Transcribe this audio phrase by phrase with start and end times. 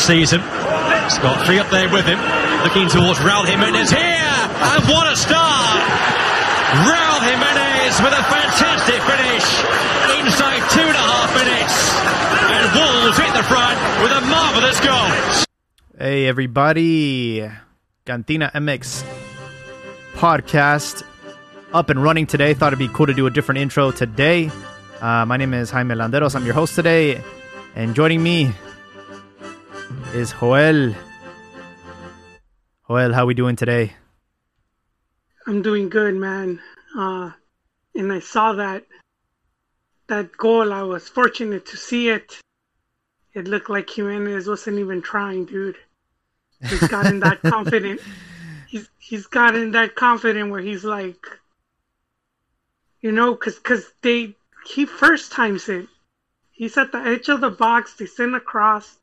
[0.00, 0.40] season.
[1.10, 2.18] Scott Free up there with him,
[2.64, 5.80] looking towards Raul Jimenez here, and what a start!
[6.88, 9.46] Raul Jimenez with a fantastic finish
[10.22, 11.76] inside two and a half minutes,
[12.48, 15.44] and Wolves hit the front with a marvellous goal.
[15.98, 17.46] Hey everybody,
[18.06, 19.04] Cantina MX
[20.14, 21.02] podcast
[21.72, 22.54] up and running today.
[22.54, 24.50] Thought it'd be cool to do a different intro today.
[25.00, 26.34] Uh, my name is Jaime Landeros.
[26.34, 27.22] I'm your host today,
[27.74, 28.52] and joining me
[30.14, 30.94] is Joel.
[32.88, 33.94] Joel, how we doing today?
[35.46, 36.60] I'm doing good, man.
[36.96, 37.30] Uh,
[37.94, 38.84] and I saw that
[40.08, 40.72] that goal.
[40.72, 42.40] I was fortunate to see it.
[43.32, 45.76] It looked like Jimenez wasn't even trying, dude.
[46.60, 48.00] He's gotten that confident.
[48.68, 51.24] He's he's gotten that confident where he's like,
[53.00, 55.86] you know, cause cause they he first times it.
[56.52, 57.94] He's at the edge of the box.
[57.94, 58.99] They send across,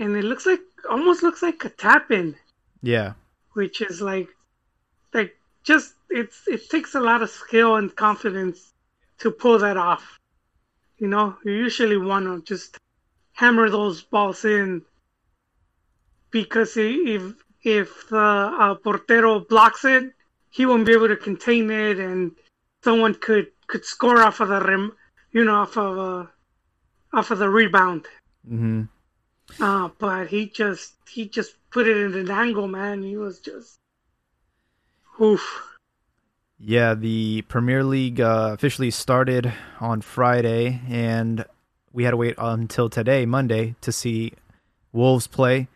[0.00, 2.36] and it looks like almost looks like a tap in.
[2.82, 3.14] Yeah.
[3.52, 4.28] Which is like,
[5.12, 8.72] like just it's it takes a lot of skill and confidence
[9.18, 10.18] to pull that off.
[10.98, 12.78] You know, you usually want to just
[13.32, 14.82] hammer those balls in
[16.30, 17.22] because if
[17.62, 20.12] if the uh, portero blocks it,
[20.50, 22.32] he won't be able to contain it, and
[22.84, 24.92] someone could could score off of the rim,
[25.32, 26.26] you know, off of uh,
[27.12, 28.06] off of the rebound.
[28.48, 28.82] Mm-hmm.
[29.60, 33.02] Uh, but he just he just put it in an angle, man.
[33.02, 33.78] He was just
[35.20, 35.62] oof.
[36.58, 41.44] Yeah, the Premier League uh, officially started on Friday, and
[41.92, 44.32] we had to wait until today, Monday, to see
[44.92, 45.68] Wolves play.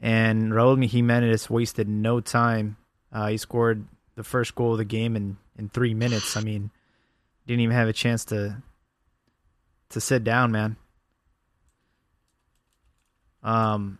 [0.00, 2.76] And Raul Jimenez wasted no time.
[3.12, 6.36] Uh, he scored the first goal of the game in, in three minutes.
[6.36, 6.70] I mean,
[7.46, 8.62] didn't even have a chance to
[9.90, 10.76] to sit down, man.
[13.42, 13.98] Um,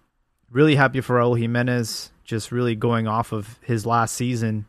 [0.50, 4.66] really happy for Raul Jimenez, just really going off of his last season.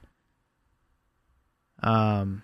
[1.81, 2.43] Um,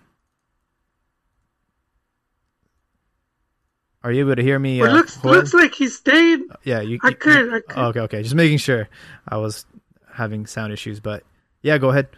[4.02, 4.80] are you able to hear me?
[4.80, 6.40] It uh, looks looks like he's stayed.
[6.64, 6.98] yeah, you.
[7.02, 7.52] I could.
[7.52, 7.78] I could.
[7.78, 8.88] Okay, okay, just making sure.
[9.28, 9.66] I was
[10.12, 11.24] having sound issues, but
[11.62, 12.08] yeah, go ahead.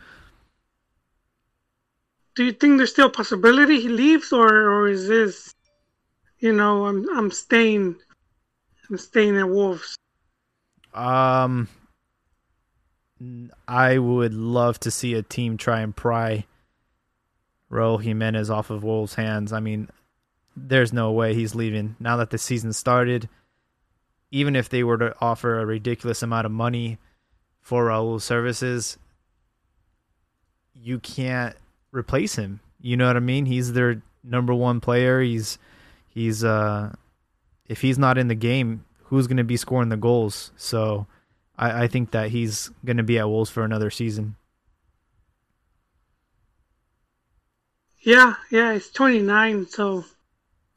[2.36, 5.54] Do you think there's still a possibility he leaves, or or is this,
[6.38, 7.96] you know, I'm I'm staying,
[8.88, 9.96] I'm staying at Wolves.
[10.94, 11.68] Um,
[13.66, 16.46] I would love to see a team try and pry
[17.70, 19.52] Raul Jimenez off of Wolves' hands.
[19.52, 19.88] I mean,
[20.56, 23.28] there's no way he's leaving now that the season started.
[24.30, 26.98] Even if they were to offer a ridiculous amount of money
[27.60, 28.98] for Raul's services,
[30.74, 31.56] you can't
[31.92, 32.60] replace him.
[32.80, 33.46] You know what I mean?
[33.46, 35.20] He's their number one player.
[35.20, 35.58] He's
[36.08, 36.94] he's uh
[37.68, 40.52] if he's not in the game, who's going to be scoring the goals?
[40.56, 41.06] So
[41.56, 44.36] I, I think that he's going to be at Wolves for another season.
[48.00, 50.04] Yeah, yeah, he's 29, so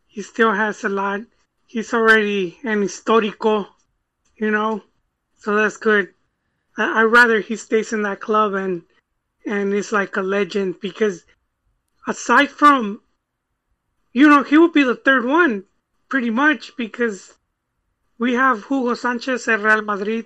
[0.07, 1.21] he still has a lot.
[1.65, 3.67] He's already an historico,
[4.35, 4.81] you know,
[5.37, 6.13] so that's good.
[6.77, 8.83] I, I'd rather he stays in that club and
[9.45, 11.25] and is like a legend because
[12.07, 13.01] aside from,
[14.13, 15.63] you know, he will be the third one
[16.11, 17.35] pretty much because
[18.19, 20.25] we have Hugo Sanchez at Real Madrid,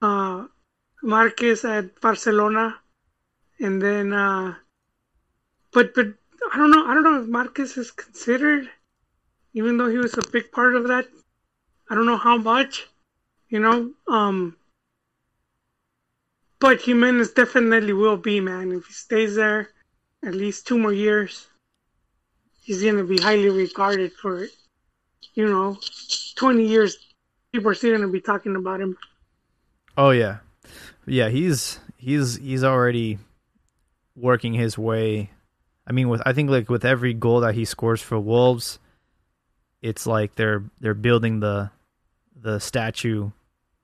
[0.00, 0.46] uh,
[1.02, 2.80] Marquez at Barcelona,
[3.60, 4.12] and then.
[4.12, 4.54] Uh,
[5.72, 6.08] but but
[6.52, 6.86] I don't know.
[6.86, 8.70] I don't know if Marquez is considered,
[9.52, 11.06] even though he was a big part of that.
[11.90, 12.88] I don't know how much,
[13.50, 13.92] you know.
[14.08, 14.56] Um,
[16.58, 19.68] but Jimenez definitely will be man if he stays there
[20.24, 21.48] at least two more years.
[22.62, 24.46] He's gonna be highly regarded for,
[25.34, 25.78] you know,
[26.36, 26.98] twenty years.
[27.52, 28.96] People are still gonna be talking about him.
[29.96, 30.38] Oh yeah,
[31.06, 31.28] yeah.
[31.28, 33.18] He's he's he's already
[34.16, 35.30] working his way.
[35.86, 38.78] I mean, with I think like with every goal that he scores for Wolves,
[39.82, 41.70] it's like they're they're building the
[42.34, 43.30] the statue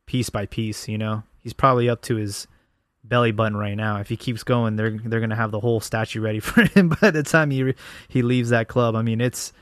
[0.07, 0.89] piece by piece.
[0.89, 2.47] You know, he's probably up to his
[3.05, 3.99] belly button right now.
[3.99, 7.11] If he keeps going, they're they're gonna have the whole statue ready for him by
[7.11, 7.75] the time he
[8.09, 8.97] he leaves that club.
[8.97, 9.53] I mean, it's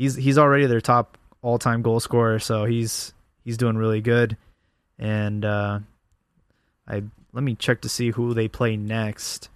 [0.00, 3.12] he's he's already their top all time goal scorer, so he's
[3.44, 4.36] he's doing really good.
[4.98, 5.80] And uh,
[6.88, 7.02] I
[7.32, 9.50] let me check to see who they play next.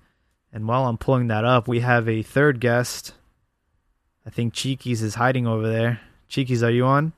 [0.52, 3.14] And while I'm pulling that up, we have a third guest.
[4.26, 6.00] I think Chiquis is hiding over there.
[6.28, 7.12] Chiquis, are you on?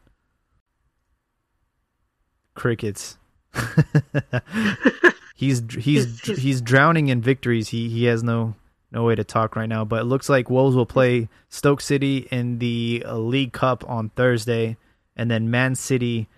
[2.55, 3.19] Crickets.
[5.35, 7.69] he's he's he's drowning in victories.
[7.69, 8.55] He he has no
[8.97, 9.85] no way to talk right now.
[9.85, 14.09] But it looks like Wolves will play Stoke City in the uh, League Cup on
[14.09, 14.79] Thursday,
[15.15, 16.29] and then Man City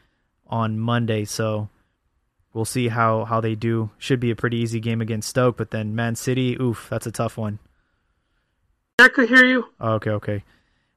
[0.48, 1.24] on Monday.
[1.24, 1.68] So
[2.52, 3.90] we'll see how how they do.
[3.96, 7.12] Should be a pretty easy game against Stoke, but then Man City, oof, that's a
[7.12, 7.60] tough one.
[8.98, 9.64] I could hear you.
[9.80, 10.44] Okay, okay.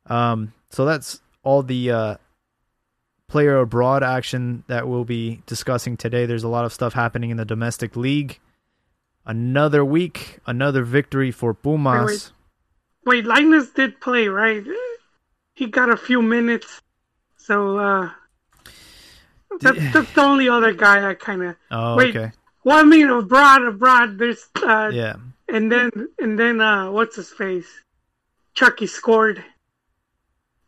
[0.07, 2.15] Um, so that's all the uh,
[3.27, 6.25] player abroad action that we'll be discussing today.
[6.25, 8.39] There's a lot of stuff happening in the domestic league.
[9.25, 12.33] Another week, another victory for Pumas.
[13.05, 14.63] Wait, Lainez did play, right?
[15.53, 16.81] He got a few minutes.
[17.37, 18.09] So uh
[19.59, 22.15] that's, that's the only other guy I kind of Oh, Wait.
[22.15, 22.31] okay.
[22.63, 24.17] Well, I mean, abroad, abroad.
[24.17, 25.15] There's uh, Yeah.
[25.49, 25.89] and then
[26.19, 27.67] and then uh, what's his face?
[28.53, 29.43] Chucky scored.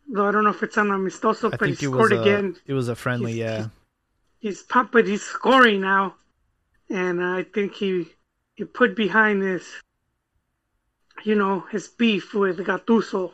[0.10, 2.12] Though I don't know if it's on Amistoso, I but he think it was scored
[2.14, 2.56] a, again.
[2.68, 3.68] it was a friendly, He's- yeah.
[4.40, 6.16] He's pop, but he's scoring now,
[6.90, 8.08] and I think he
[8.56, 9.68] he put behind his,
[11.24, 13.32] you know, his beef with Gattuso.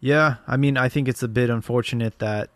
[0.00, 2.50] Yeah, I mean, I think it's a bit unfortunate that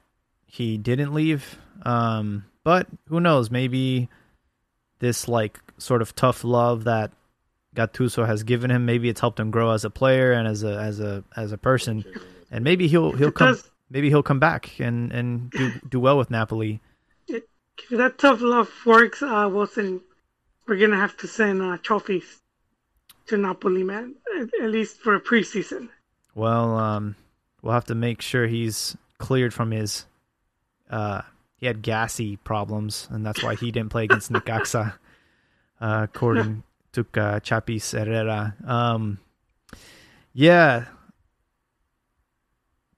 [0.46, 1.58] he didn't leave.
[1.82, 3.50] Um, but who knows?
[3.50, 4.08] Maybe
[5.00, 7.12] this like sort of tough love that
[7.74, 10.78] Gattuso has given him, maybe it's helped him grow as a player and as a
[10.78, 12.04] as a as a person.
[12.50, 13.58] And maybe he'll he'll come
[13.90, 16.80] maybe he'll come back and and do do well with Napoli.
[17.26, 17.42] If
[17.90, 20.00] that tough love works, uh, Wilson,
[20.66, 22.40] we're gonna have to send uh, trophies
[23.26, 24.14] to Napoli, man.
[24.61, 25.88] At, least for a preseason.
[26.34, 27.16] Well, um,
[27.62, 30.06] we'll have to make sure he's cleared from his.
[30.90, 31.22] Uh,
[31.58, 34.94] he had gassy problems, and that's why he didn't play against Necaxa,
[35.81, 36.62] uh, according
[36.93, 38.55] to uh, Chapis Herrera.
[38.66, 39.19] Um,
[40.32, 40.87] yeah.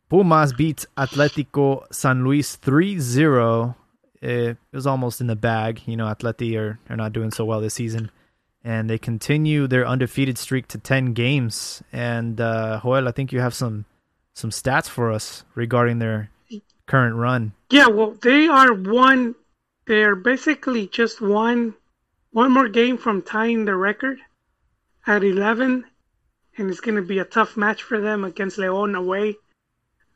[0.09, 3.77] Pumas beats Atletico San Luis 3 0.
[4.23, 5.83] It was almost in the bag.
[5.87, 8.11] You know, Atleti are, are not doing so well this season
[8.65, 13.39] and they continue their undefeated streak to 10 games and uh Joel I think you
[13.39, 13.85] have some
[14.35, 16.31] some stats for us regarding their
[16.87, 19.35] current run Yeah, well, they are one.
[19.87, 21.75] They're basically just one,
[22.33, 24.19] one more game from tying the record
[25.07, 25.85] at eleven,
[26.57, 29.37] and it's going to be a tough match for them against Leon away.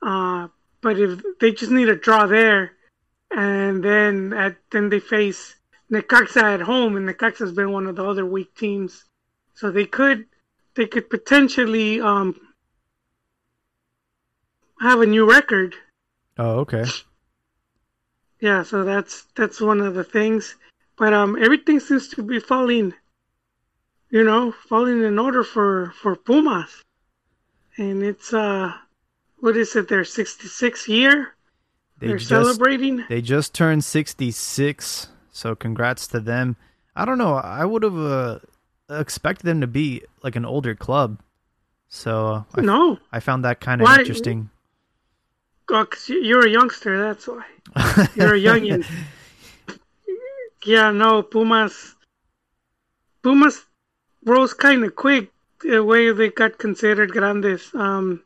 [0.02, 0.49] Uh,
[0.81, 2.73] but if they just need a draw there,
[3.31, 5.56] and then at then they face
[5.91, 9.05] Necaxa at home, and Necaxa's been one of the other weak teams,
[9.55, 10.27] so they could
[10.75, 12.38] they could potentially um
[14.81, 15.75] have a new record.
[16.38, 16.85] oh okay
[18.41, 20.56] Yeah, so that's that's one of the things.
[20.97, 22.94] But um everything seems to be falling
[24.11, 26.83] you know, falling in order for for Pumas.
[27.76, 28.73] And it's uh
[29.38, 31.35] what is it, their sixty sixth year?
[32.00, 33.05] They They're just celebrating.
[33.08, 36.56] they just turned 66 so congrats to them
[36.97, 38.38] I don't know I would have uh,
[38.91, 41.20] expected them to be like an older club
[41.88, 42.99] so I, No.
[43.12, 44.50] I found that kind of Why- interesting
[45.73, 47.44] Oh, 'cause you- you're a youngster, that's why.
[48.17, 48.85] You're a youngin.
[50.64, 51.94] yeah, no, Pumas
[53.23, 53.67] Pumas
[54.25, 55.31] rose kind of quick
[55.62, 57.70] the way they got considered grandes.
[57.75, 58.23] Um,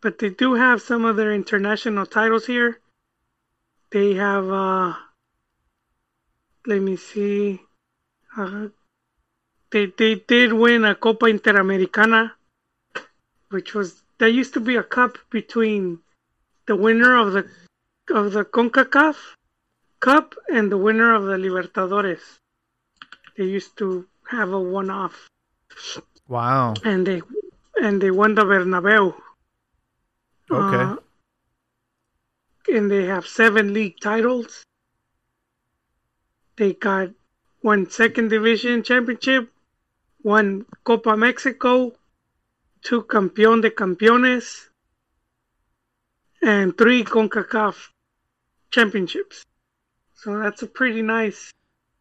[0.00, 2.80] but they do have some of their international titles here.
[3.90, 4.94] They have, uh,
[6.66, 7.60] let me see,
[8.36, 8.68] uh,
[9.70, 12.32] they they did win a Copa Interamericana,
[13.50, 16.00] which was there used to be a cup between
[16.66, 17.48] the winner of the
[18.10, 19.16] of the CONCACAF
[20.00, 22.20] Cup and the winner of the Libertadores.
[23.36, 25.28] They used to have a one-off,
[26.28, 27.22] wow and they
[27.82, 29.14] and they won the Bernabeu.
[30.50, 30.96] Okay Uh,
[32.74, 34.62] and they have seven league titles.
[36.56, 37.08] They got
[37.62, 39.50] one second division championship,
[40.22, 41.92] one Copa Mexico,
[42.82, 44.68] two Campeón de Campeones,
[46.42, 47.88] and three CONCACAF
[48.70, 49.44] championships.
[50.14, 51.50] So that's a pretty nice,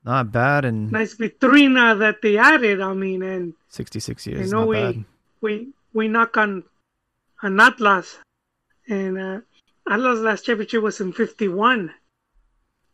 [0.04, 2.82] not bad and nice vitrina that they added.
[2.82, 4.46] I mean, and 66 years.
[4.46, 5.06] You know we, bad
[5.42, 6.64] we we knock on
[7.42, 8.18] on Atlas,
[8.90, 9.40] and uh,
[9.90, 11.94] Atlas last championship was in '51.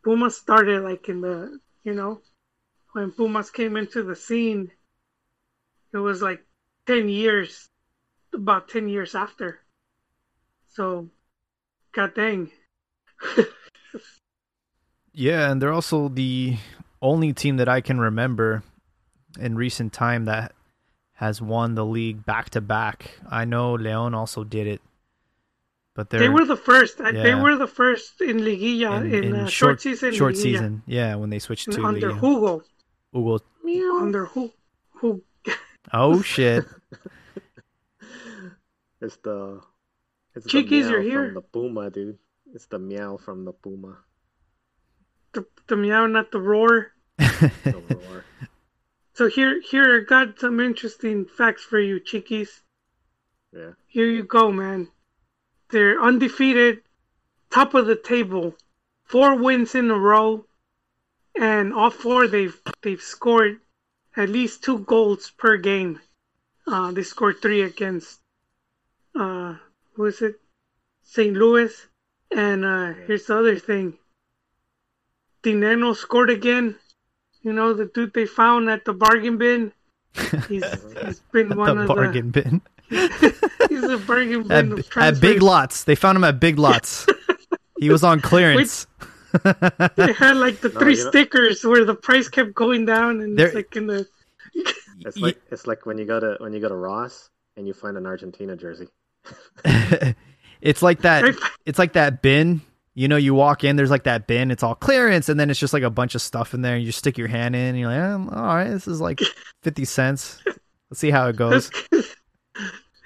[0.04, 2.22] Pumas started like in the you know
[2.94, 4.72] when Pumas came into the scene.
[5.94, 6.46] It was like
[6.86, 7.68] ten years,
[8.34, 9.62] about ten years after.
[10.68, 11.10] So,
[11.94, 12.52] god dang.
[15.18, 16.58] Yeah, and they're also the
[17.02, 18.64] only team that I can remember
[19.40, 20.52] in recent time that
[21.14, 23.12] has won the league back to back.
[23.30, 24.82] I know Leon also did it,
[25.96, 27.00] but they're were the first.
[27.02, 30.14] uh, They were the first in Liguilla in, in, in uh, short, season.
[30.14, 32.20] Short Liguilla, season, yeah, when they switched to under Liga.
[32.20, 32.64] Hugo.
[33.14, 33.98] Hugo.
[34.02, 34.52] Under who?
[35.02, 35.24] Who?
[35.94, 36.66] Oh shit!
[39.02, 39.62] It's the
[40.36, 41.26] it's Chiquis, the you're here.
[41.26, 42.18] from the Puma, dude.
[42.54, 43.98] it's the meow from the puma.
[45.34, 46.92] The the meow, not the roar.
[47.20, 48.24] The roar.
[49.14, 52.62] So here here I got some interesting facts for you, Chiquis.
[53.54, 53.72] Yeah.
[53.88, 54.90] Here you go, man.
[55.72, 56.82] They're undefeated,
[57.50, 58.56] top of the table,
[59.04, 60.46] four wins in a row,
[61.36, 63.60] and all four they've they've scored
[64.16, 66.00] at least two goals per game.
[66.68, 68.20] Uh, they scored three against
[69.16, 69.56] uh,
[69.94, 70.40] who is it?
[71.04, 71.36] St.
[71.36, 71.72] Louis.
[72.36, 73.98] And uh, here's the other thing.
[75.44, 76.76] Dinenno scored again.
[77.42, 79.72] You know the dude they found at the bargain bin.
[80.48, 80.64] He's
[81.06, 82.62] he's been one of the bargain bin.
[82.90, 85.42] The he's a bargain bin At, of at Big.
[85.42, 85.84] Lots.
[85.86, 87.06] They found him at Big Lots.
[87.80, 88.88] he was on clearance.
[89.44, 93.22] They had like the No, three you know- stickers where the price kept going down,
[93.22, 94.08] and There- it's like in the
[95.02, 97.74] It's like it's like when you go to when you go to Ross and you
[97.74, 98.88] find an Argentina jersey.
[100.62, 102.62] it's like that it's like that bin
[102.94, 105.60] you know you walk in there's like that bin it's all clearance and then it's
[105.60, 107.80] just like a bunch of stuff in there and you stick your hand in and
[107.80, 109.20] you're like um, all right this is like
[109.64, 111.72] 50 cents let's see how it goes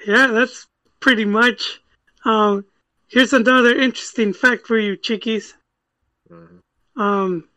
[0.08, 0.68] yeah, that's
[1.00, 1.82] pretty much.
[2.26, 2.66] Um,
[3.08, 5.54] here's another interesting fact for you, Chiquis.
[6.30, 6.62] Mhm.
[6.96, 7.48] Um,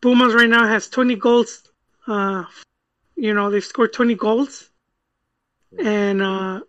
[0.00, 1.62] Pumas right now has 20 goals.
[2.06, 2.44] Uh,
[3.16, 4.70] you know, they've scored 20 goals.
[5.78, 6.60] And uh,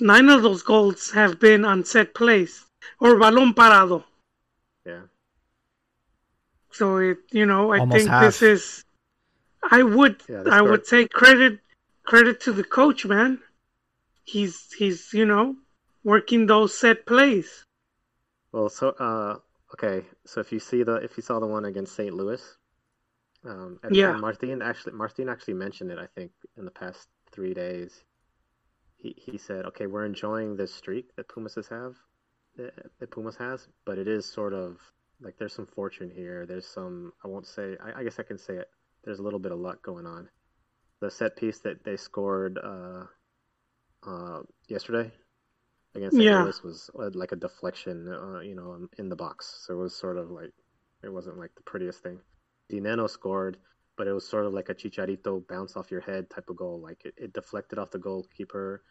[0.00, 2.64] nine of those goals have been on set plays
[3.00, 4.04] or balón parado.
[4.86, 5.02] Yeah.
[6.70, 8.22] So it, you know, I Almost think half.
[8.22, 8.84] this is.
[9.70, 11.58] I would, Yeah, I would say credit,
[12.04, 13.40] credit to the coach, man.
[14.28, 15.56] He's, he's, you know,
[16.04, 17.64] working those set plays.
[18.52, 19.38] Well, so uh,
[19.74, 20.06] okay.
[20.26, 22.14] So if you see the if you saw the one against St.
[22.14, 22.42] Louis,
[23.44, 24.10] um, and, Yeah.
[24.10, 25.98] and Martin actually Martin actually mentioned it.
[25.98, 28.04] I think in the past three days,
[28.96, 31.96] he he said, okay, we're enjoying this streak that Pumas has have,
[32.56, 34.78] that, that Pumas has, but it is sort of
[35.20, 36.46] like there's some fortune here.
[36.46, 37.76] There's some I won't say.
[37.82, 38.70] I, I guess I can say it.
[39.04, 40.28] There's a little bit of luck going on.
[41.00, 43.04] The set piece that they scored uh,
[44.06, 45.10] uh, yesterday
[45.94, 46.24] against St.
[46.24, 46.42] Yeah.
[46.42, 49.64] Louis was uh, like a deflection, uh, you know, in the box.
[49.66, 50.52] So it was sort of like
[51.02, 52.20] it wasn't like the prettiest thing.
[52.70, 53.56] Dinenno scored,
[53.96, 56.80] but it was sort of like a Chicharito bounce off your head type of goal.
[56.80, 58.82] Like it, it deflected off the goalkeeper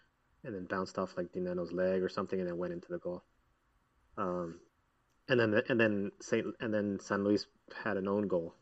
[0.43, 3.23] and then bounced off like Dinenno's leg or something and then went into the goal.
[4.17, 4.59] Um,
[5.29, 7.45] and then and then Saint and then San Luis
[7.83, 8.55] had an own goal.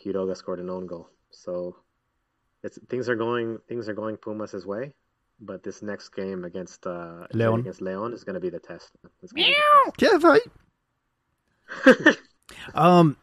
[0.00, 1.08] Quiroga scored an own goal.
[1.30, 1.76] So
[2.62, 4.94] it's things are going things are going Pumas' way.
[5.40, 7.60] But this next game against uh, Leon.
[7.60, 8.90] against Leon is going to be the test.
[9.22, 10.22] It's gonna be the test.
[11.82, 12.16] yeah fight
[12.74, 13.16] um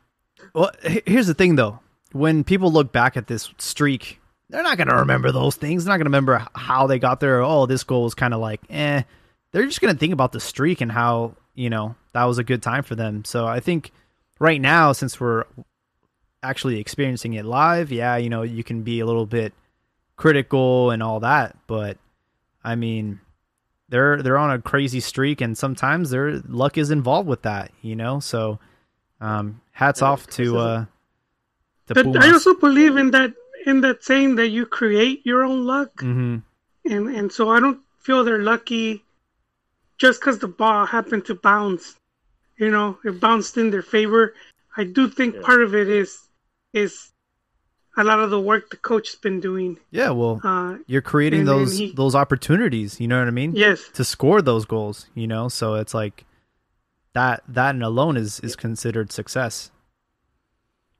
[0.53, 1.79] well here's the thing though.
[2.11, 5.83] When people look back at this streak they're not going to remember those things.
[5.83, 7.41] They're not going to remember how they got there.
[7.41, 9.01] Oh this goal was kind of like eh.
[9.51, 12.43] They're just going to think about the streak and how you know that was a
[12.43, 13.25] good time for them.
[13.25, 13.91] So i think
[14.39, 15.45] right now since we're
[16.41, 19.53] actually experiencing it live yeah you know you can be a little bit
[20.17, 21.97] critical and all that but
[22.63, 23.19] i mean
[23.89, 27.95] they're they're on a crazy streak and sometimes their luck is involved with that you
[27.95, 28.59] know so
[29.21, 30.85] um hats Yeah, off to uh
[31.87, 32.25] to But Pumas.
[32.25, 33.33] I also believe in that
[33.65, 36.43] in that saying that you create your own luck, Mhm.
[36.85, 39.03] and and so I don't feel they're lucky
[39.97, 41.95] just because the ball happened to bounce.
[42.57, 44.33] You know, it bounced in their favor.
[44.75, 45.41] I do think Yeah.
[45.41, 46.27] part of it is
[46.73, 47.12] is
[47.97, 49.77] a lot of the work the coach has been doing.
[49.91, 53.89] yeah well Uh, you're creating those he- those opportunities you know what i mean yes,
[53.93, 56.25] to score those goals you know so it's like
[57.13, 59.69] that that and alone is is considered success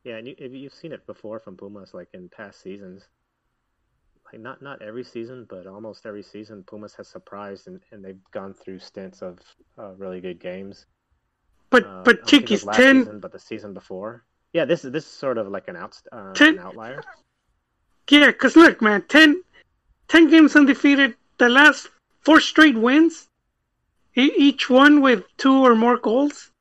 [0.04, 3.08] Yeah, and you, you've seen it before from Pumas, like in past seasons,
[4.28, 8.20] like not not every season, but almost every season, Pumas has surprised and, and they've
[8.32, 9.40] gone through stints of
[9.80, 10.86] uh, really good games.
[11.70, 12.96] but Uh, but don't think it was Chiquis ten.
[13.00, 14.26] season, but the season before.
[14.54, 17.04] Yeah, this is this is sort of like an out uh, Ten- an outlier.
[18.10, 19.42] Yeah, because look, man, 10,
[20.10, 21.90] 10 games undefeated, the last
[22.22, 23.28] four straight wins,
[24.16, 26.52] e- each one with two or more goals.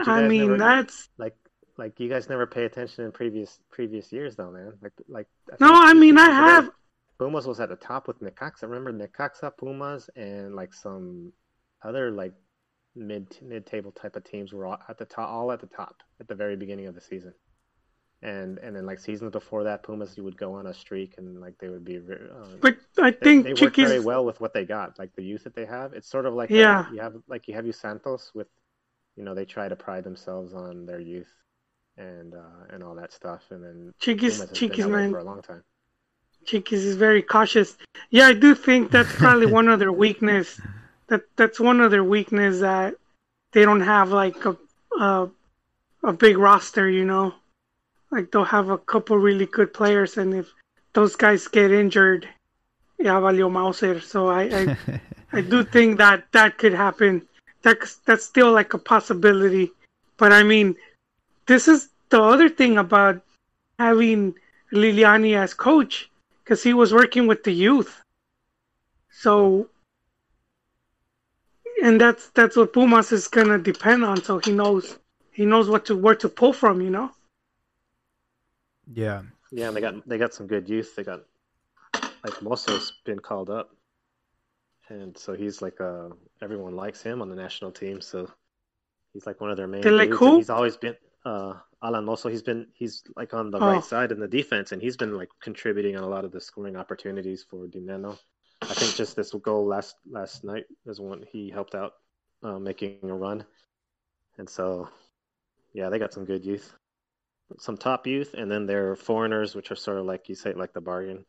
[0.00, 1.36] I mean, never, that's like
[1.76, 4.72] like you guys never pay attention in previous previous years, though, man.
[4.80, 5.26] Like like
[5.60, 6.70] no, I mean, I ago, have.
[7.18, 8.62] Pumas was at the top with Necaxa.
[8.62, 11.32] Remember Necaxa, Pumas, and like some
[11.82, 12.32] other like
[12.94, 16.02] mid mid table type of teams were all at the top, all at the top
[16.20, 17.32] at the very beginning of the season.
[18.22, 21.40] And and then like seasons before that, Pumas you would go on a streak and
[21.40, 21.98] like they would be.
[21.98, 25.44] Uh, But I think they work very well with what they got, like the youth
[25.44, 25.92] that they have.
[25.94, 26.80] It's sort of like Yeah.
[26.80, 28.48] uh, you have like you have you Santos with,
[29.16, 31.32] you know, they try to pride themselves on their youth,
[31.96, 35.10] and uh, and all that stuff, and then Chiquis, Pumas has been Chiquis, man.
[35.12, 35.62] for a long time.
[36.44, 37.76] Chiquis is very cautious.
[38.10, 40.60] Yeah, I do think that's probably one of their weakness.
[41.08, 42.94] That that's one of their weakness that
[43.52, 44.56] they don't have like a
[44.98, 45.28] a,
[46.04, 47.34] a big roster, you know.
[48.10, 50.52] Like they'll have a couple really good players, and if
[50.92, 52.28] those guys get injured,
[52.98, 54.00] yeah, valió Mauser.
[54.00, 55.00] So I, I,
[55.32, 57.26] I do think that that could happen.
[57.62, 59.70] That's that's still like a possibility.
[60.16, 60.76] But I mean,
[61.46, 63.22] this is the other thing about
[63.78, 64.34] having
[64.72, 66.10] Lillini as coach
[66.42, 68.02] because he was working with the youth.
[69.10, 69.68] So,
[71.82, 74.22] and that's that's what Pumas is gonna depend on.
[74.22, 74.98] So he knows
[75.32, 76.80] he knows what to where to pull from.
[76.80, 77.10] You know.
[78.92, 79.22] Yeah.
[79.50, 80.94] Yeah, and they got they got some good youth.
[80.96, 81.22] They got
[82.24, 83.74] like Mozo's been called up,
[84.88, 86.08] and so he's like uh
[86.42, 88.00] everyone likes him on the national team.
[88.00, 88.30] So
[89.12, 89.80] he's like one of their main.
[89.80, 90.36] They like dudes, who?
[90.36, 92.28] He's always been uh Alan Mozo.
[92.28, 93.66] He's been he's like on the Oh.
[93.66, 96.40] right side in the defense, and he's been like contributing on a lot of the
[96.40, 98.18] scoring opportunities for Dinenno.
[98.62, 101.92] I think just this goal last last night is when he helped out
[102.42, 103.44] uh, making a run,
[104.36, 104.88] and so
[105.72, 106.74] yeah, they got some good youth,
[107.58, 110.72] some top youth, and then they're foreigners, which are sort of like you say, like
[110.72, 111.24] the bargain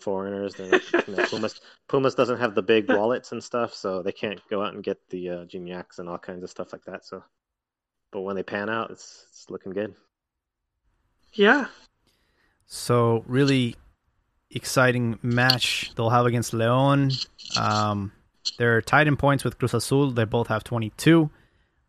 [0.00, 0.54] foreigners.
[0.54, 4.40] They're, you know, Pumas Pumas doesn't have the big wallets and stuff, so they can't
[4.50, 7.04] go out and get the uh, Gignacs and all kinds of stuff like that.
[7.04, 7.22] So,
[8.10, 9.94] but when they pan out, it's it's looking good.
[11.32, 11.66] Yeah.
[12.66, 13.76] So really
[14.54, 17.10] exciting match they'll have against Leon.
[17.58, 18.12] Um,
[18.58, 20.10] they're tied in points with Cruz Azul.
[20.10, 21.30] They both have 22,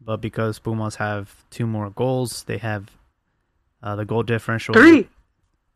[0.01, 2.89] but because Pumas have two more goals, they have
[3.81, 4.73] uh, the goal differential.
[4.73, 5.09] Three.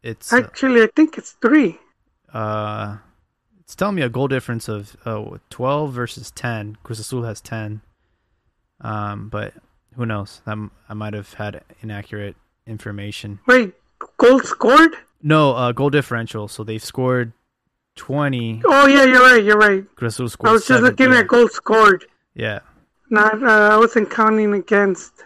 [0.03, 1.77] It's uh, Actually, I think it's three.
[2.33, 2.97] uh,
[3.59, 6.77] it's telling me a goal difference of uh, 12 versus 10.
[6.83, 7.81] Cruz Azul has 10.
[8.79, 9.53] Um, but
[9.95, 10.41] who knows?
[10.45, 13.39] I'm, I might have had inaccurate information.
[13.45, 13.73] Wait,
[14.17, 14.95] goal scored?
[15.21, 16.47] No, uh, goal differential.
[16.47, 17.33] So they've scored
[17.95, 18.61] 20.
[18.65, 19.43] Oh yeah, you're right.
[19.43, 19.83] You're right.
[20.01, 20.89] Azul scored I was just 17.
[21.07, 22.05] looking at goals scored.
[22.35, 22.59] Yeah,
[23.09, 23.41] Not.
[23.41, 25.25] Uh, I wasn't counting against.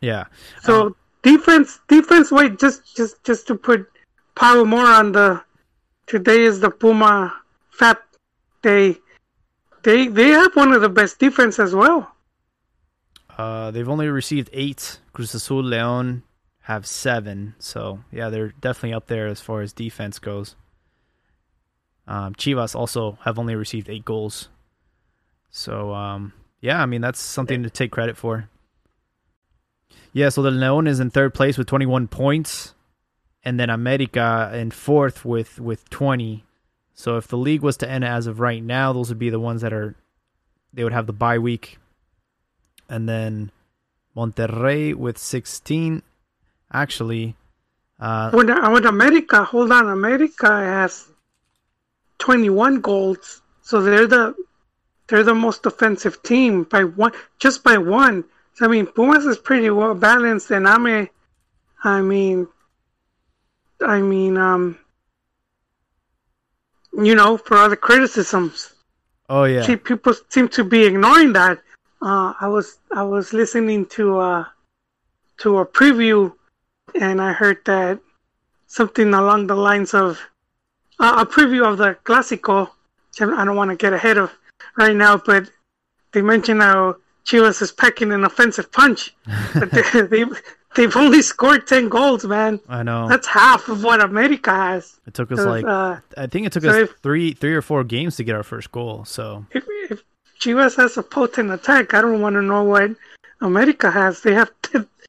[0.00, 0.24] yeah.
[0.62, 2.30] So Um, defense, defense.
[2.30, 3.86] Wait, just, just, just to put
[4.34, 5.42] power more on the.
[6.06, 7.34] Today is the Puma
[7.70, 7.98] Fat
[8.62, 8.96] Day.
[9.82, 12.14] They they have one of the best defense as well.
[13.38, 14.98] Uh, they've only received eight.
[15.12, 16.22] Cruz Azul, Leon
[16.68, 17.54] have seven.
[17.58, 20.54] So yeah, they're definitely up there as far as defense goes.
[22.06, 24.50] Um, Chivas also have only received eight goals.
[25.50, 28.50] So um, yeah, I mean that's something to take credit for.
[30.12, 32.74] Yeah, so the Leon is in third place with 21 points,
[33.42, 36.44] and then America in fourth with with 20.
[36.92, 39.40] So if the league was to end as of right now, those would be the
[39.40, 39.96] ones that are
[40.74, 41.78] they would have the bye week
[42.90, 43.52] and then
[44.14, 46.02] Monterrey with 16.
[46.72, 47.34] Actually,
[48.00, 51.08] uh, With, with America, hold on, America has
[52.18, 54.34] 21 goals, so they're the
[55.08, 58.24] they're the most offensive team by one, just by one.
[58.54, 61.08] So, I mean, Pumas is pretty well balanced, and I'm a,
[61.82, 62.46] I mean,
[63.80, 64.78] I mean, um,
[66.92, 68.74] you know, for other criticisms,
[69.28, 71.58] oh yeah, see, people seem to be ignoring that.
[72.02, 74.44] Uh, I was I was listening to uh
[75.38, 76.32] to a preview,
[76.94, 77.98] and I heard that
[78.66, 80.20] something along the lines of
[80.98, 82.70] uh, a preview of the Clásico.
[83.20, 84.32] I don't want to get ahead of
[84.76, 85.50] right now, but
[86.12, 89.14] they mentioned how Chivas is packing an offensive punch,
[89.54, 90.42] but they, they've
[90.76, 92.60] they've only scored ten goals, man.
[92.68, 93.08] I know.
[93.08, 94.98] That's half of what America has.
[95.06, 97.62] It took us like uh, I think it took so us if- three three or
[97.62, 99.04] four games to get our first goal.
[99.04, 100.02] So if, if
[100.40, 102.92] Chivas has a potent attack, I don't want to know what
[103.40, 104.22] America has.
[104.22, 104.50] They have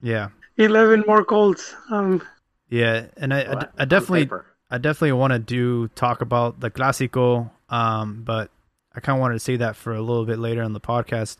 [0.01, 1.73] yeah, 11 more goals.
[1.89, 2.21] Um,
[2.69, 4.29] yeah, and I, I, Well, I on definitely.
[4.71, 8.51] I definitely want to do talk about the Clásico, um, but
[8.93, 11.37] I kind of wanted to say that for a little bit later on the podcast.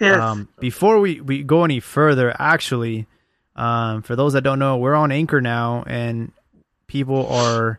[0.00, 0.18] yes.
[0.18, 3.06] Um, before we, we go any further, actually,
[3.56, 6.32] um, for those that don't know, we're on Anchor now, and
[6.86, 7.78] people are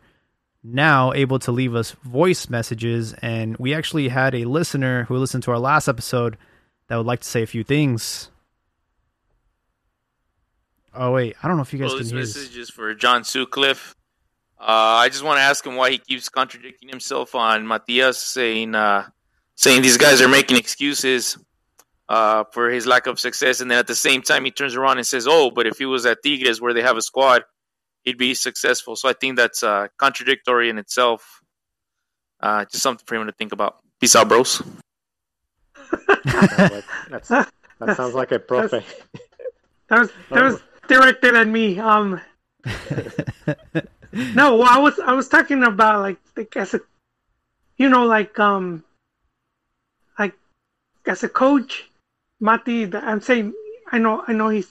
[0.64, 3.14] now able to leave us voice messages.
[3.22, 6.38] And we actually had a listener who listened to our last episode
[6.88, 8.30] that would like to say a few things.
[10.94, 12.20] Oh wait, I don't know if you guys Well, can this hear.
[12.44, 13.96] message is for John Sutcliffe.
[14.60, 14.64] Uh,
[15.04, 19.08] I just want to ask him why he keeps contradicting himself on Matias, saying uh,
[19.56, 21.38] saying these guys are making excuses
[22.10, 24.98] uh, for his lack of success, and then at the same time he turns around
[24.98, 27.44] and says, "Oh, but if he was at Tigres where they have a squad,
[28.04, 31.40] he'd be successful." So I think that's uh, contradictory in itself.
[32.40, 33.78] Uh, just something for him to think about.
[34.00, 34.62] Peace out, bros.
[36.26, 37.48] That's, that
[37.96, 38.84] sounds like a profe.
[39.90, 41.80] that was that was directed at me.
[41.80, 42.20] Um,
[44.12, 46.82] no, I was I was talking about like like as a,
[47.78, 48.84] you know, like um,
[50.20, 50.34] like
[51.08, 51.90] as a coach,
[52.42, 53.54] Mati, I'm saying
[53.92, 54.70] I know I know he's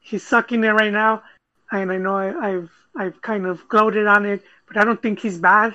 [0.00, 1.22] he's sucking it right now,
[1.70, 5.20] and I know I, I've I've kind of gloated on it, but I don't think
[5.20, 5.74] he's bad.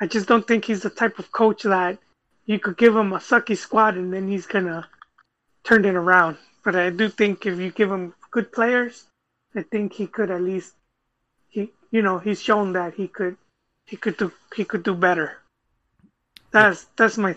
[0.00, 1.98] I just don't think he's the type of coach that
[2.46, 4.88] you could give him a sucky squad and then he's gonna
[5.62, 6.38] turn it around.
[6.64, 9.07] But I do think if you give him good players,
[9.58, 10.74] I think he could at least
[11.48, 13.36] he you know he's shown that he could
[13.86, 15.38] he could do he could do better.
[16.52, 17.36] That's that's my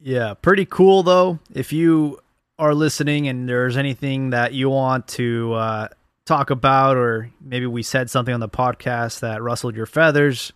[0.00, 1.38] Yeah, pretty cool though.
[1.54, 2.20] If you
[2.58, 5.88] are listening and there's anything that you want to uh,
[6.26, 10.52] talk about, or maybe we said something on the podcast that rustled your feathers,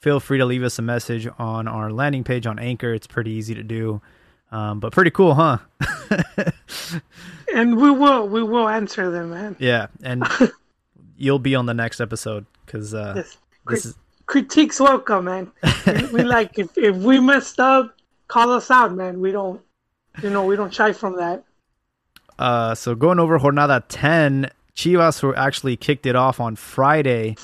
[0.00, 2.92] feel free to leave us a message on our landing page on Anchor.
[2.92, 4.02] It's pretty easy to do,
[4.50, 5.58] um, but pretty cool, huh?
[7.54, 9.56] and we will we will answer them, man.
[9.58, 10.24] yeah, and
[11.16, 13.36] you'll be on the next episode because uh, Yes.
[13.66, 13.94] this is
[14.26, 15.50] critiques welcome, man.
[15.86, 17.94] we, we like if if we messed up,
[18.28, 19.20] call us out, man.
[19.20, 19.60] We don't,
[20.22, 21.44] you know, we don't shy from that.
[22.38, 27.36] Uh, so going over Jornada 10, Chivas were actually kicked it off on Friday.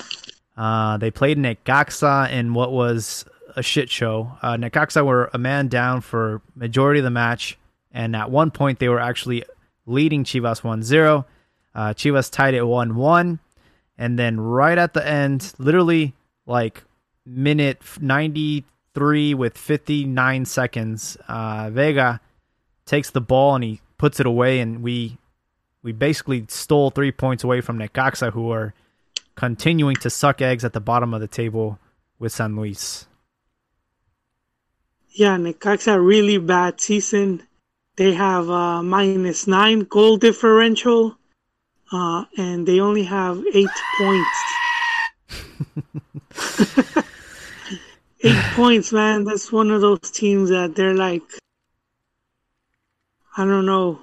[0.57, 3.23] Uh, they played in Necaxa in what was
[3.57, 4.31] a shit show.
[4.41, 7.57] Uh, Necaxa were a man down for majority of the match,
[7.91, 9.43] and at one point they were actually
[9.85, 11.25] leading Chivas 1-0.
[11.73, 13.39] Uh, Chivas tied it 1-1,
[13.97, 16.13] and then right at the end, literally
[16.45, 16.83] like
[17.25, 22.21] minute 93 with 59 seconds, uh, Vega
[22.85, 25.17] takes the ball and he puts it away, and we
[25.81, 28.73] we basically stole three points away from Necaxa, who are
[29.35, 31.79] continuing to suck eggs at the bottom of the table
[32.19, 33.07] with San Luis.
[35.11, 37.43] Yeah, Necaxa really bad season.
[37.95, 41.17] They have uh, minus nine goal differential,
[41.91, 43.67] uh, and they only have eight
[43.97, 44.37] points.
[48.23, 49.23] eight points, man.
[49.23, 51.23] That's one of those teams that they're like,
[53.35, 53.99] I don't know,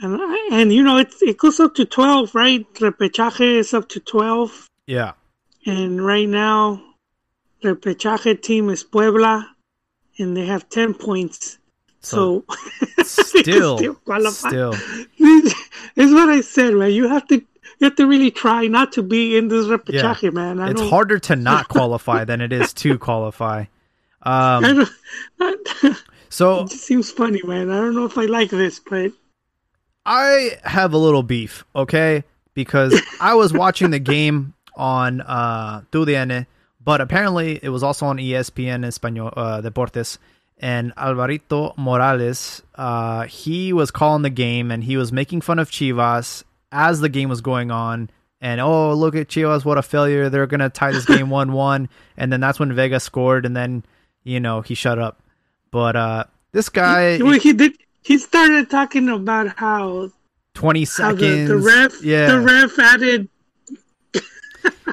[0.00, 0.18] and
[0.52, 2.66] and you know it it goes up to twelve, right?
[2.74, 5.12] Repechaje is up to twelve, Yeah,
[5.66, 6.82] and right now,
[7.62, 9.53] Repechaje team is Puebla,
[10.18, 11.58] and they have ten points.
[12.00, 12.44] So,
[12.80, 14.48] they can still, qualify.
[14.48, 14.74] still,
[15.18, 16.92] it's what I said, man.
[16.92, 20.60] You have to you have to really try not to be in this repechaje, man.
[20.60, 23.64] I it's don't, harder to not qualify than it is to qualify.
[24.22, 24.86] Um,
[26.28, 27.70] so it seems funny, man.
[27.70, 29.12] I don't know if I like this, but
[30.06, 32.24] I have a little beef, okay?
[32.54, 36.46] Because I was watching the game on uh TUDN,
[36.84, 40.18] but apparently it was also on ESPN Español uh, Deportes.
[40.58, 45.70] And Alvarito Morales, uh, he was calling the game and he was making fun of
[45.70, 48.10] Chivas as the game was going on.
[48.40, 50.28] And oh, look at Chivas, what a failure!
[50.28, 51.88] They're gonna tie this game one-one.
[52.16, 53.84] And then that's when Vega scored, and then
[54.22, 55.22] you know he shut up.
[55.70, 57.72] But uh, this guy, well, he did.
[58.02, 60.10] He started talking about how,
[60.52, 63.28] twenty how seconds, the, the ref yeah, the ref added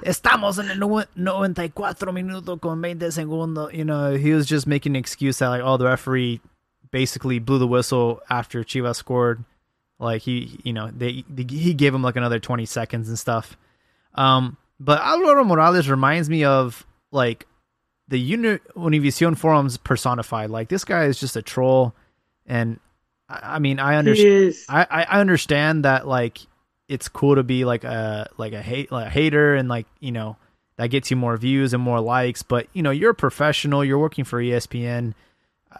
[0.04, 3.74] Estamos en el noven- 94 minutos con 20 segundos.
[3.74, 6.42] You know, he was just making an excuse that, like, oh, the referee
[6.92, 9.44] basically blew the whistle after Chivas scored.
[10.00, 13.56] Like, he, you know, they, he gave him like another 20 seconds and stuff.
[14.16, 17.46] Um, but Alvaro Morales reminds me of, like,
[18.08, 20.50] the Uni- Univision forums personified.
[20.50, 21.94] Like, this guy is just a troll.
[22.48, 22.80] And,
[23.30, 24.56] I, I mean, I understand.
[24.68, 26.40] I I understand that like
[26.92, 30.12] it's cool to be like a like a hate like a hater and like you
[30.12, 30.36] know
[30.78, 33.98] that gets you more views and more likes but you know you're a professional you're
[34.00, 35.14] working for ESPN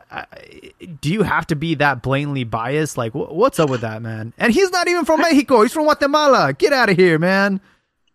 [0.10, 0.72] I, I-
[1.02, 2.98] do you have to be that blatantly biased?
[2.98, 4.34] Like wh- what's up with that man?
[4.38, 6.54] And he's not even from Mexico he's from Guatemala.
[6.54, 7.60] Get out of here man.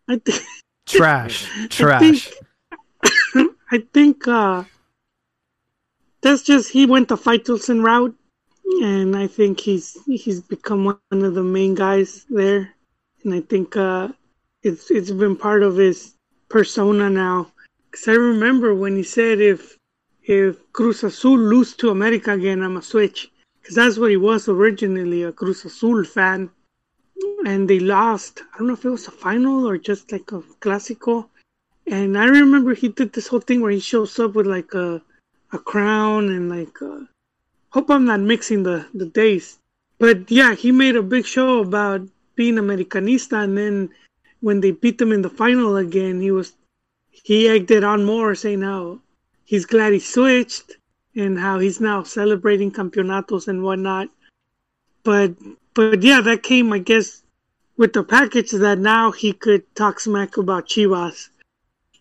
[0.09, 0.41] I, th-
[0.87, 2.31] trash I trash.
[3.03, 4.65] Think, I think uh,
[6.23, 8.15] that's just he went the Faitelson route,
[8.83, 12.73] and I think he's he's become one of the main guys there,
[13.27, 14.09] and I think uh,
[14.63, 16.15] it's it's been part of his
[16.49, 17.51] persona now.
[17.91, 19.77] Because I remember when he said if
[20.23, 23.29] if Cruz Azul lose to America again, I'm a switch.
[23.61, 26.51] Because that's what he was originally, a Cruz Azul fan.
[27.45, 28.43] And they lost.
[28.55, 31.29] I don't know if it was a final or just like a Clásico.
[31.89, 35.03] And I remember he did this whole thing where he shows up with like a
[35.53, 37.01] a crown and like uh,
[37.71, 39.59] hope I'm not mixing the the days.
[39.99, 42.03] But yeah, he made a big show about
[42.37, 43.91] being Americanista and then
[44.41, 46.53] when they beat them in the final again, he was
[47.11, 49.01] he egged it on more saying how
[49.45, 50.77] he's glad he switched
[51.17, 54.09] and how he's now celebrating campeonatos and whatnot.
[55.03, 55.35] But
[55.75, 57.23] but yeah, that came I guess
[57.77, 61.29] with the package that now he could talk smack about Chivas.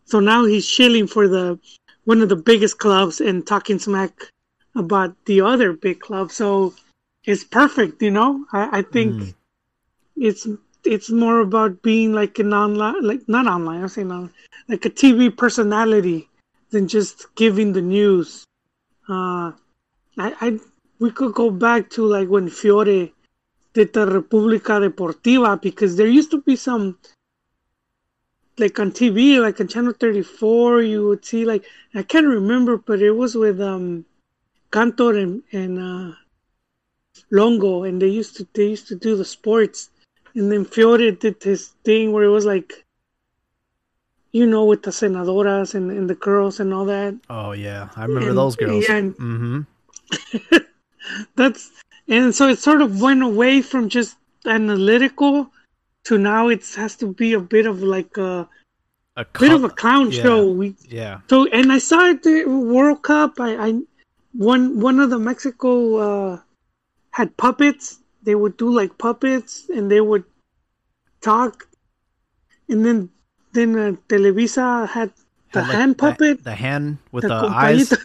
[0.05, 1.59] So now he's shilling for the
[2.03, 4.29] one of the biggest clubs and talking smack
[4.75, 6.31] about the other big club.
[6.31, 6.73] So
[7.23, 8.01] it's perfect.
[8.01, 9.33] You know, I, I think Mm.
[10.15, 10.47] It's
[10.83, 13.81] it's more about being like an online, like not online.
[13.81, 14.33] I'm saying online,
[14.67, 16.29] like a TV personality
[16.69, 18.43] than just giving the news.
[19.09, 19.51] Uh,
[20.17, 20.59] I, I
[20.99, 23.13] we could go back to like when Fiore
[23.73, 26.97] did the República Deportiva because there used to be some
[28.57, 33.01] like on TV, like on Channel 34, you would see like I can't remember, but
[33.01, 34.05] it was with um
[34.71, 36.15] Cantor and and uh,
[37.31, 39.89] Longo, and they used to they used to do the sports,
[40.35, 42.83] and then Fiore did this thing where it was like,
[44.31, 47.15] you know, with the senadoras and, and the girls and all that.
[47.29, 48.85] Oh yeah, I remember And- those girls.
[48.87, 49.61] yeah, and- mm-hmm.
[51.35, 51.71] That's
[52.07, 55.49] and so it sort of went away from just analytical
[56.05, 58.47] to now it has to be a bit of like a
[59.17, 60.21] A bit of a clown yeah.
[60.23, 60.51] show.
[60.51, 61.19] We yeah.
[61.29, 63.39] So and I saw it the World Cup.
[63.39, 63.69] I, I
[64.33, 65.71] one one of the Mexico
[66.07, 66.39] uh,
[67.11, 67.99] had puppets.
[68.25, 70.23] They would do like puppets, and they would
[71.21, 71.67] talk.
[72.69, 73.09] And then
[73.53, 75.11] then uh, Televisa had
[75.53, 77.93] the Had, like, hand puppet, The, hand with the the, eyes.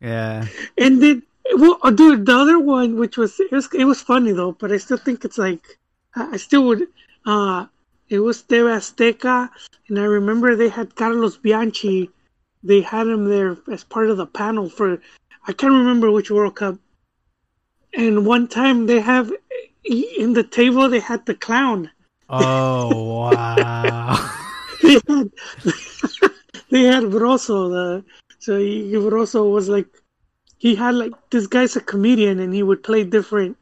[0.00, 0.46] Yeah.
[0.76, 1.22] and then
[1.54, 4.72] well, uh, dude, the other one, which was it was it was funny though, but
[4.72, 5.78] I still think it's like
[6.16, 6.88] I I still would.
[7.26, 7.66] Uh,
[8.08, 9.48] it was TV Azteca,
[9.88, 12.10] and I remember they had Carlos Bianchi.
[12.62, 15.00] They had him there as part of the panel for
[15.46, 16.76] I can't remember which World Cup.
[17.94, 19.32] And one time they have
[19.84, 21.90] in the table they had the clown.
[22.28, 24.30] Oh wow.
[24.82, 25.30] They had
[26.70, 27.70] they had Brozo.
[27.70, 28.04] The
[28.38, 29.86] so he, Brozo was like
[30.58, 33.56] he had like this guy's a comedian and he would play different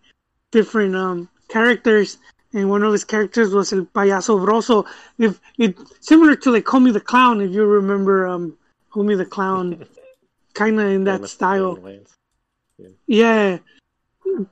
[0.53, 2.19] different um characters
[2.53, 4.87] and one of his characters was El Payaso Brozo.
[5.19, 8.57] If it similar to like Homie the Clown, if you remember um
[8.93, 9.87] Homie the Clown,
[10.55, 11.75] kind of in that style.
[11.77, 12.95] Damon Wayans.
[13.07, 13.59] Yeah,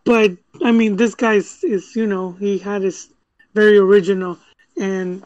[0.04, 3.08] but I mean, this guy is you know he had his
[3.54, 4.38] very original,
[4.76, 5.24] and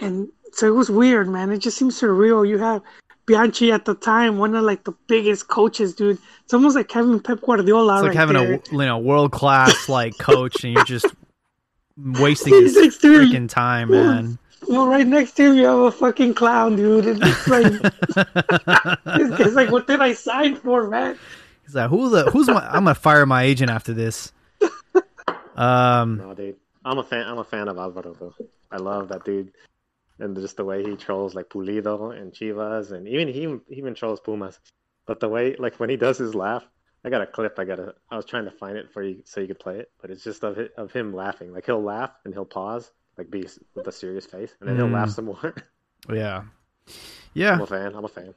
[0.00, 1.50] and so it was weird, man.
[1.50, 2.46] It just seems surreal.
[2.48, 2.82] You have
[3.26, 6.18] Bianchi at the time, one of like the biggest coaches, dude.
[6.44, 7.94] It's almost like having Pep Guardiola.
[7.94, 8.54] It's like right having there.
[8.54, 11.06] a you know world class like coach, and you're just
[11.96, 12.90] wasting his you.
[12.90, 14.38] freaking time, man.
[14.68, 17.06] Well, right next to him, you have a fucking clown, dude.
[17.06, 17.64] And it's like,
[19.04, 21.18] this guy's like, what did I sign for, man?
[21.64, 22.66] He's like, who the who's my?
[22.66, 24.32] I'm gonna fire my agent after this.
[25.54, 26.56] Um, No, dude.
[26.84, 27.26] I'm a fan.
[27.26, 28.34] I'm a fan of Alvaro though.
[28.70, 29.52] I love that dude,
[30.18, 33.94] and just the way he trolls like Pulido and Chivas, and even he, he even
[33.94, 34.58] trolls Pumas.
[35.06, 36.64] But the way, like when he does his laugh,
[37.04, 37.58] I got a clip.
[37.58, 39.78] I got to I was trying to find it for you so you could play
[39.78, 41.52] it, but it's just of of him laughing.
[41.52, 44.88] Like he'll laugh and he'll pause, like be with a serious face, and then he'll
[44.88, 44.94] Mm.
[44.94, 45.54] laugh some more.
[46.12, 46.44] yeah,
[47.34, 47.52] yeah.
[47.52, 47.94] I'm a fan.
[47.94, 48.34] I'm a fan.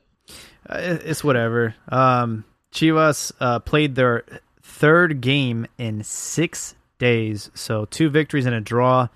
[0.70, 1.74] Uh, it's whatever.
[1.90, 2.44] Um,
[2.76, 4.26] Chivas uh, played their
[4.62, 9.08] third game in six days, so two victories and a draw.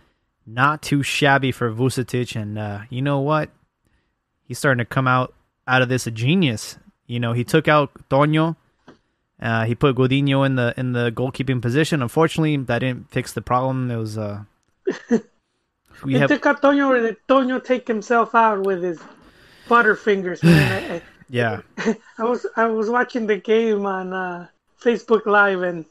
[0.48, 3.50] Not too shabby for Vucetich, and uh, you know what?
[4.44, 5.34] He's starting to come out
[5.68, 6.78] out of this a genius.
[7.06, 8.56] You know, he took out Toño.
[9.42, 12.02] Uh, he put Gudiño in the in the goalkeeping position.
[12.02, 13.92] Unfortunately, that didn't fix the problem.
[13.92, 14.44] It was uh,
[16.04, 19.00] we It have took out Toño, or did Toño take himself out with his
[19.68, 20.42] butterfingers,
[21.30, 21.62] yeah
[22.18, 24.48] I was I was watching the game on uh,
[24.82, 25.86] Facebook Live, and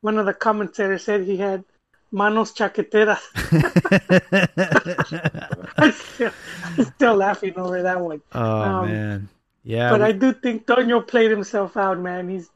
[0.00, 1.64] one of the commentators said he had
[2.12, 3.20] manos chaqueteras.
[5.78, 6.32] I'm still,
[6.64, 8.20] I'm still laughing over that one.
[8.34, 9.28] oh Um, man
[9.62, 12.28] yeah but we- I do think Toño played himself out, man.
[12.28, 12.50] He's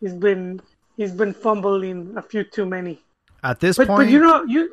[0.00, 0.60] he's been
[0.96, 3.02] he's been fumbling a few too many.
[3.42, 4.70] at this But point but you know you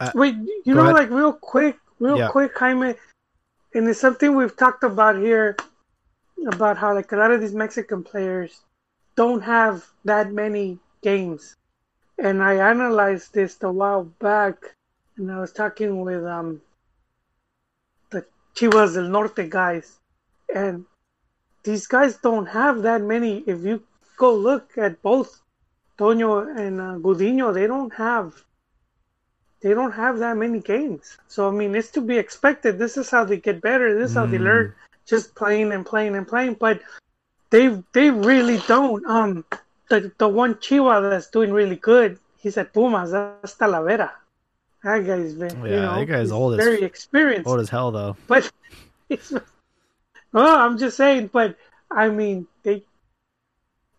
[0.00, 0.34] Uh, wait
[0.66, 0.94] you know ahead.
[1.00, 2.28] like real quick real Yeah.
[2.34, 2.94] quick Jaime,
[3.74, 5.56] and it's something we've talked about here
[6.46, 8.62] about how like a lot of these Mexican players
[9.16, 11.56] don't have that many games,
[12.18, 14.56] and I analyzed this a while back,
[15.16, 16.62] and I was talking with um
[18.10, 20.00] the Chivas del Norte guys,
[20.54, 20.84] and
[21.64, 23.38] these guys don't have that many.
[23.46, 23.82] If you
[24.16, 25.42] go look at both
[25.98, 28.44] Toño and uh, Gudiño, they don't have
[29.62, 31.18] they don't have that many games.
[31.28, 32.78] So I mean, it's to be expected.
[32.78, 33.94] This is how they get better.
[33.98, 34.44] This is how they Mm.
[34.44, 34.74] learn,
[35.06, 36.54] just playing and playing and playing.
[36.54, 36.80] But
[37.50, 39.04] they they really don't.
[39.06, 39.44] Um,
[39.88, 43.10] the the one Chihuahua that's doing really good, he's at Pumas.
[43.12, 44.10] That's Talavera.
[44.84, 47.46] That guy's been, you Yeah, know, that guy's old as- very experienced.
[47.48, 48.50] old as hell though But
[49.08, 49.32] it's,
[50.32, 51.30] well, I'm just saying.
[51.32, 51.56] But
[51.90, 52.82] I mean, they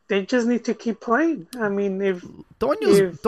[0.10, 1.48] they just need to keep playing.
[1.60, 2.22] I mean, if
[2.60, 3.26] Toño's If-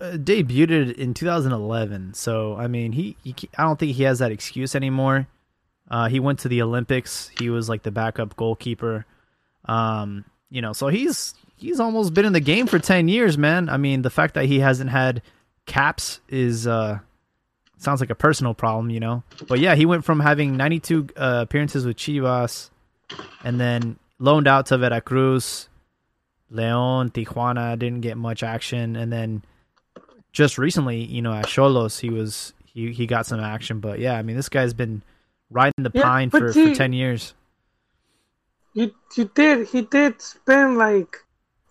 [0.00, 4.32] uh, debuted in 2011, so I mean he, he I don't think he has that
[4.32, 5.26] excuse anymore.
[5.90, 7.30] Uh, he went to the Olympics.
[7.38, 9.04] He was like the backup goalkeeper.
[9.66, 13.68] Um, you know, so he's he's almost been in the game for 10 years, man.
[13.68, 15.22] I mean, the fact that he hasn't had
[15.66, 16.98] caps is uh
[17.78, 19.22] sounds like a personal problem, you know.
[19.48, 22.70] But yeah, he went from having 92 uh, appearances with Chivas
[23.44, 25.68] and then loaned out to Veracruz,
[26.52, 29.42] León, Tijuana didn't get much action and then
[30.32, 34.16] just recently, you know, at Cholos, he was he he got some action, but yeah,
[34.16, 35.02] I mean, this guy's been
[35.52, 37.34] riding the Yeah, pine for, he- for 10 years.
[38.74, 41.12] You you did he did spend like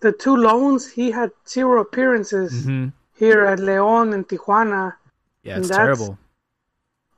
[0.00, 0.82] the two loans.
[0.98, 2.92] He had zero appearances Mhm.
[3.22, 4.94] here at León and Tijuana.
[5.42, 6.16] Yeah, it's terrible.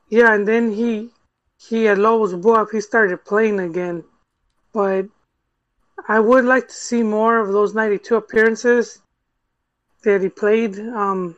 [0.09, 1.11] Yeah, and then he
[1.67, 4.03] he at Lobos Buap he started playing again,
[4.73, 5.05] but
[6.07, 9.01] I would like to see more of those 92 appearances
[10.03, 11.35] that he played um,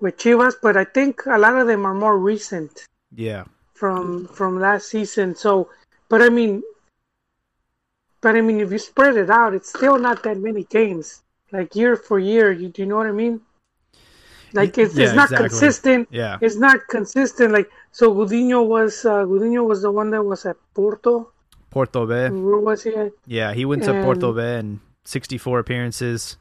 [0.00, 0.54] with Chivas.
[0.62, 3.44] But I think a lot of them are more recent Yeah.
[3.80, 5.34] From from last season.
[5.34, 5.50] So,
[6.10, 6.62] but I mean,
[8.20, 11.22] but I mean, if you spread it out, it's still not that many games.
[11.50, 13.40] Like year for year, you do you know what I mean?
[14.52, 15.48] Like it's Yeah, it's not exactly.
[15.48, 16.08] consistent.
[16.10, 16.36] Yeah.
[16.42, 17.52] It's not consistent.
[17.58, 21.32] Like so, Gudiño was uh, Gudiño was the one that was at Porto.
[21.70, 22.12] Porto B.
[22.36, 23.12] Where was he at?
[23.26, 26.36] Yeah, he went to And- Porto B and 64 appearances.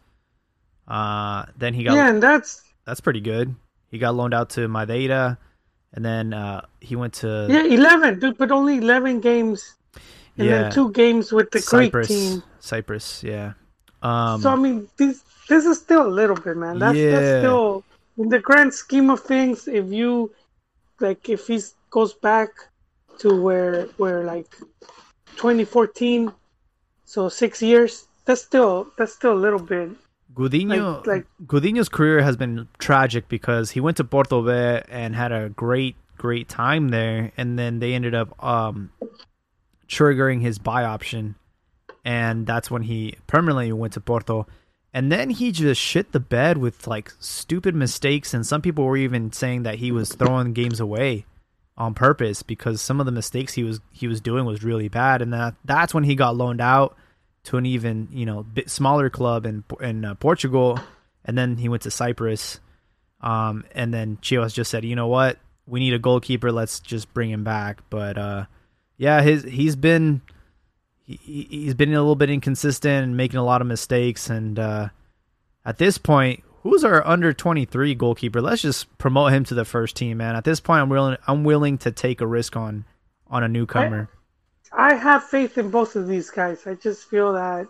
[0.88, 3.56] Uh, then he got Yeah, and that's that's pretty good.
[3.92, 5.38] He got loaned out to Madeira,
[5.94, 9.76] and then uh, he went to yeah, eleven, dude, but only eleven games,
[10.38, 10.64] and Yeah.
[10.64, 12.08] then two games with the Cyprus.
[12.08, 12.44] Greek team.
[12.60, 13.54] Cyprus, yeah.
[14.02, 16.80] Um, So I mean, this this is still a little bit, man.
[16.80, 17.12] That's Yeah.
[17.12, 17.84] that's still
[18.18, 19.68] in the grand scheme of things.
[19.68, 20.32] If you
[21.00, 22.50] like, if he goes back
[23.20, 24.48] to where where like
[25.36, 26.32] 2014,
[27.06, 29.90] so six years, that's still that's still a little bit.
[30.40, 35.14] Gudiño, like- like- Gudiño's career has been tragic because he went to Porto B and
[35.16, 38.92] had a great, great time there, and then they ended up um,
[39.88, 41.36] triggering his buy option,
[42.06, 44.48] and that's when he permanently went to Porto.
[44.94, 48.98] And then he just shit the bed with like stupid mistakes, and some people were
[48.98, 51.26] even saying that he was throwing games away
[51.78, 55.22] on purpose because some of the mistakes he was he was doing was really bad,
[55.22, 56.96] and that that's when he got loaned out
[57.44, 60.80] to an even you know bit smaller club in in uh, Portugal,
[61.26, 62.60] and then he went to Cyprus,
[63.22, 67.14] um, and then Chivas just said, you know what, we need a goalkeeper, let's just
[67.14, 67.82] bring him back.
[67.90, 68.46] But uh,
[68.98, 70.22] yeah, his he's been
[71.06, 74.90] he, he's been a little bit inconsistent and making a lot of mistakes, and uh,
[75.66, 76.44] at this point.
[76.64, 78.42] Who's our under twenty three goalkeeper?
[78.42, 80.36] Let's just promote him to the first team, man.
[80.36, 81.16] At this point, I'm willing.
[81.26, 82.84] I'm willing to take a risk on
[83.28, 84.10] on a newcomer.
[84.72, 86.68] I have faith in both of these guys.
[86.68, 87.68] I just feel that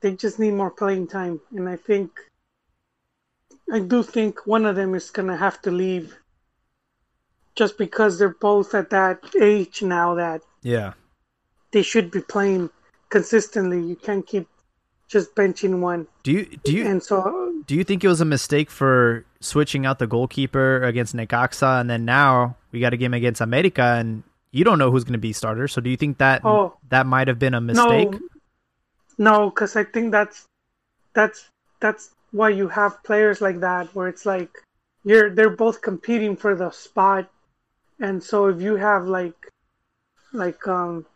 [0.00, 2.10] they just need more playing time, and I think
[3.72, 6.16] I do think one of them is gonna have to leave,
[7.54, 10.92] just because they're both at that age now that Yeah,
[11.72, 12.70] they should be playing
[13.08, 13.80] consistently.
[13.80, 14.46] You can't keep
[15.08, 18.26] just benching one, Do you do you and so do you think it was a
[18.26, 23.14] mistake for switching out the goalkeeper against Necaxa and then now we got a game
[23.14, 25.68] against America and you don't know who's going to be starter?
[25.68, 26.76] So do you think that Oh.
[26.88, 28.08] that might have been a mistake?
[28.10, 28.20] No,
[29.18, 30.44] no, because I think that's
[31.14, 31.48] that's
[31.80, 34.62] that's why you have players like that, where it's like
[35.04, 37.30] you're they're both competing for the spot,
[38.00, 39.50] and so if you have like
[40.32, 41.06] like um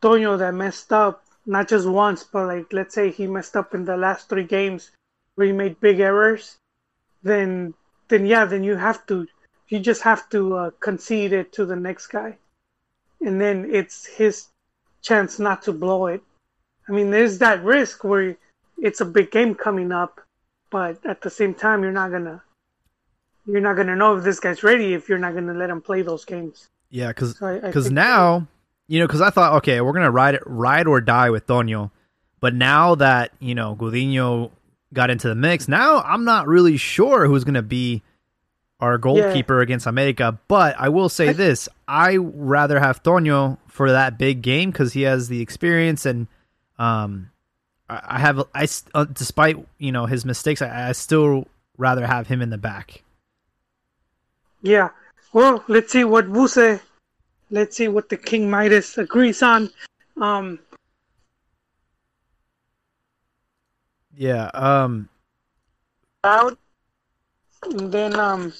[0.00, 3.84] Toño that messed up not just once, but like let's say he messed up in
[3.84, 4.90] the last three games
[5.34, 6.56] where he made big errors,
[7.22, 7.74] then
[8.08, 9.26] then yeah, then you have to
[9.68, 12.38] you just have to uh, concede it to the next guy,
[13.20, 14.46] and then it's his
[15.02, 16.22] chance not to blow it.
[16.88, 18.36] I mean, there's that risk where
[18.78, 20.20] it's a big game coming up,
[20.70, 22.42] but at the same time, you're not gonna
[23.46, 26.02] you're not gonna know if this guy's ready if you're not gonna let him play
[26.02, 26.68] those games.
[26.90, 28.46] Yeah, So I cuz think- now,
[28.86, 31.46] you know, cuz I thought okay, we're going to ride it ride or die with
[31.46, 31.90] Toño.
[32.40, 34.50] But now that, you know, Gudiño
[34.94, 38.02] got into the mix, now I'm not really sure who's going to be
[38.80, 44.18] our goalkeeper against America, but I will say this, I rather have Toño for that
[44.18, 46.28] big game cuz he has the experience and
[46.78, 47.30] um
[47.88, 52.28] I I have I uh, despite, you know, his mistakes, I, I still rather have
[52.28, 53.02] him in the back.
[54.62, 54.90] Yeah.
[55.32, 56.80] Well, let's see what Vuce,
[57.50, 59.70] let's see what the King Midas agrees on.
[60.16, 60.58] Um,
[64.18, 65.08] Yeah, um
[66.24, 66.58] out,
[67.64, 68.52] and then um,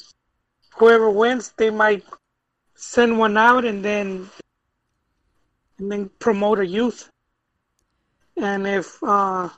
[0.76, 2.04] whoever wins, they might
[2.74, 4.28] send one out and then
[5.78, 7.08] and then promote a youth.
[8.36, 9.48] And if uh,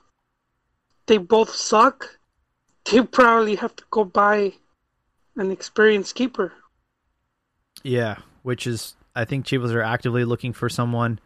[1.07, 2.19] they both suck,
[2.91, 4.55] they probably have to go buy
[5.37, 6.53] an experienced keeper.
[7.83, 11.19] Yeah, which is I think Chivas are actively looking for someone.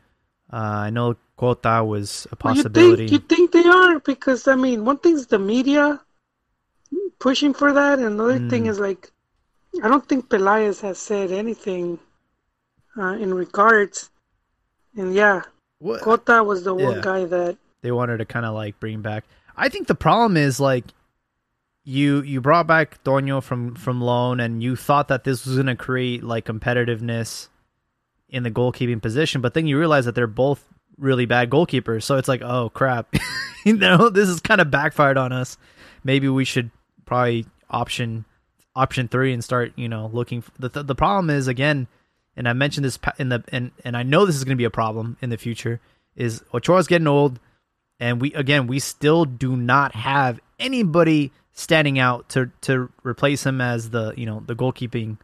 [0.52, 3.08] Uh, I know Cota was a Well, you possibility.
[3.08, 6.00] think you think they are because I mean, one thing's the media
[7.24, 8.68] pushing for that, and another thing Mm.
[8.72, 9.10] is like,
[9.82, 11.98] I don't think Pelaez has said anything
[12.98, 14.10] uh, in regards.
[14.96, 15.42] And yeah,
[15.80, 19.24] What- Cota was the one guy that they wanted to kind of like bring back.
[19.56, 20.84] I think the problem is like
[21.84, 25.66] you you brought back Toño from from loan and you thought that this was going
[25.66, 27.48] to create like competitiveness
[28.28, 30.62] in the goalkeeping position, but then you realize that they're both
[30.98, 32.02] really bad goalkeepers.
[32.04, 33.14] So it's like, oh crap,
[33.64, 35.56] you know, this is kind of backfired on us.
[36.04, 36.70] Maybe we should
[37.04, 38.24] probably option
[38.76, 40.42] option three and start you know looking.
[40.42, 41.86] For, the the problem is again,
[42.36, 44.64] and I mentioned this in the and and I know this is going to be
[44.64, 45.80] a problem in the future.
[46.16, 47.40] Is Ochoa's getting old,
[47.98, 53.60] and we again we still do not have anybody standing out to to replace him
[53.60, 55.18] as the you know the goalkeeping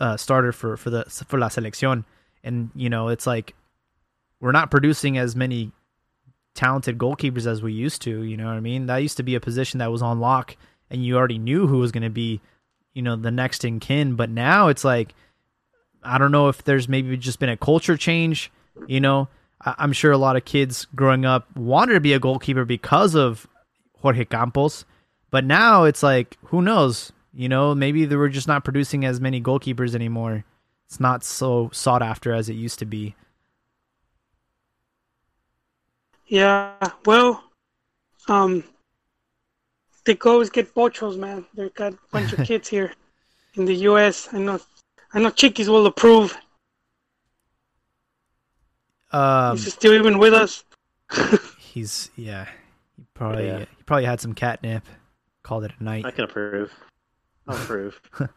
[0.00, 2.04] uh, starter for for the for la selección.
[2.42, 3.54] And you know it's like
[4.40, 5.72] we're not producing as many
[6.54, 8.22] talented goalkeepers as we used to.
[8.22, 8.86] You know what I mean?
[8.86, 10.56] That used to be a position that was on lock,
[10.90, 12.40] and you already knew who was going to be,
[12.94, 14.16] you know, the next in kin.
[14.16, 15.14] But now it's like,
[16.02, 18.50] I don't know if there's maybe just been a culture change.
[18.86, 19.28] You know,
[19.64, 23.14] I- I'm sure a lot of kids growing up wanted to be a goalkeeper because
[23.14, 23.46] of
[23.98, 24.84] Jorge Campos,
[25.30, 27.12] but now it's like, who knows?
[27.32, 30.44] You know, maybe they were just not producing as many goalkeepers anymore.
[30.86, 33.14] It's not so sought after as it used to be.
[36.26, 36.74] Yeah,
[37.04, 37.42] well,
[38.28, 38.64] um,
[40.10, 41.46] they could always get pochos, man.
[41.54, 42.92] They got a bunch of kids here
[43.54, 44.28] in the U.S.
[44.32, 44.58] I know,
[45.14, 46.36] I know, Chiquis will approve.
[49.12, 50.64] Um, He's still even with us.
[51.60, 52.46] he's yeah,
[52.96, 53.60] he probably Yeah.
[53.60, 54.84] he probably had some catnip.
[55.44, 56.04] Called it a night.
[56.04, 56.72] I can approve.
[57.46, 58.00] I'll approve.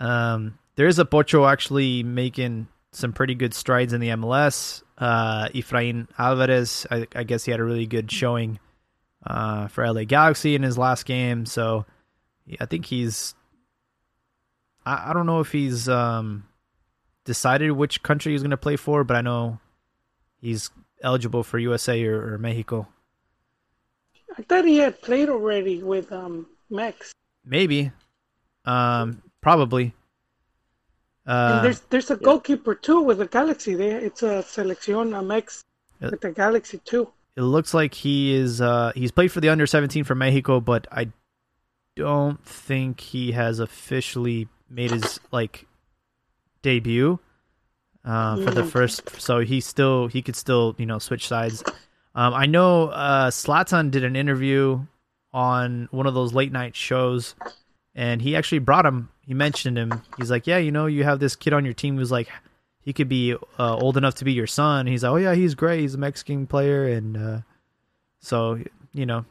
[0.00, 4.82] Um, there is a Pocho actually making some pretty good strides in the MLS.
[4.98, 8.58] Uh, Efrain Alvarez, I, I guess he had a really good showing
[9.26, 11.46] uh, for LA Galaxy in his last game.
[11.46, 11.84] So
[12.46, 13.34] yeah, I think he's.
[14.84, 16.44] I, I don't know if he's um,
[17.24, 19.58] decided which country he's going to play for, but I know
[20.40, 20.70] he's
[21.02, 22.88] eligible for USA or, or Mexico.
[24.38, 27.12] I thought he had played already with um Mex.
[27.44, 27.92] Maybe.
[28.64, 29.94] Um, probably.
[31.26, 33.74] Uh, and there's there's a goalkeeper too with the Galaxy.
[33.74, 35.62] There, it's a Selección Amex
[36.02, 37.12] Uh, with the Galaxy too.
[37.36, 40.86] It looks like he is uh he's played for the under 17 for Mexico but
[40.92, 41.08] I
[41.96, 45.66] don't think he has officially made his like
[46.62, 47.18] debut
[48.04, 48.70] uh for the Mm.
[48.70, 51.62] first so he still he could still you know switch sides
[52.14, 54.80] um I know uh Zlatan did an interview
[55.32, 57.34] on one of those late night shows
[57.94, 61.20] and he actually brought him he mentioned him he's like yeah you know you have
[61.20, 62.28] this kid on your team who's like
[62.82, 64.86] he could be uh, old enough to be your son.
[64.86, 65.80] He's like, oh yeah, he's great.
[65.80, 67.38] He's a Mexican player, and uh,
[68.20, 68.58] so
[68.92, 69.24] you know,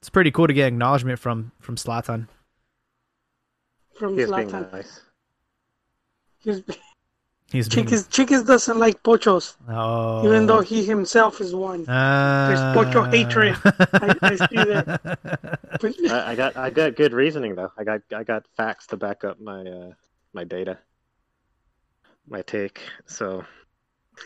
[0.00, 2.28] it's pretty cool to get acknowledgement from from Zlatan.
[3.98, 5.00] From He's being nice.
[6.40, 6.62] He's,
[7.50, 11.88] He's been, Chiquis, Chiquis doesn't like pochos, oh, even though he himself is one.
[11.88, 13.56] uh, pocho hatred.
[13.64, 15.58] I- I see that.
[16.10, 17.72] I, I got I got good reasoning though.
[17.78, 19.92] I got I got facts to back up my uh
[20.34, 20.76] my data,
[22.30, 22.80] my take.
[23.06, 23.44] So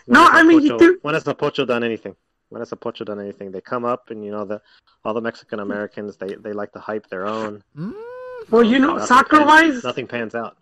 [0.07, 2.17] No, I mean, Pocho- do- when has the Pocho done anything?
[2.49, 3.51] When has the Pocho done anything?
[3.51, 4.61] They come up and you know the
[5.05, 7.63] all the Mexican Americans they they like to hype their own.
[7.77, 7.95] Mm,
[8.51, 10.57] well, you know, soccer pans- wise, nothing pans out.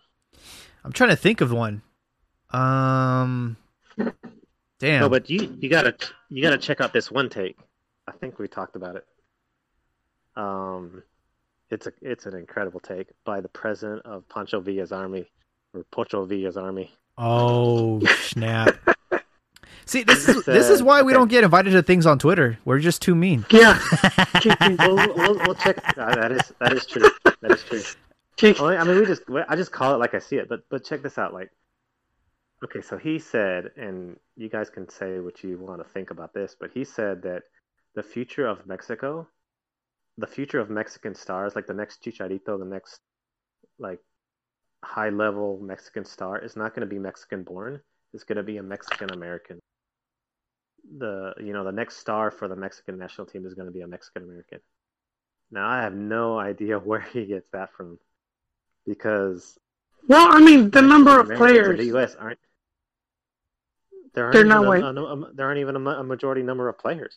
[0.83, 1.81] I'm trying to think of one.
[2.51, 3.57] Um,
[4.79, 5.01] damn.
[5.01, 5.95] No, but you you gotta
[6.29, 7.57] you gotta check out this one take.
[8.07, 9.05] I think we talked about it.
[10.35, 11.03] Um,
[11.69, 15.29] it's a it's an incredible take by the president of Pancho Villa's army
[15.73, 16.91] or Pocho Villa's army.
[17.17, 18.77] Oh snap!
[19.85, 21.19] See, this is this is uh, why we okay.
[21.19, 22.57] don't get invited to things on Twitter.
[22.63, 23.45] We're just too mean.
[23.49, 23.77] yeah,
[24.79, 25.77] we'll, we'll, we'll check.
[25.97, 27.09] Uh, that is that is true.
[27.41, 27.81] That is true.
[28.37, 28.61] Chiquis.
[28.61, 30.47] Well, I mean, we just I just call it like I see it.
[30.47, 31.33] But but check this out.
[31.33, 31.49] Like,
[32.63, 36.33] okay, so he said, and you guys can say what you want to think about
[36.33, 37.43] this, but he said that
[37.93, 39.27] the future of Mexico,
[40.17, 43.01] the future of Mexican stars, like the next Chicharito, the next
[43.77, 43.99] like
[44.83, 47.81] high level Mexican star, is not going to be Mexican born.
[48.13, 49.59] It's going to be a Mexican American.
[50.97, 53.81] The you know the next star for the Mexican national team is going to be
[53.81, 54.59] a Mexican American.
[55.51, 57.99] Now I have no idea where he gets that from,
[58.87, 59.57] because
[60.07, 61.77] Well, I mean, the number of Americans in players.
[61.77, 62.15] the U.S.
[62.15, 62.39] aren't.
[64.13, 64.83] There aren't They're not a- white.
[64.83, 67.15] a- a- there aren't even a, a majority number of players.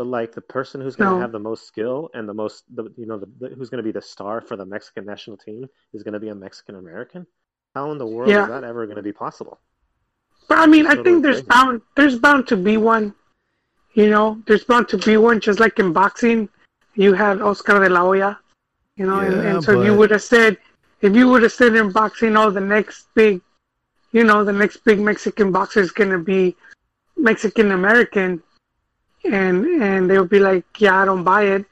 [0.00, 1.20] But like the person who's going to No.
[1.20, 3.88] have the most skill and the most, the, you know, the, the, who's going to
[3.90, 7.26] be the star for the Mexican national team is going to be a Mexican American.
[7.74, 8.44] How in the world Yeah.
[8.44, 9.60] is that ever going to be possible?
[10.48, 11.48] But I mean, I Totally think there's crazy.
[11.48, 13.14] bound there's bound to be one.
[13.92, 16.48] You know, there's bound to be one, just like in boxing,
[16.94, 18.38] you had Oscar de la Hoya.
[18.96, 20.56] You know, and, Yeah, and so you would have said,
[21.02, 23.42] if you would have said in boxing, oh, the next big,
[24.12, 26.56] you know, the next big Mexican boxer is gonna be
[27.18, 28.42] Mexican American,
[29.24, 31.64] and and they'll be like, yeah, I don't buy it.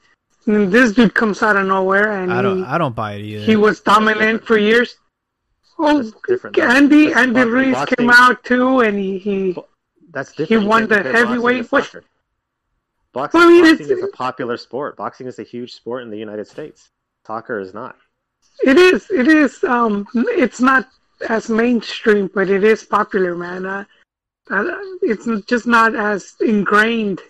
[0.45, 3.21] And this dude comes out of nowhere, and I don't he, I don't buy it
[3.21, 3.45] either.
[3.45, 4.95] he was dominant for years.
[5.77, 6.57] Oh, That's different.
[6.59, 9.55] Andy That's Andy boxing- Ruiz boxing- came out too, and he, he
[10.11, 10.63] That's different.
[10.63, 12.03] You won the compare boxing heavyweight, to.
[13.13, 14.97] Boxing, Well, I mean, boxing is a popular sport.
[14.97, 16.89] Boxing is a huge sport in the United States.
[17.25, 17.95] Soccer is not.
[18.63, 19.09] It is.
[19.09, 19.63] It is.
[19.63, 20.87] Um, it's not
[21.29, 23.65] as mainstream, but it is popular, man.
[23.65, 23.83] Uh,
[24.51, 24.63] uh,
[25.01, 27.21] it's just not as ingrained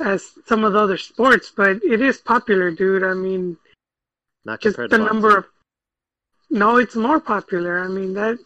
[0.00, 3.04] as some of the other sports, but it is popular, dude.
[3.04, 3.56] I mean,
[4.44, 5.04] Not just the boxing.
[5.04, 5.44] number of.
[6.50, 7.78] No, it's more popular.
[7.80, 8.38] I mean that.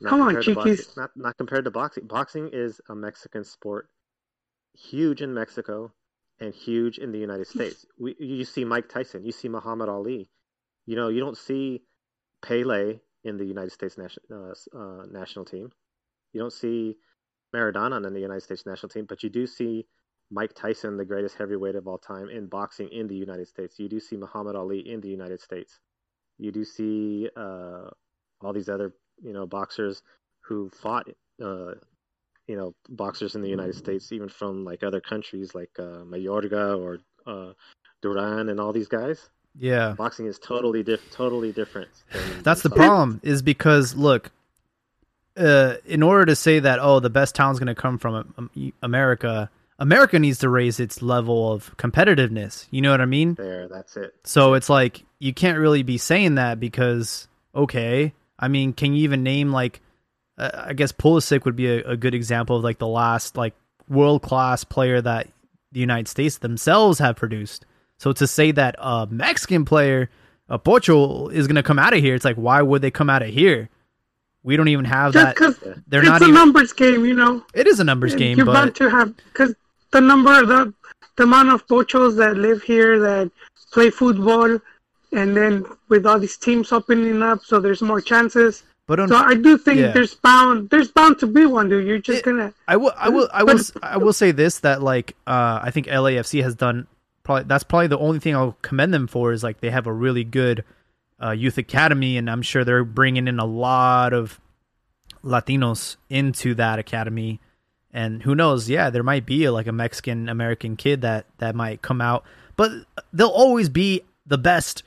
[0.00, 0.76] Not Come on, compared to Chiquis.
[0.86, 0.92] boxing.
[1.02, 2.06] Not not compared to boxing.
[2.06, 3.88] Boxing is a Mexican sport,
[4.74, 5.92] huge in Mexico
[6.40, 7.84] and huge in the United States.
[7.98, 10.30] We, you see Mike Tyson, you see Muhammad Ali.
[10.86, 11.82] You know, you don't see
[12.42, 15.72] Pele in the United States national uh, uh, national team.
[16.32, 16.96] You don't see
[17.52, 19.86] Maradona in the United States national team, but you do see
[20.30, 23.78] Mike Tyson, the greatest heavyweight of all time in boxing in the United States.
[23.78, 25.78] You do see Muhammad Ali in the United States.
[26.38, 27.88] You do see uh,
[28.40, 30.02] all these other you know boxers
[30.40, 31.08] who fought
[31.42, 31.74] uh,
[32.46, 36.78] you know boxers in the United States, even from like other countries like uh, Mayorga
[36.78, 37.52] or uh,
[38.02, 39.28] Duran and all these guys.
[39.58, 39.94] yeah.
[39.96, 41.88] Boxing is totally diff- totally different.
[42.42, 44.30] That's the problem is because look,
[45.36, 48.72] uh, in order to say that oh the best talent's going to come from um,
[48.82, 52.66] America, America needs to raise its level of competitiveness.
[52.70, 53.34] You know what I mean?
[53.34, 54.14] There, that's it.
[54.24, 59.04] So it's like you can't really be saying that because okay, I mean, can you
[59.04, 59.80] even name like
[60.36, 63.54] uh, I guess Pulisic would be a, a good example of like the last like
[63.88, 65.28] world class player that
[65.72, 67.64] the United States themselves have produced.
[67.98, 70.08] So to say that a Mexican player,
[70.48, 73.10] a Pocho, is going to come out of here, it's like why would they come
[73.10, 73.68] out of here?
[74.44, 75.34] We don't even have Just that.
[75.34, 75.56] because
[75.88, 76.34] They're it's not a even.
[76.34, 77.44] numbers game, you know.
[77.54, 79.54] It is a numbers game, You're bound but to have because
[79.90, 80.72] the number the
[81.16, 83.30] the amount of pochos that live here that
[83.72, 84.58] play football,
[85.12, 88.62] and then with all these teams opening up, so there's more chances.
[88.86, 89.92] but on, So I do think Yeah.
[89.92, 91.86] there's bound there's bound to be one, dude.
[91.86, 94.82] You're just It- gonna I will, I will, I will, I will say this that
[94.82, 96.86] like, uh, I think LAFC has done
[97.22, 99.92] probably that's probably the only thing I'll commend them for is like they have a
[99.92, 100.64] really good
[101.22, 104.40] uh, youth academy, and I'm sure they're bringing in a lot of
[105.24, 107.40] Latinos into that academy.
[107.92, 108.68] And who knows?
[108.68, 112.24] Yeah, there might be like a Mexican American kid that that might come out,
[112.56, 112.70] but
[113.12, 114.82] they'll always be the best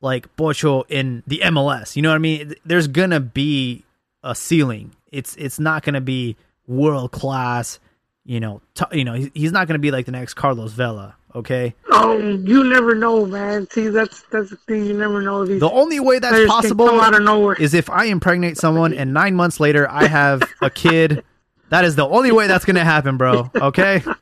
[0.00, 1.94] like Pocho in the MLS.
[1.96, 2.54] You know what I mean?
[2.64, 3.84] There's gonna be
[4.24, 4.92] a ceiling.
[5.12, 6.36] It's it's not gonna be
[6.66, 7.78] world class.
[8.24, 11.16] You know, t- you know, he's, he's not gonna be like the next Carlos Vela.
[11.32, 13.68] Okay, oh you never know, man.
[13.70, 17.14] See that's that's the thing, you never know these the only way that's possible out
[17.14, 17.54] of nowhere.
[17.54, 21.24] is if I impregnate someone and nine months later I have a kid.
[21.70, 23.50] That is the only way that's gonna happen, bro.
[23.54, 24.02] Okay.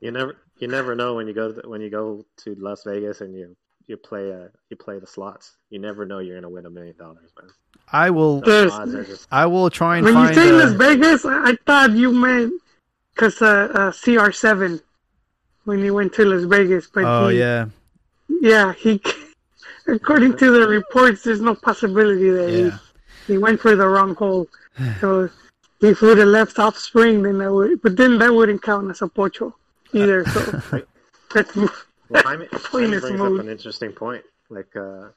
[0.00, 3.20] You never you never know when you go to, when you go to Las Vegas
[3.20, 3.54] and you
[3.86, 5.56] you play uh you play the slots.
[5.68, 7.50] You never know you're gonna win a million dollars, man.
[7.92, 8.40] I will.
[8.40, 10.34] The There's- odds are just I will try and when you find.
[10.34, 12.54] say Las uh, Vegas, I I thought you meant
[13.14, 14.80] because uh, uh, CR7
[15.64, 17.66] when he went to Las Vegas, but oh he, yeah,
[18.40, 19.02] yeah, he
[19.86, 22.78] according to the reports, there's no possibility that yeah.
[23.26, 24.48] he, he went for the wrong hole.
[25.00, 25.28] So
[25.80, 29.08] if would have left offspring, then that would, but then that wouldn't count as a
[29.08, 29.54] pocho
[29.92, 30.24] either.
[30.26, 30.82] So
[31.34, 31.70] that's Well,
[32.22, 34.24] Jaime, Point Jaime brings up an interesting point.
[34.48, 35.08] Like, uh,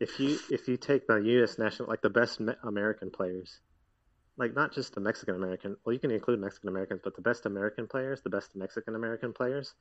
[0.00, 1.58] if you if you take the U.S.
[1.58, 3.60] national, like the best American players,
[4.36, 5.76] like not just the Mexican American.
[5.84, 9.32] Well, you can include Mexican Americans, but the best American players, the best Mexican American
[9.32, 9.74] players,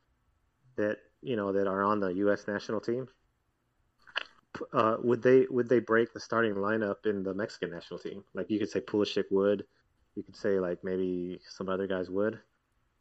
[0.78, 2.48] that you know that are on the U.S.
[2.48, 3.08] national team.
[4.74, 8.24] Uh, would they would they break the starting lineup in the Mexican national team?
[8.34, 9.66] Like you could say Pulisic would,
[10.16, 12.40] you could say like maybe some other guys would,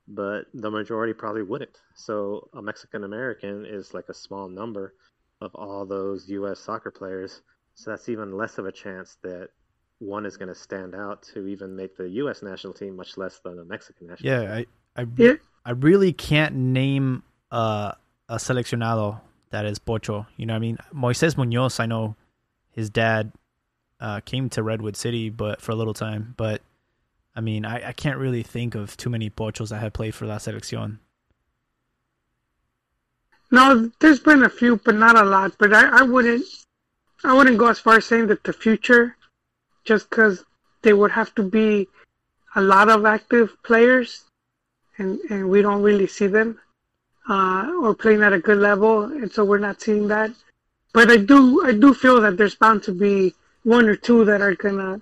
[0.08, 1.78] but the majority probably wouldn't.
[1.94, 4.94] So a Mexican American is like a small number
[5.40, 6.60] of all those U.S.
[6.60, 7.42] soccer players.
[7.74, 9.48] So that's even less of a chance that
[9.98, 12.42] one is going to stand out to even make the U.S.
[12.42, 14.40] national team, much less than the Mexican national.
[14.40, 14.48] team.
[14.48, 15.34] Yeah, I I, Yeah.
[15.64, 17.92] I really can't name uh,
[18.28, 20.26] a seleccionado that is Pocho.
[20.36, 20.78] You know what I mean?
[20.94, 22.16] Moises Munoz, I know
[22.70, 23.32] his dad
[24.00, 26.62] uh, came to Redwood City but for a little time, but
[27.40, 30.26] I mean, I, I can't really think of too many Pochos that have played for
[30.26, 30.98] La Selección.
[33.50, 33.90] no.
[33.98, 35.54] There's been a few, but not a lot.
[35.58, 36.44] But I, I wouldn't
[37.24, 39.16] I wouldn't go as far as saying that the future,
[39.84, 40.44] just because
[40.82, 41.88] they would have to be
[42.56, 44.24] a lot of active players,
[44.98, 46.60] and and we don't really see them
[47.26, 50.30] uh, or playing at a good level, and so we're not seeing that.
[50.92, 54.42] But I do I do feel that there's bound to be one or two that
[54.42, 55.00] are gonna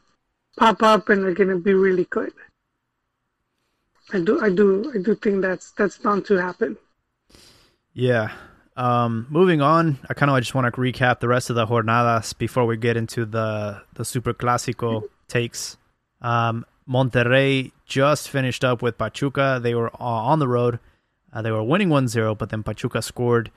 [0.59, 2.33] pop up and are gonna be really good.
[4.13, 6.77] I do I do I do think that's that's bound to happen.
[7.93, 8.33] Yeah.
[8.77, 12.39] Um, moving on, I kind of just want to recap the rest of the jornadas
[12.39, 15.77] before we get into the the Super Clásico takes.
[16.21, 19.61] Um, Monterrey just finished up with Pachuca.
[19.63, 20.79] They were on the road.
[21.33, 23.51] Uh, they were winning 1-0, but then Pachuca scored.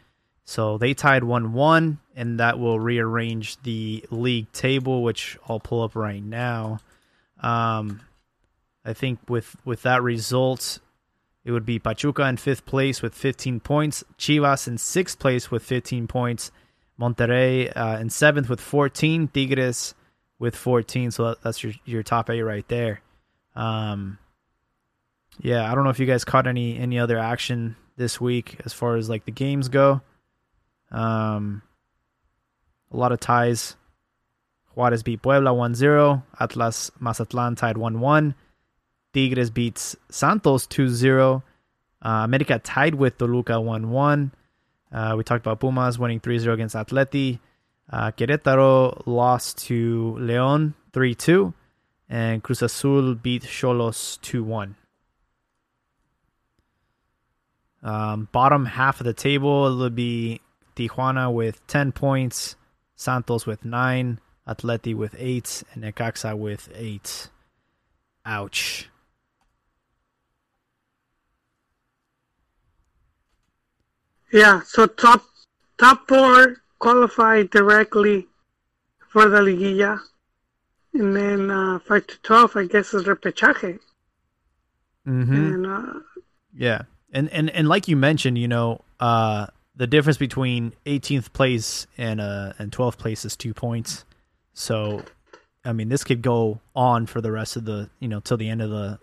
[0.43, 5.95] So they tied 1-1, and that will rearrange the league table, which I'll pull up
[5.95, 6.79] right now.
[7.41, 8.01] Um,
[8.85, 10.79] I think with with that result,
[11.43, 15.63] it would be Pachuca in fifth place with 15 points, Chivas in sixth place with
[15.63, 16.51] 15 points,
[16.99, 19.95] Monterrey uh, in seventh with 14, Tigres
[20.39, 21.11] with 14.
[21.11, 23.01] So that's your your top eight right there.
[23.55, 24.17] Um,
[25.39, 28.73] yeah, I don't know if you guys caught any any other action this week as
[28.73, 30.01] far as like the games go.
[30.91, 31.61] Um,
[32.91, 33.75] a lot of ties.
[34.75, 36.23] Juarez beat Puebla 1-0.
[36.39, 38.33] Atlas Mazatlan tied 1-1.
[39.13, 41.43] Tigres beats Santos 2-0.
[42.03, 44.31] Uh, America tied with Toluca 1-1.
[44.91, 47.39] Uh, we talked about Pumas winning 3-0 against Atleti.
[47.91, 51.53] Uh, Querétaro lost to León 3-2.
[52.09, 54.75] And Cruz Azul beat Cholos 2-1.
[57.83, 60.41] Um, bottom half of the table, would be
[60.75, 62.55] Tijuana with 10 points,
[62.95, 67.29] Santos with 9, Atleti with 8, and Necaxa with 8.
[68.25, 68.89] Ouch.
[74.31, 75.23] Yeah, so top
[75.77, 78.27] top four qualify directly
[79.09, 79.99] for the liguilla,
[80.93, 83.79] and then uh, five to twelve, I guess, is repechaje.
[85.05, 85.33] Mm-hmm.
[85.33, 85.99] And uh,
[86.55, 91.87] yeah, and and and like you mentioned, you know, uh, the difference between 18th place
[91.97, 94.05] and uh and 12th place is two points.
[94.53, 95.03] So,
[95.63, 98.49] I mean, this could go on for the rest of the you know till the
[98.49, 98.99] end of the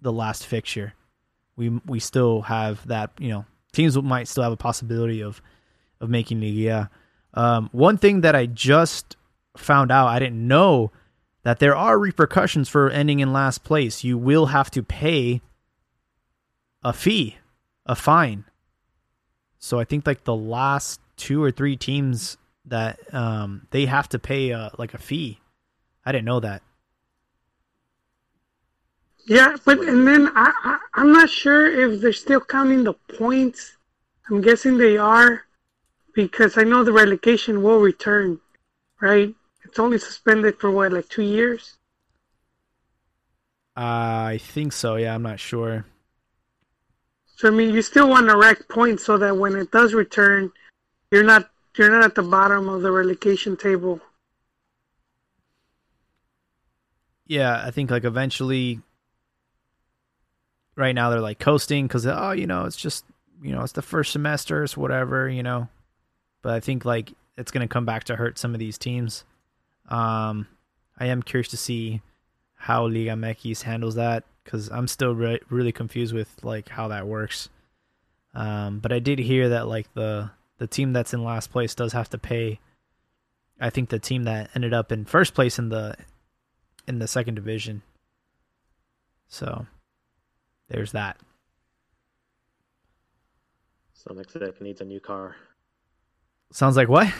[0.00, 0.94] the last fixture.
[1.56, 5.40] We we still have that you know teams might still have a possibility of
[6.00, 6.90] of making Liga.
[7.34, 9.16] Um, one thing that I just
[9.56, 10.90] found out, I didn't know
[11.44, 14.04] that there are repercussions for ending in last place.
[14.04, 15.40] You will have to pay
[16.82, 17.38] a fee,
[17.86, 18.44] a fine.
[19.58, 22.36] So I think like the last two or three teams
[22.66, 25.40] that um, they have to pay a, like a fee.
[26.04, 26.62] I didn't know that.
[29.26, 33.76] Yeah, but and then I, I I'm not sure if they're still counting the points.
[34.28, 35.42] I'm guessing they are
[36.14, 38.40] because I know the relegation will return,
[39.00, 39.34] right?
[39.64, 41.78] It's only suspended for what, like two years?
[43.76, 44.96] Uh, I think so.
[44.96, 45.86] Yeah, I'm not sure.
[47.36, 50.52] So I mean, you still want to rack points so that when it does return,
[51.10, 54.00] you're not you're not at the bottom of the relegation table.
[57.26, 58.80] Yeah, I think like eventually.
[60.74, 63.04] Right now they're like coasting because oh you know it's just
[63.42, 65.68] you know it's the first semester it's whatever you know,
[66.40, 69.24] but I think like it's gonna come back to hurt some of these teams.
[69.88, 70.46] Um,
[70.98, 72.00] I am curious to see
[72.54, 77.06] how Liga MX handles that because I'm still re- really confused with like how that
[77.06, 77.48] works.
[78.34, 80.30] Um, but I did hear that like the
[80.62, 82.60] the team that's in last place does have to pay.
[83.60, 85.96] I think the team that ended up in first place in the
[86.86, 87.82] in the second division.
[89.26, 89.66] So
[90.68, 91.16] there's that.
[93.92, 95.34] Some exec needs a new car.
[96.52, 97.12] Sounds like what?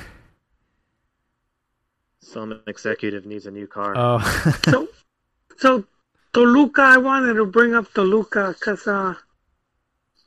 [2.21, 3.95] Some executive needs a new car.
[3.97, 4.21] Oh,
[4.71, 4.89] So,
[5.59, 5.85] so
[6.33, 9.17] Toluca, I wanted to bring up Toluca because uh,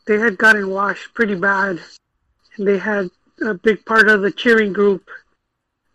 [0.06, 1.80] they had gotten washed pretty bad,
[2.58, 3.10] and they had
[3.42, 5.10] a big part of the cheering group,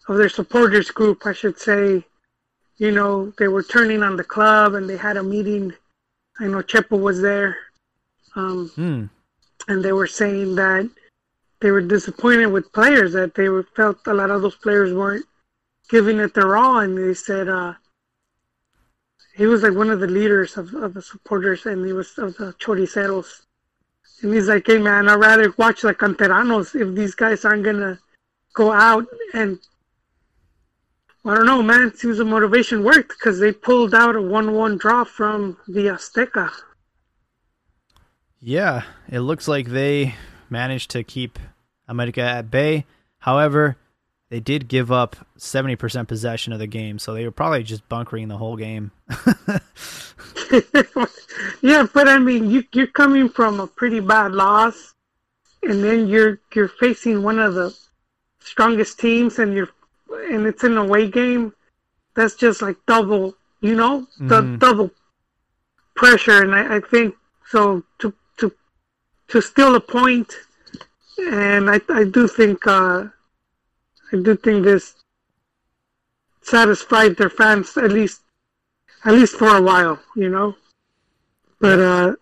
[0.09, 2.05] of their supporters group, I should say.
[2.77, 5.73] You know, they were turning on the club, and they had a meeting.
[6.39, 7.57] I know Chepo was there,
[8.35, 9.05] um, hmm.
[9.69, 10.89] and they were saying that
[11.61, 15.27] they were disappointed with players that they were felt a lot of those players weren't
[15.91, 17.49] giving it their all, and they said.
[17.49, 17.75] uh
[19.41, 22.37] he was like one of the leaders of, of the supporters and he was of
[22.37, 23.47] the choriceros.
[24.21, 27.99] He's like, hey man, I'd rather watch the canteranos if these guys aren't gonna
[28.55, 29.59] go out and
[31.25, 31.83] I don't know, man.
[31.83, 36.51] It seems the motivation worked because they pulled out a one-one draw from the Azteca.
[38.41, 40.15] Yeah, it looks like they
[40.49, 41.39] managed to keep
[41.87, 42.87] America at bay.
[43.19, 43.77] However,
[44.31, 48.29] they did give up 70% possession of the game, so they were probably just bunkering
[48.29, 48.93] the whole game.
[51.63, 54.95] yeah, but I mean, you, you're coming from a pretty bad loss,
[55.63, 57.77] and then you're you're facing one of the
[58.41, 59.69] strongest teams, and you're
[60.31, 61.53] and it's an away game.
[62.15, 64.59] That's just like double, you know, the Mhm.
[64.59, 64.91] double
[65.95, 67.15] pressure, and I, I think
[67.49, 68.53] so to to
[69.29, 70.35] to steal a point,
[71.19, 73.05] and I I do think uh,
[74.13, 74.95] I do think this
[76.43, 78.23] satisfied their fans at least
[79.05, 80.57] at least for a while, you know.
[81.61, 82.17] But uh,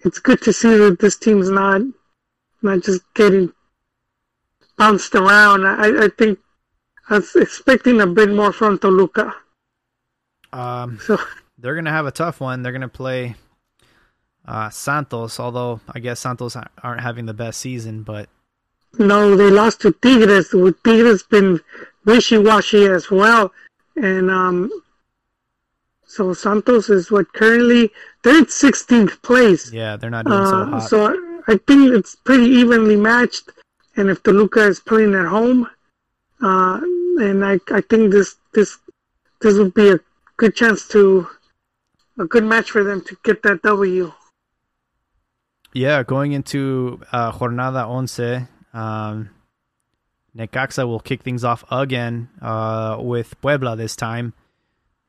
[0.00, 1.82] it's good to see that this team's not
[2.62, 3.52] not just getting
[4.76, 5.66] bounced around.
[5.66, 6.38] I, I think
[7.08, 9.34] I was expecting a bit more from Toluca.
[10.52, 11.18] Um, So
[11.58, 12.62] they're gonna have a tough one.
[12.62, 13.36] They're gonna play
[14.46, 18.28] uh, Santos, although I guess Santos aren't having the best season, but
[18.98, 20.52] no, they lost to Tigres.
[20.52, 21.60] With Tigres been
[22.04, 23.52] wishy washy as well,
[23.96, 24.70] and um,
[26.06, 27.90] so Santos is what currently
[28.22, 29.72] they're in 16th place.
[29.72, 30.88] yeah, they're not doing so Uh, hot.
[30.88, 33.50] so I, I think it's pretty evenly matched.
[33.96, 35.68] And if Toluca is playing at home,
[36.42, 36.80] uh,
[37.18, 38.78] and I, I think this this
[39.40, 40.00] this would be a
[40.38, 41.26] good chance to
[42.18, 44.12] a good match for them to get that W.
[45.74, 48.18] Yeah, going into uh, Jornada Once,
[48.72, 49.30] um,
[50.36, 54.32] Necaxa will kick things off again uh, with Puebla this time,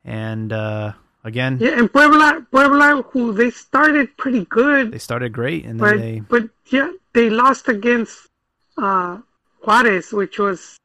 [0.04, 0.92] and uh,
[1.24, 5.88] again Yeah, and Puebla Puebla who they started pretty good, they started great, and then
[5.88, 8.28] but they but yeah they lost against
[8.76, 9.18] uh,
[9.64, 10.76] Juarez, which was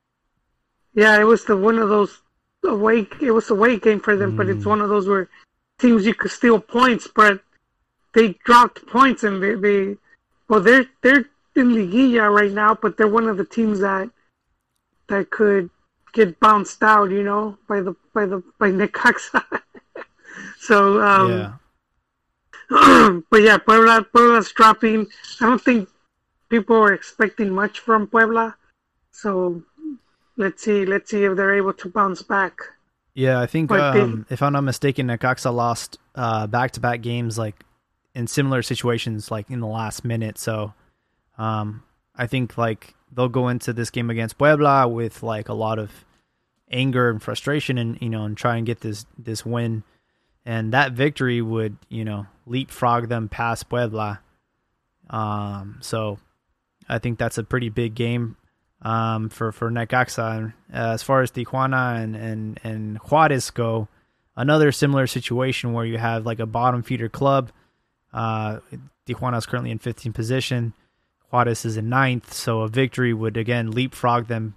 [0.93, 2.21] yeah it was the one of those
[2.63, 4.69] away it was a away game for them, but it's Mm.
[4.69, 5.30] one of those where
[5.80, 7.41] teams you could steal points, but
[8.13, 9.97] they dropped points and they, they
[10.47, 11.25] well they're they're
[11.56, 14.10] in Liguilla right now, but they're one of the teams that
[15.08, 15.70] that could
[16.14, 19.43] get bounced out, you know, by the by the by Necaxa.
[20.60, 21.54] so um yeah.
[23.30, 25.08] but yeah, Puebla Puebla's dropping.
[25.41, 25.89] I don't think
[26.50, 28.56] people are expecting much from Puebla.
[29.12, 29.64] So
[30.38, 32.60] let's see let's see if they're able to bounce back.
[33.16, 37.66] Yeah, I think um, if I'm not mistaken, Necaxa lost uh, back-to-back games like
[38.16, 40.38] in similar situations, like in the last minute.
[40.38, 40.74] So,
[41.40, 41.84] um,
[42.16, 46.06] I think like they'll go into this game against Puebla with like a lot of
[46.70, 49.84] anger and frustration, and you know, and try and get this this win.
[50.46, 54.20] And that victory would you know leapfrog them past Puebla.
[55.10, 56.20] Um, so
[56.88, 58.36] I think that's a pretty big game
[58.82, 60.54] um, for for Necaxa.
[60.72, 63.88] Uh, as far as Tijuana and, and and Juarez go,
[64.36, 67.52] another similar situation where you have like a bottom feeder club.
[68.12, 68.60] Uh,
[69.08, 70.74] Tijuana is currently in 15th position.
[71.32, 74.55] Juarez is in ninth, so a victory would again leapfrog them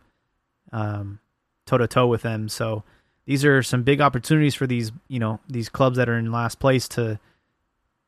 [1.67, 2.49] toe to toe with them.
[2.49, 2.85] So
[3.27, 6.59] these are some big opportunities for these you know these clubs that are in last
[6.59, 7.19] place to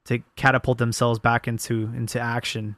[0.06, 2.76] to catapult themselves back into into action.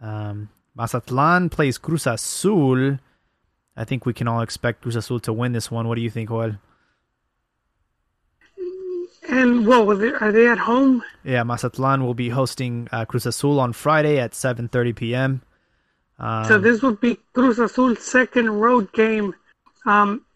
[0.00, 2.98] Um, Mazatlan plays Cruz Azul.
[3.76, 5.88] I think we can all expect Cruz Azul to win this one.
[5.88, 6.56] What do you think, Joel?
[9.30, 11.04] And well, were they, are they at home?
[11.22, 15.42] Yeah, Mazatlan will be hosting uh, Cruz Azul on Friday at 7:30 p.m.
[16.18, 19.34] Um, So this would be Cruz Azul's second road game.
[19.86, 20.26] Um,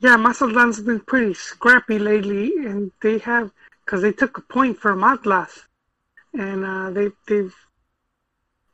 [0.00, 3.52] yeah, Mazatlan's been pretty scrappy lately, and they have
[3.84, 5.66] because they took a point from Atlas,
[6.34, 7.54] and uh, they they've.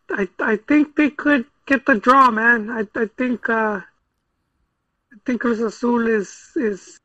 [0.09, 2.70] I I think they could get the draw, man.
[2.70, 3.80] I I think uh,
[5.12, 6.99] I think Cruz Azul is is.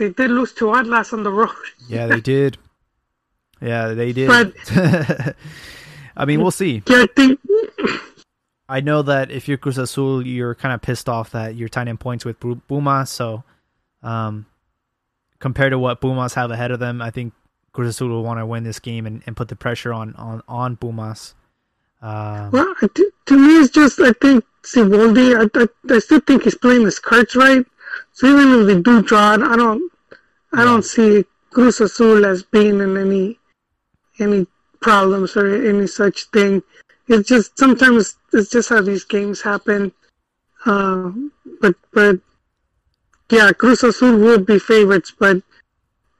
[0.00, 1.54] They did lose to Atlas on the road.
[1.86, 2.56] yeah, they did.
[3.60, 4.28] Yeah, they did.
[4.28, 4.54] But-
[6.16, 6.82] I mean, we'll see.
[6.88, 7.38] Yeah, I think
[8.66, 11.88] I know that if you're Cruz Azul, you're kind of pissed off that you're tying
[11.88, 13.10] in points with Bu- Pumas.
[13.10, 13.44] So,
[14.02, 14.46] um,
[15.38, 17.34] compared to what Pumas have ahead of them, I think
[17.74, 20.42] Cruz Azul will want to win this game and, and put the pressure on on
[20.48, 21.34] on Pumas.
[22.00, 25.36] Um, Well, thi- to me, it's just I think Siboldi.
[25.36, 27.64] I, I I still think he's playing his cards right.
[28.12, 29.89] So even if they do draw, I don't
[30.52, 33.38] I don't see Cruz Azul as being in any
[34.18, 34.46] any
[34.80, 36.62] problems or any such thing.
[37.08, 39.92] It's just sometimes it's just how these games happen.
[40.66, 41.10] Uh,
[41.60, 42.18] but but
[43.30, 45.42] yeah, Cruz Azul will be favorites, but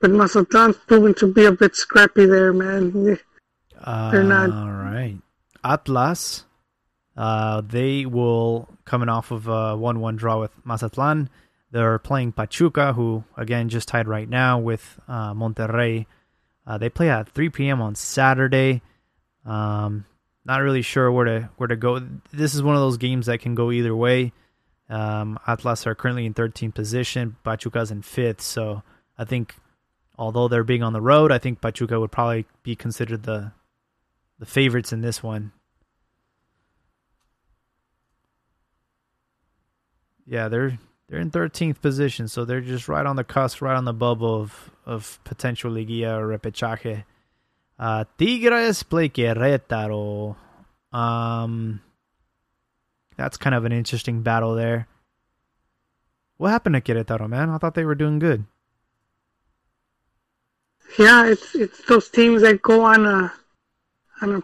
[0.01, 3.19] but Mazatlan's proven to be a bit scrappy there, man.
[4.11, 5.19] They're not- All right.
[5.63, 6.45] Atlas,
[7.17, 11.29] uh, they will coming off of a one-one draw with Mazatlan.
[11.73, 16.07] They're playing Pachuca, who again just tied right now with uh, Monterrey.
[16.67, 17.81] Uh, they play at 3 p.m.
[17.81, 18.83] on Saturday.
[19.45, 20.05] Um,
[20.45, 22.01] not really sure where to where to go.
[22.33, 24.33] This is one of those games that can go either way.
[24.89, 27.37] Um, Atlas are currently in 13th position.
[27.45, 28.41] Pachuca's in fifth.
[28.41, 28.83] So
[29.17, 29.55] I think,
[30.19, 33.53] although they're being on the road, I think Pachuca would probably be considered the
[34.41, 35.53] the favorites in this one.
[40.27, 40.79] Yeah, they're
[41.11, 44.41] they're in 13th position, so they're just right on the cusp, right on the bubble
[44.41, 47.05] of of potential liguilla or repechaje.
[47.79, 50.37] Uh, Tigres play Querétaro.
[50.93, 51.81] Um,
[53.17, 54.87] that's kind of an interesting battle there.
[56.37, 57.51] What happened to Querétaro, man?
[57.51, 58.45] I thought they were doing good.
[60.97, 63.33] Yeah, it's it's those teams that go on a
[64.23, 64.43] on a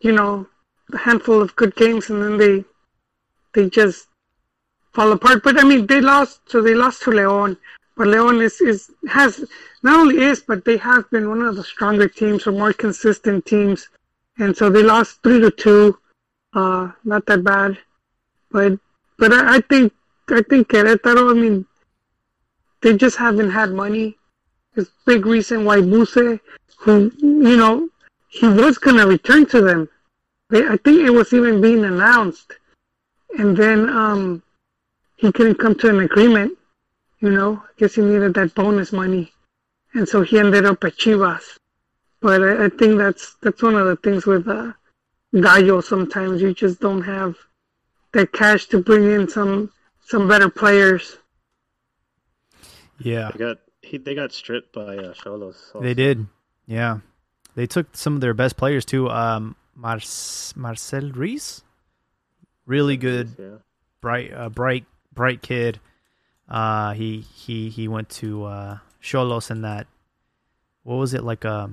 [0.00, 0.46] you know
[0.92, 2.64] a handful of good games and then they
[3.54, 4.09] they just
[4.92, 5.42] fall apart.
[5.42, 7.56] But I mean, they lost, so they lost to León.
[7.96, 9.44] But León is, is has
[9.82, 13.46] not only is, but they have been one of the stronger teams or more consistent
[13.46, 13.88] teams,
[14.38, 15.98] and so they lost three to two.
[16.52, 17.78] Uh, not that bad,
[18.50, 18.78] but
[19.18, 19.92] but I, I think
[20.28, 21.30] I think Querétaro.
[21.30, 21.66] I mean,
[22.80, 24.16] they just haven't had money.
[24.76, 26.40] It's a big reason why Vuce,
[26.78, 27.88] who you know,
[28.28, 29.88] he was gonna return to them.
[30.48, 32.54] They, I think it was even being announced,
[33.38, 34.42] and then um,
[35.20, 36.56] he couldn't come to an agreement.
[37.20, 39.32] You know, I guess he needed that bonus money,
[39.94, 41.42] and so he ended up at Chivas.
[42.22, 44.72] But I, I think that's that's one of the things with uh,
[45.34, 45.80] Gallo.
[45.82, 47.36] Sometimes you just don't have
[48.12, 51.18] that cash to bring in some some better players.
[52.98, 55.70] Yeah, They got he they got stripped by uh, Cholos.
[55.74, 55.80] also.
[55.82, 56.26] they did.
[56.66, 56.98] Yeah,
[57.54, 59.08] they took some of their best players too.
[59.10, 60.00] Um, Mar-
[60.56, 61.62] Marcel Ruiz,
[62.66, 63.56] really good, Yeah.
[64.02, 65.80] bright, uh, bright, bright kid.
[66.48, 69.86] Uh, he he he went to uh, Cholos in that.
[70.82, 71.70] What was it like a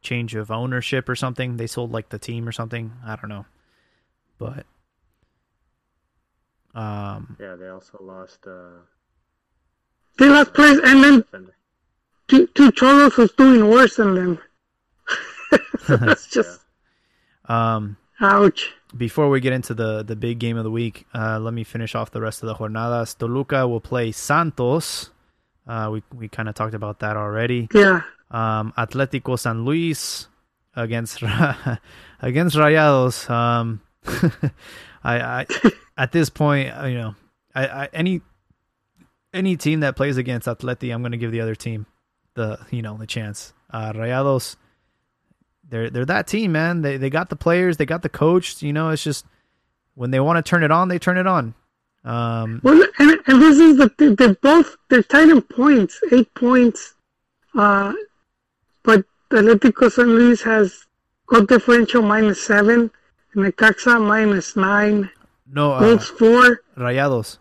[0.00, 1.56] change of ownership or something?
[1.56, 2.92] They sold like the team or something.
[3.04, 3.46] I don't know,
[4.38, 4.66] but
[6.74, 8.80] um, Yeah, they also lost uh
[10.18, 11.54] They lost players, and then defender.
[12.28, 14.38] two, two Cholos was doing worse than them.
[15.86, 16.60] so that's just
[17.46, 18.72] um, ouch.
[18.96, 21.94] before we get into the the big game of the week, uh, let me finish
[21.94, 23.16] off the rest of the jornadas.
[23.16, 25.10] Toluca will play Santos.
[25.66, 27.68] Uh, we we kind of talked about that already.
[27.72, 30.28] Yeah, Um, Atlético San Luis
[30.74, 31.22] against
[32.20, 33.28] against Rayados.
[33.30, 33.80] Um,
[35.04, 35.46] I, I
[35.96, 37.14] at this point, uh, you know,
[37.54, 38.20] I, I any
[39.32, 41.86] any team that plays against Atleti, I'm going to give the other team
[42.34, 43.52] the you know the chance.
[43.70, 44.56] Uh, Rayados,
[45.72, 46.82] they're they're that team, man.
[46.82, 48.62] They they got the players, they got the coach.
[48.62, 49.24] You know, it's just
[49.94, 51.54] when they want to turn it on, they turn it on.
[52.04, 56.32] Um, well, and, and this is the thing, they're both they're tied in points, eight
[56.34, 56.94] points.
[57.54, 57.94] Uh,
[58.82, 60.84] but Atlético San Luis has
[61.26, 62.90] goal differential minus seven,
[63.32, 65.08] and Necaxa minus nine,
[65.50, 66.60] no, uh, goals four.
[66.76, 67.38] Rayados.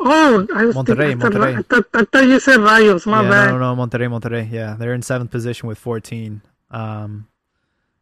[0.00, 1.58] Oh, I was Monterrey, thinking, I, thought, Monterrey.
[1.58, 3.06] I, thought, I thought you said Rayos.
[3.06, 3.46] My yeah, bad.
[3.50, 4.50] no, no, no, Monterrey, Monterrey.
[4.50, 6.42] Yeah, they're in seventh position with 14.
[6.70, 7.28] Um,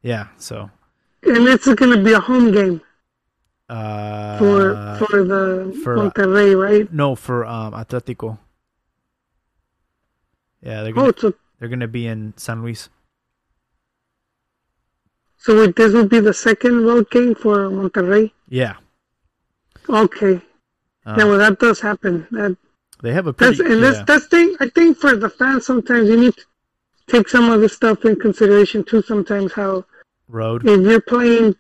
[0.03, 0.71] yeah, so
[1.25, 2.81] And it's going to be a home game
[3.69, 6.89] uh, for for the for, Monterrey, right?
[6.93, 8.39] no for um Atletico.
[10.61, 12.89] Yeah, they're Oh, gonna, so they're gonna be in San Luis.
[15.37, 18.33] so wait, this will be the second road game for Monterrey.
[18.49, 18.77] Yeah,
[19.89, 20.41] Okay,
[21.07, 22.27] uh, yeah, well that does happen.
[22.31, 22.57] That
[23.03, 24.57] they have a that's pretty and yeah, that's that's thing.
[24.61, 26.45] I think for the fans, sometimes you need to
[27.09, 29.03] take some of the stuff in consideration too.
[29.03, 29.85] Sometimes how
[30.29, 30.67] road.
[30.67, 31.55] if you're playing,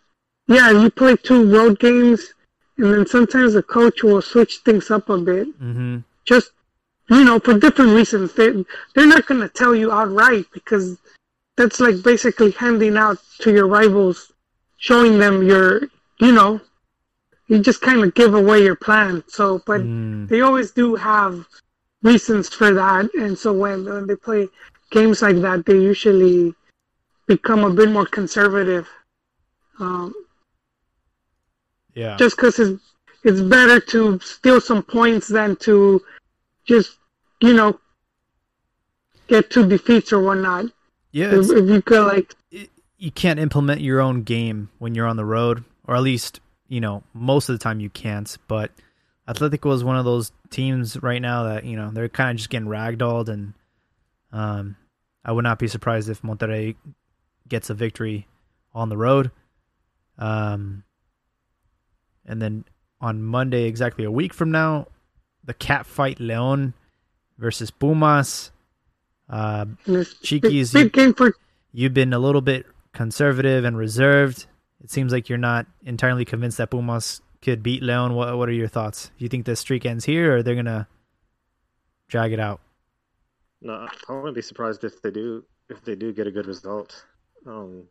[0.49, 2.33] yeah, you play two road games,
[2.79, 5.49] and then sometimes the coach will switch things up a bit.
[5.61, 5.99] Mm-hmm.
[6.25, 6.51] just
[7.11, 8.51] you know for different reasons they
[8.95, 10.97] they're not going to tell you outright because
[11.57, 14.33] that's like basically handing out to your rivals
[14.79, 15.83] showing them your
[16.21, 16.59] you know
[17.49, 21.47] you just kind of give away your plan so but Mm, they always do have
[22.03, 24.49] reasons for that and so when, when they play
[24.97, 26.55] games like that they usually
[27.27, 28.87] become a bit more conservative
[29.81, 30.15] um,
[31.95, 32.83] yeah, just because it's,
[33.23, 36.03] it's better to steal some points than to
[36.67, 36.99] just,
[37.41, 37.79] you know,
[39.29, 40.67] get two defeats or whatnot.
[41.13, 41.35] yeah.
[41.35, 42.35] If, if you could, like,
[42.99, 46.81] you can't implement your own game when you're on the road, or at least you
[46.81, 48.37] know most of the time you can't.
[48.49, 48.71] But
[49.29, 52.51] Atletico is one of those teams right now that you know they're kind of just
[52.51, 53.55] getting ragdolled, and
[54.33, 54.77] um,
[55.25, 56.77] I would not be surprised if Monterrey
[57.49, 58.27] gets a victory
[58.75, 59.31] on the road.
[60.19, 60.85] Um,
[62.27, 62.65] and then
[63.01, 64.87] on Monday, exactly a week from now,
[65.45, 66.75] the cat fight Leon
[67.39, 68.51] versus Pumas.
[69.29, 70.07] Uh, big,
[70.53, 71.35] you- big game for
[71.73, 74.47] you've been a little bit conservative and reserved.
[74.83, 78.15] It seems like you're not entirely convinced that Pumas could beat Leon.
[78.15, 79.11] What What are your thoughts?
[79.19, 80.89] Do you think the streak ends here, or they're gonna
[82.09, 82.61] drag it out?
[83.65, 87.07] No, I wouldn't be surprised if they do if they do get a good result.
[87.47, 87.89] Um,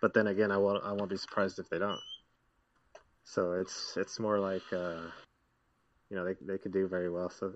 [0.00, 2.00] but then again, I won't I won't be surprised if they don't.
[3.24, 5.02] So it's it's more like uh,
[6.08, 7.30] you know they they could do very well.
[7.30, 7.52] So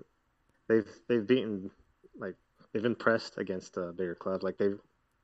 [0.67, 1.71] they've they've beaten
[2.19, 2.35] like
[2.73, 4.43] they've impressed against a bigger club.
[4.43, 4.79] Like they've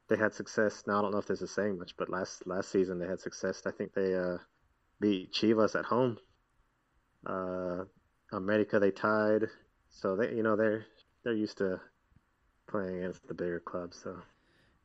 [0.08, 0.84] they had success.
[0.88, 3.20] Now I don't know if this is saying much, but last last season they had
[3.20, 3.64] success.
[3.66, 4.38] I think they uh,
[5.02, 6.18] beat Chivas at home.
[7.26, 7.84] Uh,
[8.32, 9.50] America they tied,
[9.90, 10.86] so they you know they're
[11.26, 11.82] they're used to
[12.74, 14.00] playing against the bigger clubs.
[14.04, 14.18] So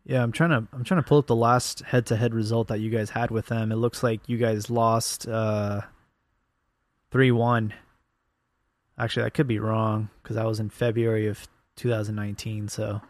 [0.05, 2.69] Yeah, I'm trying to I'm trying to pull up the last head to head result
[2.69, 3.73] that you guys had with them.
[3.73, 5.81] It looks like you guys lost uh
[7.11, 7.73] three one.
[8.99, 12.69] Actually, I could be wrong because that was in February of 2019.
[12.69, 13.01] So,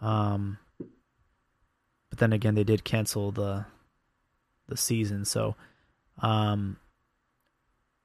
[0.00, 3.66] um, but then again, they did cancel the
[4.68, 5.24] the season.
[5.26, 5.56] So,
[6.22, 6.78] um,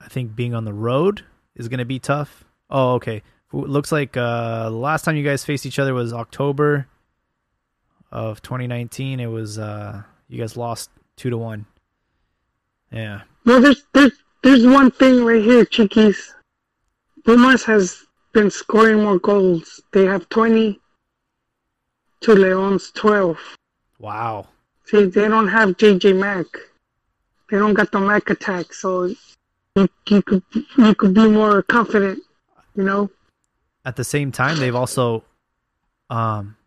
[0.01, 1.23] I think being on the road
[1.55, 2.43] is going to be tough.
[2.69, 3.21] Oh, okay.
[3.53, 6.87] It looks like uh, the last time you guys faced each other was October
[8.11, 9.19] of 2019.
[9.19, 11.65] It was uh, you guys lost two to one.
[12.91, 13.21] Yeah.
[13.45, 16.33] Well, there's there's there's one thing right here, Chiquis.
[17.25, 19.81] Pumas has been scoring more goals.
[19.91, 20.79] They have 20
[22.21, 23.39] to Leon's 12.
[23.99, 24.47] Wow.
[24.85, 26.45] See, they don't have JJ Mack.
[27.49, 29.05] They don't got the Mack attack, so
[29.75, 30.43] you, you could
[30.77, 32.19] you could be more confident,
[32.75, 33.09] you know.
[33.85, 35.23] At the same time, they've also
[36.09, 36.57] um,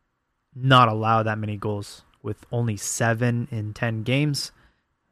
[0.54, 4.52] not allowed that many goals with only seven in ten games.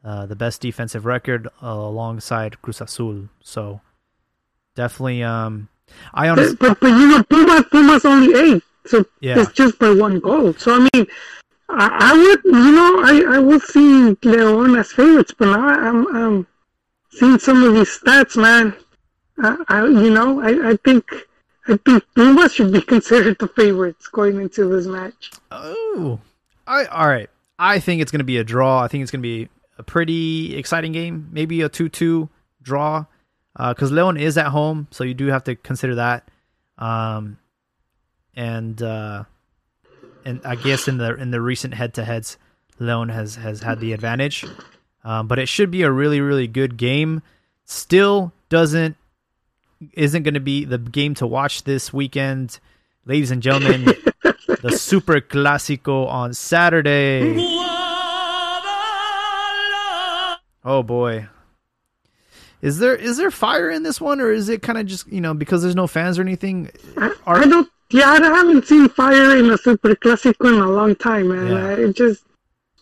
[0.04, 3.28] Uh, the best defensive record uh, alongside Cruz Azul.
[3.42, 3.80] So
[4.76, 5.68] definitely, um,
[6.14, 9.40] I honestly, But but you know, Pumas Pumas only eight, so Yeah.
[9.40, 10.52] it's just by one goal.
[10.54, 11.06] So I mean,
[11.68, 16.06] I, I would you know I I would see Leon as favorites, but now I'm
[16.14, 16.46] I'm
[17.10, 18.74] seeing some of these stats, man.
[19.38, 21.10] I, I you know I I think
[22.14, 25.32] Pumas should be considered the favorites going into this match.
[25.50, 26.20] oh,
[26.66, 27.30] I all right.
[27.58, 28.82] I think it's going to be a draw.
[28.82, 29.48] I think it's going to be
[29.78, 31.28] a pretty exciting game.
[31.32, 32.28] Maybe a two-two
[32.62, 33.06] draw
[33.56, 36.28] because Leon is at home, so you do have to consider that.
[36.78, 37.38] Um,
[38.34, 39.24] and uh,
[40.24, 42.36] and I guess in the in the recent head-to-heads,
[42.78, 44.44] Leon has has had the advantage.
[45.04, 47.22] Um, but it should be a really really good game.
[47.64, 48.96] Still doesn't
[49.92, 52.58] isn't going to be the game to watch this weekend,
[53.04, 53.84] ladies and gentlemen.
[54.62, 57.36] the Super Classico on Saturday.
[60.64, 61.28] Oh boy.
[62.62, 65.20] Is there is there fire in this one or is it kind of just, you
[65.20, 66.70] know, because there's no fans or anything?
[66.96, 67.68] I, Are- I don't.
[67.90, 71.46] Yeah, I haven't seen fire in a Super Classico in a long time, man.
[71.46, 71.64] Yeah.
[71.66, 72.24] Uh, it just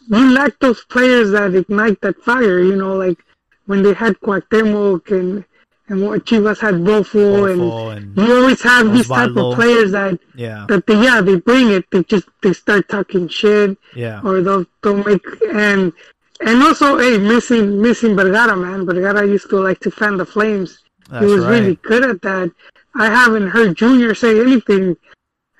[0.08, 2.60] you lack those players that ignite that fire.
[2.60, 3.18] You know, like
[3.66, 5.44] when they had Cuauhtemoc and
[5.88, 9.90] and what Chivas had Bofo, and Bofo and- you always have these type of players
[9.92, 10.64] that Yeah.
[10.68, 11.84] that they yeah they bring it.
[11.90, 14.20] They just they start talking shit Yeah.
[14.24, 15.92] or they'll they'll make and
[16.40, 18.86] and also hey missing missing Vergara man.
[18.86, 20.78] Vergara used to like to fan the flames
[21.10, 21.50] That's he was right.
[21.54, 22.50] really good at that.
[22.96, 24.96] I haven't heard Junior say anything,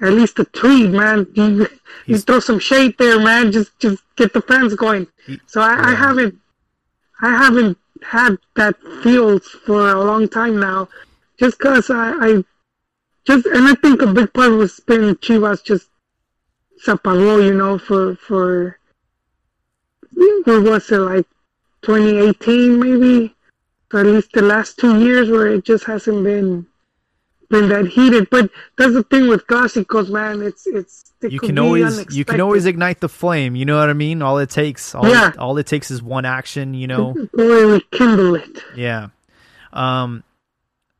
[0.00, 1.26] at least a tweet, man.
[1.34, 1.66] You,
[2.06, 3.52] you throw some shade there, man.
[3.52, 5.06] Just just get the fans going.
[5.26, 6.34] He- So I, I haven't
[7.20, 10.88] I haven't had that feels for a long time now,
[11.38, 12.44] just cause I, I
[13.24, 15.88] just and I think a big part was been Chivas just
[16.86, 18.78] apagó, you know, for for
[20.44, 21.26] what was it like
[21.82, 23.34] 2018 maybe?
[23.92, 26.66] Or at least the last two years where it just hasn't been
[27.62, 28.28] that heated.
[28.30, 30.42] But that's the thing with clásicos, man.
[30.42, 33.88] It's it's it You can always you can always ignite the flame, you know what
[33.88, 34.22] I mean?
[34.22, 35.30] All it takes all Yeah.
[35.30, 37.12] it, all it takes is one action, you know.
[37.36, 38.59] Go and rekindle it.
[38.76, 39.09] Yeah.
[39.72, 40.22] Um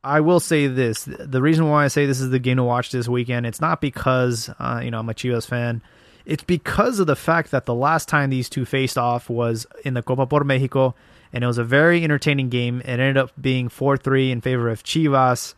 [0.03, 1.05] I will say this.
[1.05, 3.81] The reason why I say this is the game to watch this weekend, it's not
[3.81, 5.81] because uh, you know, I'm a Chivas fan.
[6.25, 9.93] It's because of the fact that the last time these two faced off was in
[9.95, 10.95] the Copa por Mexico
[11.33, 12.81] and it was a very entertaining game.
[12.81, 15.53] It ended up being 4-3 in favor of Chivas.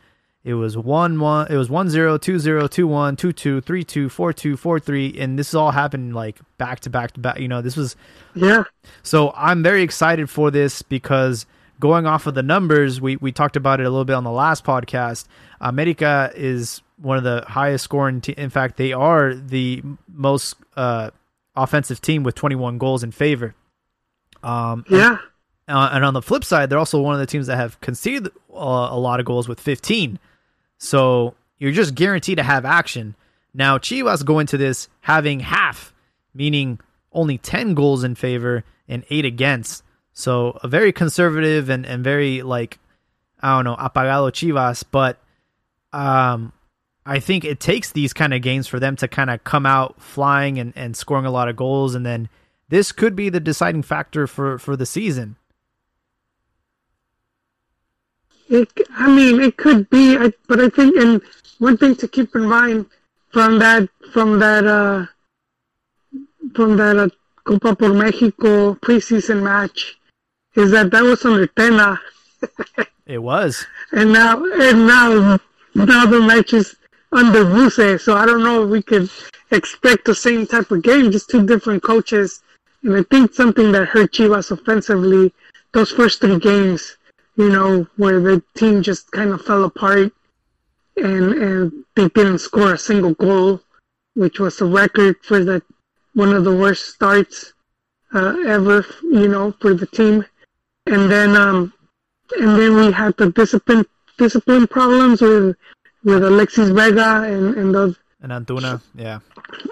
[0.47, 1.89] It was 1-1, it was 1-0,
[2.19, 7.19] 2-0, 2-1, 2-2, 3-2, 4-2, 4-3 and this all happened like back to back to
[7.19, 7.37] back.
[7.39, 7.97] You know, this was
[8.33, 8.63] Yeah.
[9.03, 11.45] so I'm very excited for this because
[11.81, 14.31] going off of the numbers, we, we talked about it a little bit on the
[14.31, 15.25] last podcast.
[15.59, 18.21] America is one of the highest scoring.
[18.21, 21.09] Te- in fact, they are the most uh,
[21.57, 23.53] offensive team with 21 goals in favor.
[24.43, 25.17] Um, Yeah.
[25.67, 28.27] uh, and on the flip side, they're also one of the teams that have conceded
[28.53, 30.19] uh, a lot of goals with 15.
[30.77, 33.15] So you're just guaranteed to have action.
[33.53, 35.93] Now, Chivas go into this having half,
[36.33, 36.79] meaning
[37.11, 39.83] only 10 goals in favor and 8 against.
[40.13, 42.79] So a very conservative and, and very like
[43.39, 45.19] I don't know, apagado Chivas, but
[45.93, 46.53] um
[47.05, 50.01] I think it takes these kind of games for them to kind of come out
[50.01, 52.29] flying and, and scoring a lot of goals and then
[52.69, 55.37] this could be the deciding factor for, for the season.
[58.49, 61.21] It, I mean, it could be, I, but I think, and
[61.59, 62.85] one thing to keep in mind
[63.31, 65.05] from that, from that, uh,
[66.55, 67.09] from that uh,
[67.43, 69.97] Copa por Mexico preseason match,
[70.55, 71.99] is that that was under Tena.
[73.05, 75.39] it was, and now, and now,
[75.75, 76.75] now the match is
[77.11, 77.99] under Vuce.
[77.99, 79.09] So I don't know if we could
[79.51, 82.41] expect the same type of game, just two different coaches.
[82.83, 85.33] And I think something that hurt Chivas offensively,
[85.73, 86.97] those first three games
[87.37, 90.11] you know, where the team just kind of fell apart
[90.97, 93.61] and and they didn't score a single goal,
[94.15, 95.61] which was a record for the
[96.13, 97.53] one of the worst starts
[98.13, 100.25] uh, ever, you know, for the team.
[100.87, 101.73] And then um
[102.39, 103.85] and then we had the discipline
[104.17, 105.55] discipline problems with
[106.03, 109.19] with Alexis Vega and and those and Antuna, yeah,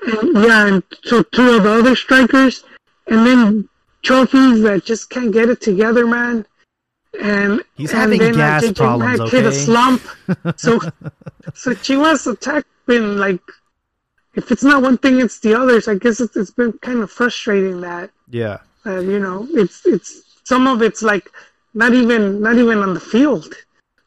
[0.06, 2.64] and, yeah, and so two of the other strikers,
[3.08, 3.68] and then
[4.04, 6.46] trophies that just can't get it together, man
[7.22, 9.20] and he's and having then gas JJ problems.
[9.20, 10.02] Okay, hit a slump.
[10.58, 10.80] so,
[11.54, 13.42] so Chivas attack been like,
[14.36, 15.88] if it's not one thing, it's the others.
[15.88, 20.40] I guess it's, it's been kind of frustrating that, yeah, uh, you know, it's it's
[20.44, 21.30] some of it's like
[21.74, 23.54] not even not even on the field.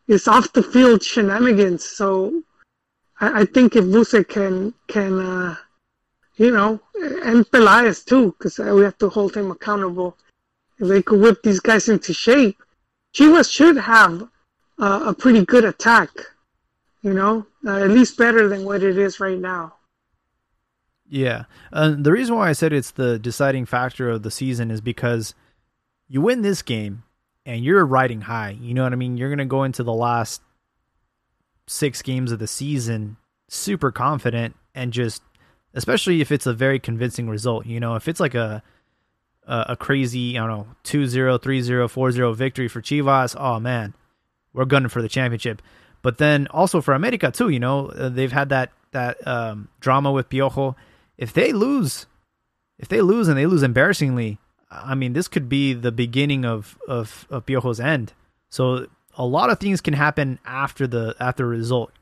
[0.07, 1.85] It's off the field shenanigans.
[1.85, 2.43] So,
[3.21, 5.57] I, I think if Vuce can can, uh,
[6.37, 6.81] you know,
[7.25, 10.17] and Peláez too, because we have to hold him accountable.
[10.79, 12.63] If they could whip these guys into shape,
[13.19, 14.29] Chivas should have
[14.79, 16.11] uh, a pretty good attack,
[17.03, 19.75] you know, uh, at least better than what it is right now.
[21.09, 21.45] Yeah.
[21.73, 25.35] Uh, the reason why I said it's the deciding factor of the season is because
[26.07, 27.03] you win this game
[27.45, 28.57] and you're riding high.
[28.61, 29.17] You know what I mean?
[29.17, 30.41] You're going to go into the last
[31.67, 33.17] six games of the season
[33.49, 35.23] super confident and just,
[35.75, 37.67] especially if it's a very convincing result.
[37.67, 38.63] You know, if it's like a,
[39.49, 43.59] a, crazy, I don't know, 2 0, 3 0, 4 0 victory for Chivas, oh
[43.59, 43.95] man,
[44.53, 45.63] we're gunning for the championship.
[46.03, 50.13] But then also for America too, you know, uh, they've had that that um, drama
[50.13, 50.75] with Piojo.
[51.17, 52.07] If they lose,
[52.79, 54.39] if they lose and they lose embarrassingly,
[54.71, 58.13] I mean, this could be the beginning of of, of Piojo's end.
[58.51, 58.87] So
[59.17, 61.93] a lot of things can happen after the after result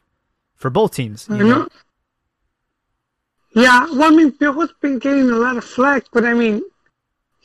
[0.55, 1.27] for both teams.
[1.31, 1.69] You know?
[3.55, 6.63] Yeah, well, I mean, Piojo's been getting a lot of flack, but I mean,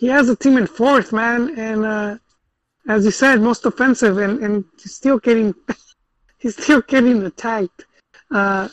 [0.01, 2.17] he has a team in fourth, man, and uh,
[2.87, 5.53] as you said, most offensive, and, and he's still getting
[6.39, 7.85] he's still getting attacked.
[8.31, 8.67] Uh,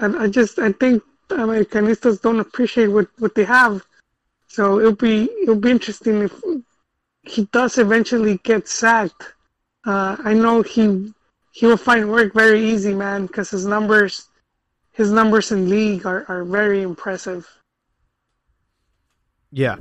[0.00, 3.84] and I just I think Americanistas don't appreciate what, what they have,
[4.46, 6.32] so it'll be it'll be interesting if
[7.20, 9.34] he does eventually get sacked.
[9.84, 11.12] Uh, I know he
[11.52, 14.30] he will find work very easy, man, because his numbers
[14.92, 17.46] his numbers in league are, are very impressive.
[19.52, 19.76] Yeah,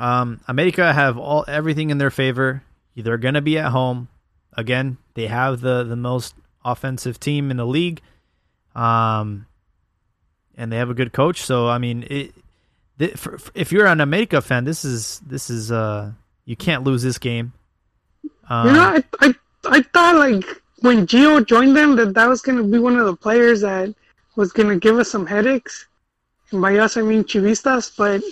[0.00, 2.62] um, America have all everything in their favor.
[2.96, 4.08] They're going to be at home.
[4.54, 6.34] Again, they have the the most
[6.64, 8.00] offensive team in the league,
[8.74, 9.46] um,
[10.56, 11.42] and they have a good coach.
[11.42, 12.34] So I mean, it,
[12.98, 16.12] it, for, if you're an America fan, this is this is uh
[16.46, 17.52] you can't lose this game.
[18.48, 19.34] Um, you know, I, I
[19.66, 23.04] I thought like when Gio joined them that that was going to be one of
[23.04, 23.94] the players that
[24.36, 25.86] was going to give us some headaches.
[26.52, 28.22] And by us, I mean Chivistas, but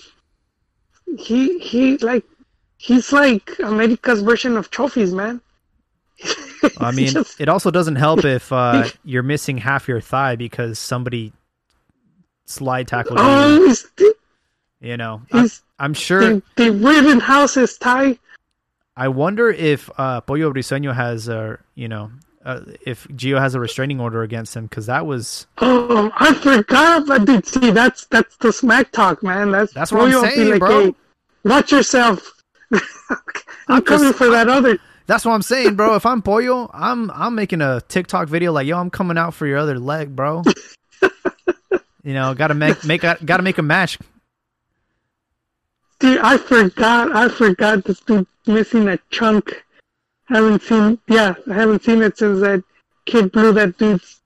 [1.16, 2.24] he he like
[2.76, 5.40] he's like America's version of trophies, man.
[6.78, 7.40] I mean, just...
[7.40, 11.32] it also doesn't help if uh, you're missing half your thigh because somebody
[12.46, 14.14] slide tackled oh, you.
[14.80, 15.48] You know, I'm,
[15.80, 18.16] I'm, sure the, the house is tie.
[18.96, 22.10] I wonder if uh, Pollo Briseño has a, you know,
[22.48, 25.46] uh, if Gio has a restraining order against him because that was.
[25.58, 27.46] Oh, I forgot about that.
[27.46, 29.50] See, that's that's the smack talk, man.
[29.50, 30.86] That's that's what I'm saying, like, bro.
[30.86, 30.94] Hey,
[31.44, 32.42] watch yourself.
[33.68, 34.78] I'm coming for that other.
[35.06, 35.94] That's what I'm saying, bro.
[35.94, 39.46] If I'm Pollo, I'm I'm making a TikTok video like, yo, I'm coming out for
[39.46, 40.42] your other leg, bro.
[42.02, 43.98] you know, gotta make make gotta make a match.
[45.98, 47.14] Dude, I forgot.
[47.14, 49.64] I forgot this dude missing a chunk
[50.34, 52.62] haven't seen, yeah, I haven't seen it since that
[53.06, 54.20] kid blew that dude's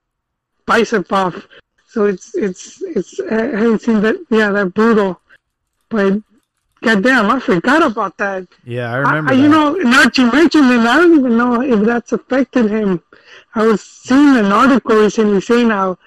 [0.67, 1.47] bicep off.
[1.89, 5.21] So it's, it's, it's, I haven't seen that, yeah, that brutal.
[5.89, 6.23] But
[6.83, 8.47] goddamn, I forgot about that.
[8.65, 9.33] Yeah, I remember.
[9.33, 12.71] I, you know, now that you mentioned it, I don't even know if that's affected
[12.71, 13.03] him.
[13.55, 15.99] I was seeing an article recently saying how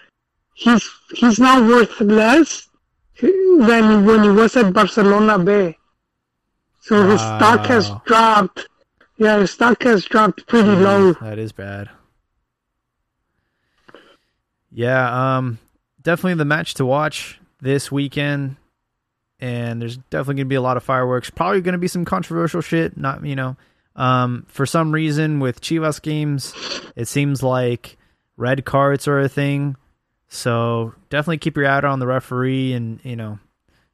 [0.56, 2.68] he's he's now worth less
[3.22, 5.78] than when he was at Barcelona B.
[6.82, 8.68] So his stock has dropped.
[9.18, 11.14] Yeah, his stock has dropped pretty low.
[11.14, 11.90] That is bad.
[14.72, 15.58] Yeah, um,
[16.02, 18.58] definitely the match to watch this weekend,
[19.40, 21.30] and there's definitely gonna be a lot of fireworks.
[21.30, 22.98] Probably gonna be some controversial shit.
[22.98, 23.56] Not you know,
[23.96, 26.54] um, for some reason with Chivas games,
[26.98, 27.98] it seems like
[28.36, 29.78] red cards are a thing.
[30.28, 33.40] So definitely keep your eye on the referee, and you know,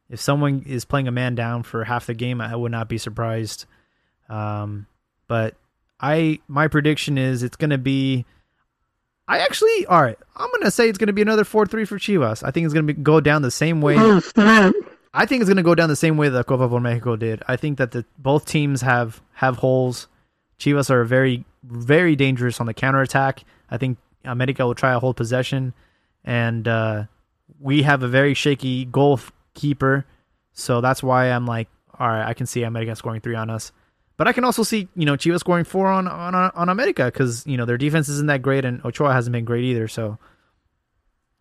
[0.10, 2.98] if someone is playing a man down for half the game, I would not be
[2.98, 3.66] surprised.
[4.30, 4.88] Um,
[5.32, 5.56] but
[6.02, 8.26] I my prediction is it's gonna be.
[9.30, 10.18] I actually all right.
[10.36, 12.44] I'm gonna say it's gonna be another four three for Chivas.
[12.46, 13.96] I think it's gonna go down the same way.
[13.98, 14.76] Oh snap!
[15.14, 17.44] I think it's gonna go down the same way that Copa por Mexico did.
[17.48, 20.10] I think that the both teams have have holes.
[20.60, 23.46] Chivas are very very dangerous on the counterattack.
[23.70, 25.74] I think America will try a hold possession,
[26.26, 27.06] and uh,
[27.58, 30.06] we have a very shaky goalkeeper.
[30.52, 33.72] So that's why I'm like, all right, I can see America scoring three on us.
[34.22, 37.44] But I can also see, you know, Chivas scoring four on on on America because
[37.48, 39.88] you know their defense isn't that great and Ochoa hasn't been great either.
[39.88, 40.20] So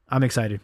[0.08, 0.62] I'm excited.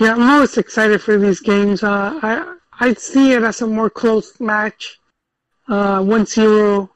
[0.00, 1.82] Yeah, I'm always excited for these games.
[1.82, 5.00] Uh, I I see it as a more close match,
[5.68, 6.88] uh, one zero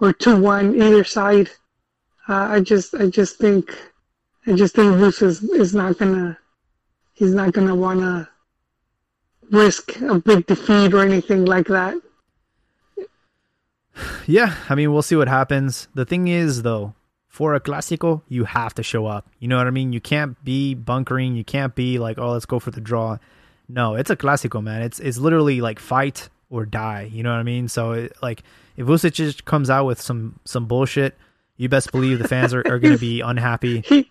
[0.00, 1.50] or two one either side.
[2.28, 3.76] Uh, I just I just think
[4.46, 6.38] I just think Vuce is, is not gonna
[7.12, 8.28] he's not gonna wanna
[9.50, 11.96] risk a big defeat or anything like that.
[14.26, 15.88] Yeah, I mean, we'll see what happens.
[15.94, 16.94] The thing is, though,
[17.28, 19.28] for a Clásico, you have to show up.
[19.38, 19.92] You know what I mean?
[19.92, 21.36] You can't be bunkering.
[21.36, 23.18] You can't be like, oh, let's go for the draw.
[23.68, 24.82] No, it's a Clásico, man.
[24.82, 27.08] It's it's literally like fight or die.
[27.12, 27.68] You know what I mean?
[27.68, 28.42] So, it, like,
[28.76, 31.16] if Vucic just comes out with some some bullshit,
[31.56, 33.84] you best believe the fans are, are going to be unhappy.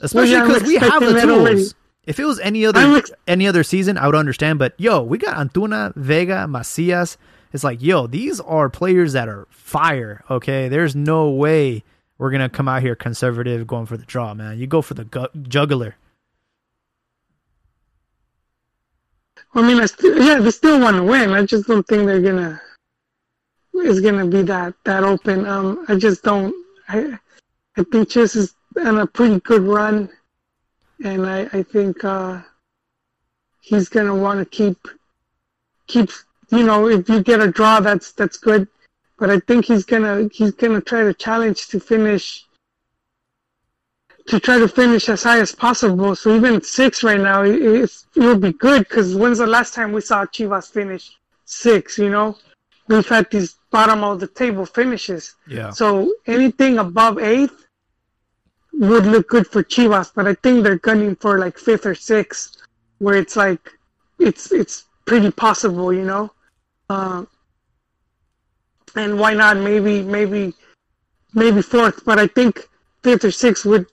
[0.00, 1.56] Especially because we have the expecting that already.
[1.56, 1.74] tools.
[2.06, 4.58] If it was any other ex- any other season, I would understand.
[4.58, 7.16] But yo, we got Antuna, Vega, Macias.
[7.54, 10.24] It's like, yo, these are players that are fire.
[10.28, 11.84] Okay, there's no way
[12.18, 14.58] we're gonna come out here conservative going for the draw, man.
[14.58, 15.94] You go for the gu- juggler.
[19.54, 21.30] I mean, I yeah, they still want to win.
[21.30, 22.60] I just don't think they're gonna
[23.74, 25.46] It's gonna be that that open.
[25.46, 26.52] Um, I just don't.
[26.88, 27.18] I
[27.76, 28.54] I think Chess is
[28.84, 30.08] on a pretty good run,
[31.04, 32.40] and I I think uh,
[33.60, 34.88] he's gonna want to keep
[35.86, 36.10] keep.
[36.54, 38.68] You know, if you get a draw, that's that's good.
[39.18, 42.46] But I think he's gonna he's gonna try to challenge to finish
[44.26, 46.14] to try to finish as high as possible.
[46.16, 49.74] So even six right now, it, it's, it will be good because when's the last
[49.74, 51.12] time we saw Chivas finish
[51.44, 51.98] six?
[51.98, 52.38] You know,
[52.88, 55.34] we've had these bottom of the table finishes.
[55.46, 55.70] Yeah.
[55.70, 57.66] So anything above eighth
[58.72, 62.56] would look good for Chivas, but I think they're gunning for like fifth or sixth,
[62.98, 63.70] where it's like
[64.18, 66.32] it's it's pretty possible, you know.
[66.88, 67.28] Um,
[68.96, 69.56] and why not?
[69.56, 70.54] Maybe maybe
[71.34, 72.68] maybe fourth, but I think
[73.02, 73.86] fifth or sixth would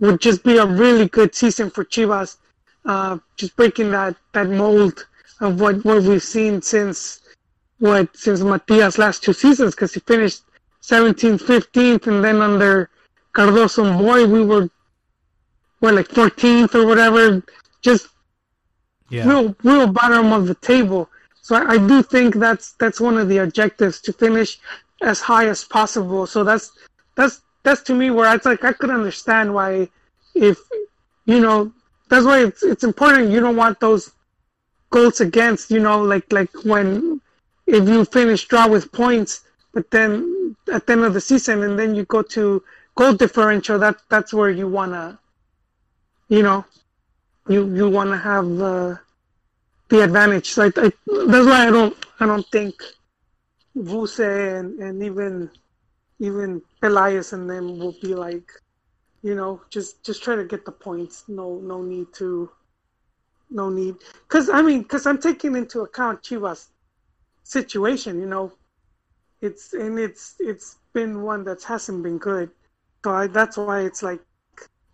[0.00, 2.36] would just be a really good season for Chivas.
[2.84, 5.06] Uh, just breaking that, that mold
[5.40, 7.20] of what, what we've seen since
[7.78, 10.42] what since Matias last two seasons because he finished
[10.82, 12.90] 17th, 15th, and then under
[13.32, 14.68] Cardozo and Boy we were
[15.80, 17.42] what like 14th or whatever,
[17.82, 18.08] just
[19.10, 19.26] Yeah.
[19.28, 21.08] real real bottom of the table.
[21.44, 24.58] So I, I do think that's that's one of the objectives to finish
[25.02, 26.26] as high as possible.
[26.26, 26.72] So that's
[27.16, 29.90] that's that's to me where it's like I could understand why
[30.34, 30.58] if
[31.26, 31.70] you know
[32.08, 34.12] that's why it's it's important you don't want those
[34.88, 37.20] goals against you know like like when
[37.66, 39.42] if you finish draw with points
[39.74, 42.62] but then at the end of the season and then you go to
[42.94, 45.18] goal differential that that's where you wanna
[46.28, 46.64] you know
[47.48, 48.98] you you wanna have the
[49.88, 50.92] the advantage so I, I,
[51.26, 52.74] that's why I don't I don't think
[53.76, 55.50] Vuce and, and even
[56.20, 58.50] even Elias and them will be like,
[59.22, 61.24] you know, just just try to get the points.
[61.28, 62.50] No no need to,
[63.50, 63.96] no need.
[64.28, 66.68] Because I mean, because I'm taking into account Chivas
[67.42, 68.20] situation.
[68.20, 68.52] You know,
[69.40, 72.50] it's and it's it's been one that hasn't been good.
[73.04, 74.20] So I, that's why it's like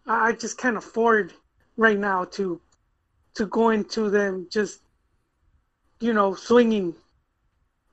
[0.06, 1.34] I just can't afford
[1.76, 2.60] right now to
[3.34, 4.80] to go into them just
[6.00, 6.94] you know swinging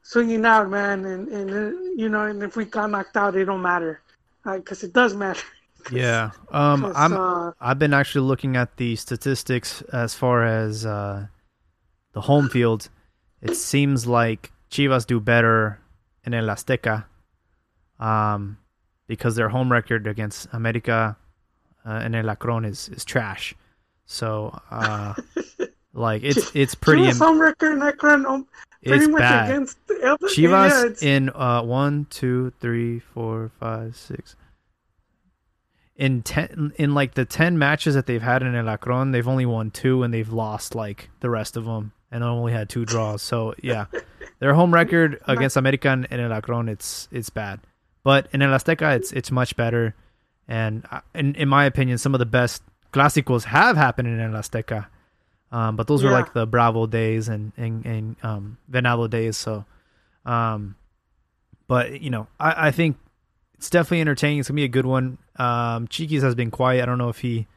[0.08, 3.46] swinging out, man, and and uh, you know, and if we got knocked out, it
[3.46, 4.02] don't matter,
[4.44, 5.44] because it does matter.
[5.90, 6.32] Yeah.
[6.52, 7.14] Um, I'm.
[7.14, 11.28] uh, I've been actually looking at the statistics as far as uh,
[12.12, 12.90] the home field.
[13.42, 15.80] It seems like Chivas do better
[16.26, 17.06] in El Azteca,
[18.02, 18.58] um,
[19.08, 21.16] because their home record against America
[21.86, 23.56] uh, and El Akron is is trash.
[24.08, 25.14] So, uh,
[25.98, 28.48] Like it's it's pretty Chivas home record in that run, um,
[28.86, 29.50] pretty it's much bad.
[29.50, 30.28] against the other.
[30.28, 34.36] Chivas yeah, in uh one, two, three, four, five, six.
[35.96, 39.48] In ten, in like the ten matches that they've had in El Akron, they've only
[39.48, 43.24] won two, and they've lost like the rest of them, and only had two draws.
[43.24, 43.86] So yeah,
[44.40, 47.62] their home record against American in El Akron, it's it's bad.
[48.04, 49.96] But in El Azteca, it's it's much better,
[50.48, 52.62] and uh, in in my opinion, some of the best
[52.98, 54.88] clásicos have happened in El Azteca.
[55.52, 59.38] Um, but those were like the Bravo days and and, and um, Venado days.
[59.38, 59.64] So,
[60.26, 60.76] um,
[61.68, 62.98] but you know, I, I think
[63.56, 64.40] it's definitely entertaining.
[64.40, 65.18] It's gonna be a good one.
[65.38, 66.84] Um, Chiquis has been quiet.
[66.84, 67.48] I don't know if he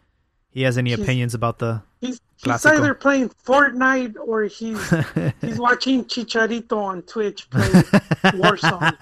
[0.51, 1.83] he has any He's- opinions about the.
[2.01, 4.79] he's, he's either playing Fortnite or he's
[5.41, 7.69] he's watching Chicharito on Twitch play
[8.23, 8.97] Warzone.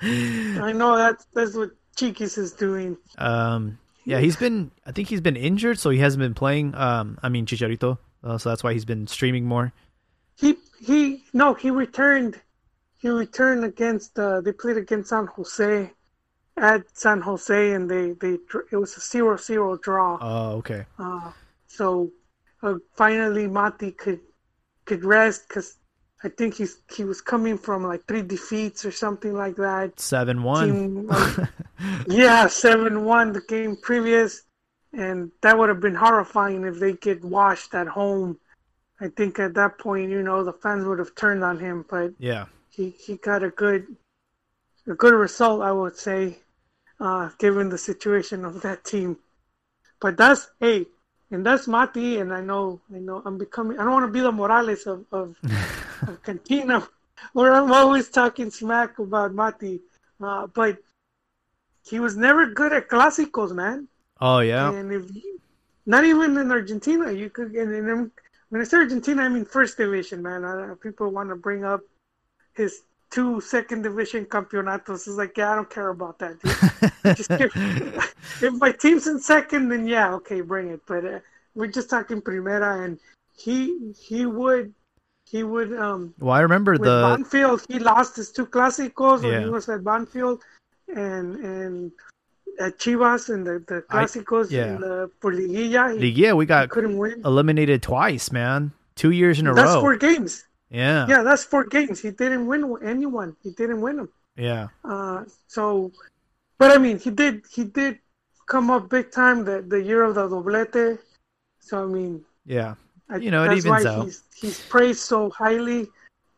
[0.60, 2.96] I know that's that's what Chiquis is doing.
[3.18, 3.78] um,
[4.08, 4.70] yeah, he's been.
[4.86, 6.74] I think he's been injured, so he hasn't been playing.
[6.74, 7.98] Um, I mean Chicharito.
[8.24, 9.74] Uh, so that's why he's been streaming more.
[10.34, 12.40] He he no he returned
[12.96, 15.90] he returned against uh, they played against San Jose
[16.56, 18.38] at San Jose and they they
[18.72, 20.16] it was a zero zero draw.
[20.22, 20.86] Oh, okay.
[20.98, 21.30] Uh,
[21.66, 22.10] so
[22.62, 24.20] uh, finally Mati could
[24.86, 25.76] could rest because
[26.22, 30.00] I think he's he was coming from like three defeats or something like that.
[30.68, 31.48] Seven one.
[32.08, 34.42] Yeah, seven one the game previous,
[34.92, 38.38] and that would have been horrifying if they get washed at home.
[39.00, 42.12] I think at that point, you know, the fans would have turned on him, but
[42.18, 42.46] Yeah.
[42.70, 43.86] he, he got a good
[44.88, 46.38] a good result, I would say,
[46.98, 49.18] uh, given the situation of that team.
[50.00, 50.86] But that's hey,
[51.30, 54.20] and that's Mati, and I know I know I'm becoming I don't want to be
[54.20, 55.36] the Morales of of,
[56.08, 56.86] of Cantina,
[57.32, 59.80] where I'm always talking smack about Mati,
[60.20, 60.78] uh, but
[61.88, 63.88] he was never good at clásicos, man.
[64.20, 64.72] Oh yeah.
[64.72, 65.40] And if you,
[65.86, 67.52] not even in Argentina, you could.
[67.52, 68.10] And, and
[68.50, 70.44] when I say Argentina, I mean first division, man.
[70.44, 71.80] Uh, people want to bring up
[72.54, 75.06] his two second division campeonatos.
[75.06, 76.40] It's like, yeah, I don't care about that.
[76.40, 77.16] Dude.
[77.16, 77.52] Just give,
[78.42, 80.80] if my team's in second, then yeah, okay, bring it.
[80.86, 81.18] But uh,
[81.54, 82.98] we're just talking primera, and
[83.36, 84.74] he he would
[85.30, 89.40] he would um Well, I remember the Banfield, he lost his two clásicos when Yeah.
[89.44, 90.42] he was at Banfield,
[90.94, 91.92] and and
[92.60, 94.74] at Chivas and the the I- clásicos yeah.
[94.74, 97.22] in the for Liguilla, he, yeah we got couldn't win.
[97.24, 98.72] eliminated twice, man.
[98.96, 99.56] Two years in a row.
[99.62, 100.44] That's four games.
[100.70, 101.06] Yeah.
[101.08, 102.00] Yeah, that's four games.
[102.00, 103.36] He didn't win anyone.
[103.42, 104.08] He didn't win them.
[104.36, 104.68] Yeah.
[104.84, 105.92] Uh, so,
[106.58, 107.98] but I mean, he did he did
[108.46, 110.98] come up big time the the year of the doblete.
[111.60, 112.74] So I mean, Yeah.
[113.10, 114.04] I, You know, it that's evens why out.
[114.04, 115.88] he's he's praised so highly.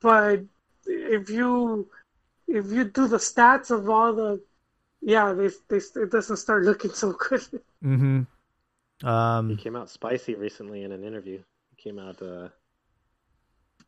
[0.01, 0.41] But
[0.87, 1.89] if you
[2.49, 4.41] if you do the stats of all the,
[5.01, 7.43] yeah, they, they, it doesn't start looking so good.
[7.85, 9.07] Mm-hmm.
[9.07, 11.43] Um he came out spicy recently in an interview.
[11.71, 12.49] He came out uh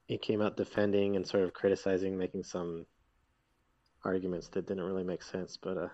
[0.06, 2.86] he came out defending and sort of criticizing, making some
[4.04, 5.88] arguments that didn't really make sense, but uh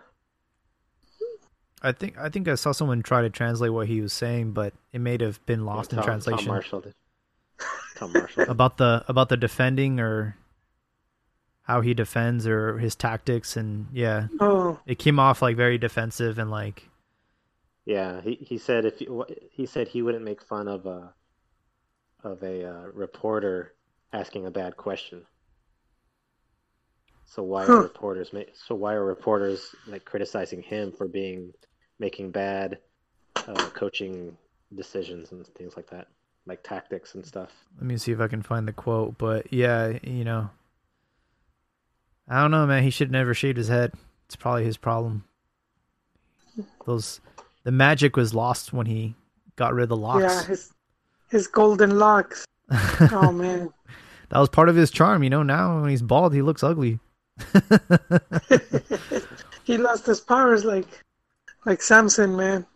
[1.80, 4.74] I think I think I saw someone try to translate what he was saying, but
[4.92, 6.46] it may have been yeah, lost in translation.
[6.46, 6.94] Tom Marshall did.
[7.96, 8.44] Tom Marshall.
[8.44, 8.50] did.
[8.50, 10.36] about the about the defending or
[11.62, 16.38] how he defends or his tactics and yeah Oh, it came off like very defensive
[16.38, 16.88] and like
[17.84, 21.14] Yeah, he, he said if you, he said he wouldn't make fun of a
[22.24, 23.74] of a uh, reporter
[24.12, 25.24] asking a bad question.
[27.26, 27.72] So why Huh.
[27.72, 31.52] are reporters so why are reporters like criticizing him for being
[31.98, 32.78] making bad
[33.36, 34.36] uh, coaching
[34.74, 36.08] decisions and things like that,
[36.46, 37.50] like tactics and stuff.
[37.76, 40.48] let me see if I can find the quote but yeah you know
[42.28, 43.92] I don't know man he should never shaved his head
[44.24, 45.24] it's probably his problem
[46.86, 47.20] those
[47.64, 49.14] the magic was lost when he
[49.56, 50.22] got rid of the locks.
[50.22, 50.72] yeah, his
[51.30, 52.44] his golden locks.
[52.70, 53.72] Oh man,
[54.28, 57.00] that was part of his charm you know now when he's bald he looks ugly
[59.64, 60.86] he lost his powers like
[61.64, 62.66] like Samson, man.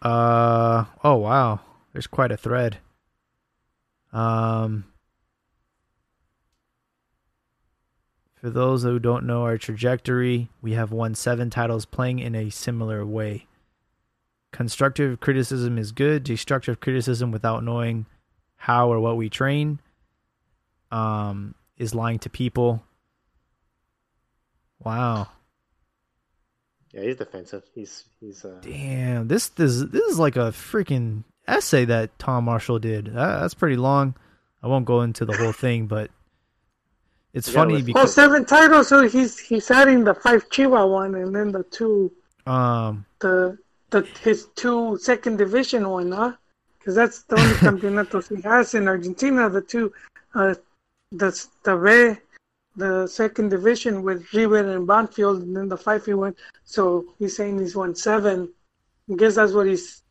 [0.00, 1.60] Uh oh wow.
[1.92, 2.78] There's quite a thread.
[4.12, 4.84] Um
[8.34, 12.50] For those who don't know our trajectory, we have won 7 titles playing in a
[12.50, 13.46] similar way.
[14.50, 18.06] Constructive criticism is good, destructive criticism without knowing
[18.62, 19.80] how or what we train
[20.92, 22.80] um is lying to people.
[24.78, 25.26] Wow.
[26.92, 27.64] Yeah, he's defensive.
[27.74, 32.78] He's he's uh, Damn, this this this is like a freaking essay that Tom Marshall
[32.78, 33.06] did.
[33.06, 34.14] That, that's pretty long.
[34.62, 36.12] I won't go into the whole thing, but
[37.34, 37.94] it's You gotta funny listen.
[37.94, 41.64] Well, because seven titles, so he's he's adding the five Chihuahua one and then the
[41.64, 42.12] two
[42.46, 43.58] um the
[43.90, 46.34] the his two second division one, huh?
[46.82, 49.48] Because that's the only campeonatos he has in Argentina.
[49.48, 49.92] The two,
[50.34, 50.54] uh,
[51.12, 51.30] the
[51.62, 52.18] the
[52.76, 56.34] the second division with River and Banfield, and then the five he won.
[56.64, 58.48] So he's saying he's won seven.
[59.10, 60.02] I guess that's what he's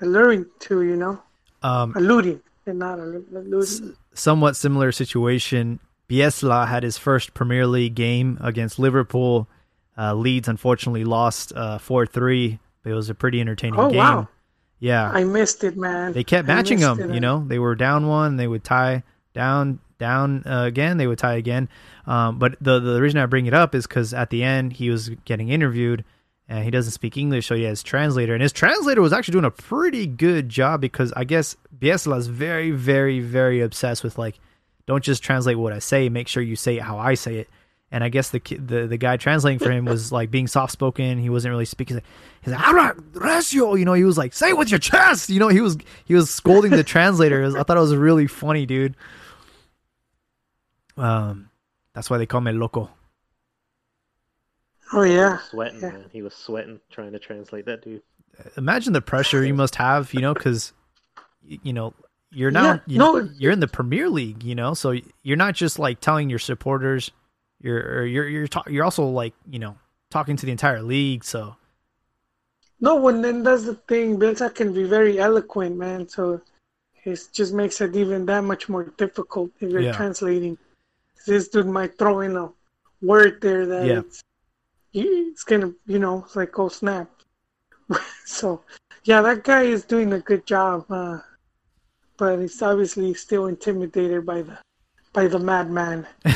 [0.00, 1.22] alluring to, you know,
[1.62, 3.96] Um, alluding and not allu- alluding.
[4.14, 5.80] somewhat similar situation.
[6.08, 9.48] Bielsa had his first Premier League game against Liverpool.
[9.96, 13.98] Uh, Leeds unfortunately lost uh, four three, but it was a pretty entertaining Oh game.
[13.98, 14.28] wow,
[14.78, 16.12] Yeah, I missed it, man.
[16.12, 17.00] they kept matching them.
[17.00, 17.14] it.
[17.14, 19.02] You know, they were down one, they would tie,
[19.32, 21.68] down, down uh, again, they would tie again.
[22.06, 24.90] Um, but the the reason I bring it up is because at the end he
[24.90, 26.04] was getting interviewed,
[26.48, 29.44] and he doesn't speak English, so he has translator, and his translator was actually doing
[29.46, 34.38] a pretty good job because I guess Bielsa is very, very, very obsessed with like,
[34.86, 37.48] don't just translate what I say, make sure you say it how I say it.
[37.94, 41.16] And I guess the the the guy translating for him was like being soft spoken.
[41.18, 42.00] He wasn't really speaking.
[42.42, 43.92] He's like, "Habla recio," you know.
[43.92, 45.46] He was like, "Say it with your chest," you know.
[45.46, 47.42] He was he was scolding the translator.
[47.42, 48.96] Was- I thought it was really funny, dude.
[50.96, 51.50] Um,
[51.94, 52.90] that's why they call me loco.
[54.92, 55.90] Oh yeah, Sweating, Yeah.
[55.90, 56.04] man.
[56.12, 58.02] He was sweating trying to translate that dude.
[58.56, 60.72] Imagine the pressure you must have, you know, because
[61.42, 61.94] you know
[62.30, 63.28] you're not Yeah, you, no.
[63.38, 67.10] you're in the Premier League, you know, so you're not just like telling your supporters,
[67.64, 69.76] you're or you're you're ta- you're also like you know
[70.10, 71.24] talking to the entire league.
[71.24, 71.56] So
[72.80, 74.18] no, and then that's the thing.
[74.18, 76.06] Bielsa can be very eloquent, man.
[76.08, 76.42] So
[77.04, 79.92] it just makes it even that much more difficult if you're Yeah.
[79.92, 80.58] translating.
[81.26, 82.50] This dude might throw in a
[83.00, 84.00] word there that Yeah.
[84.00, 84.22] it's,
[84.92, 87.08] it's gonna, you know, it's like oh snap.
[88.26, 88.60] so
[89.04, 91.18] yeah, that guy is doing a good job, uh,
[92.18, 94.58] but he's obviously still intimidated by the
[95.14, 96.06] by the madman.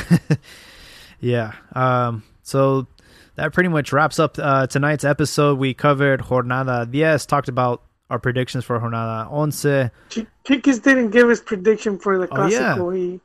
[1.19, 1.53] Yeah.
[1.73, 2.87] Um, so
[3.35, 5.57] that pretty much wraps up uh, tonight's episode.
[5.59, 9.91] We covered Jornada 10, talked about our predictions for Jornada 11.
[10.09, 12.75] Ch- Chiquis didn't give his prediction for the Oh, yeah.
[12.77, 13.19] Clásico.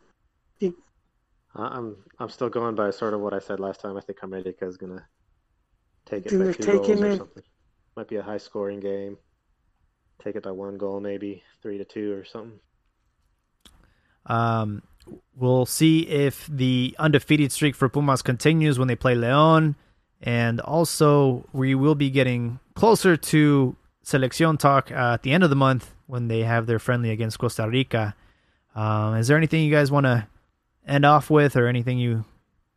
[0.59, 0.73] He
[1.57, 3.97] I- I'm I'm still going by sort of what I said last time.
[3.97, 5.07] I think America's gonna
[6.05, 7.17] take it by two goals taking or it?
[7.19, 7.43] something.
[7.97, 9.17] Might be a high scoring game.
[10.23, 12.59] Take it by one goal, maybe three to two or something.
[14.27, 14.83] Um,
[15.37, 19.77] we'll see if the undefeated streak for Pumas continues when they play Leon.
[20.23, 25.51] And also, we will be getting closer to Selección Talk uh, at the end of
[25.51, 28.15] the month when they have their friendly against Costa Rica.
[28.75, 30.27] Um, is there anything you guys want to
[30.87, 32.25] end off with or anything you,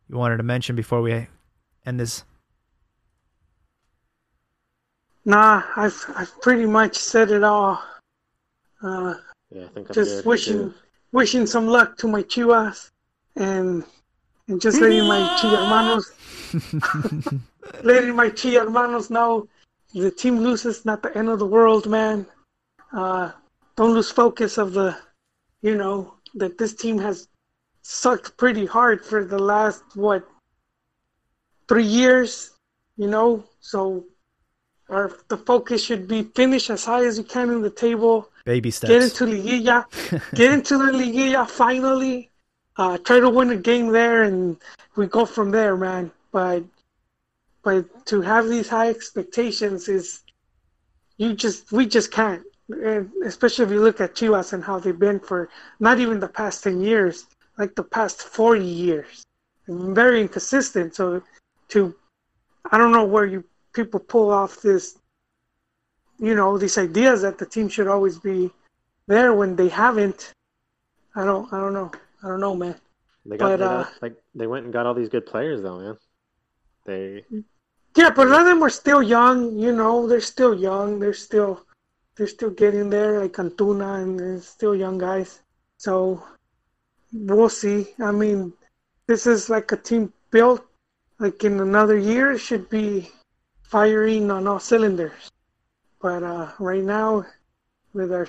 [0.08, 1.26] you wanted to mention before we
[1.86, 2.24] end this?
[5.24, 7.82] Nah, I've I've pretty much said it all.
[8.82, 9.14] Uh,
[9.50, 10.24] Yeah, I think I'm just good.
[10.26, 10.74] wishing Good.
[11.12, 12.90] Wishing some luck to my Chivas,
[13.36, 13.84] and
[14.48, 16.12] and just letting my Chi hermanos
[17.82, 19.48] letting my Chi hermanos know
[19.94, 22.26] the team loses, not the end of the world, man.
[22.92, 23.32] Uh,
[23.76, 24.96] don't lose focus of the,
[25.62, 27.28] you know, that this team has
[27.82, 30.28] sucked pretty hard for the last what
[31.68, 32.50] three years,
[32.96, 33.44] you know.
[33.60, 34.04] So,
[34.90, 38.70] our the focus should be finish as high as you can in the table Baby
[38.70, 39.20] get steps.
[39.20, 39.84] into Liguilla,
[40.34, 42.30] get into the Liguilla finally.
[42.78, 44.56] Uh, try to win a game there, and
[44.96, 46.10] we go from there, man.
[46.32, 46.64] But
[47.62, 50.22] but to have these high expectations is
[51.18, 52.42] you just we just can't.
[52.70, 56.28] And especially if you look at Chivas and how they've been for not even the
[56.40, 57.26] past ten years,
[57.58, 59.26] like the past forty years,
[59.68, 60.94] very inconsistent.
[60.94, 61.22] So
[61.68, 61.94] to
[62.72, 63.44] I don't know where you
[63.74, 64.96] people pull off this
[66.18, 68.50] you know these ideas that the team should always be
[69.06, 70.32] there when they haven't.
[71.14, 71.52] I don't.
[71.52, 71.90] I don't know.
[72.22, 72.76] I don't know, man.
[73.24, 75.62] They got, But, they got- uh, like they went and got all these good players
[75.62, 75.96] though, man.
[76.86, 77.24] They
[77.96, 79.58] Yeah, but a lot of them are still young.
[79.58, 80.98] You know, they're still young.
[80.98, 81.64] They're still,
[82.16, 85.40] they're still getting there, like Antuna, and they're still young guys.
[85.76, 86.22] So
[87.12, 87.88] we'll see.
[88.00, 88.52] I mean,
[89.06, 90.64] this is like a team built.
[91.18, 93.10] Like in another year, it should be
[93.62, 95.30] firing on all cylinders.
[96.00, 97.26] But uh, right now,
[97.92, 98.28] with our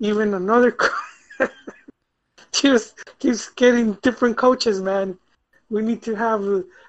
[0.00, 1.48] even another, co-
[2.52, 5.18] just keeps getting different coaches, man.
[5.68, 6.42] We need to have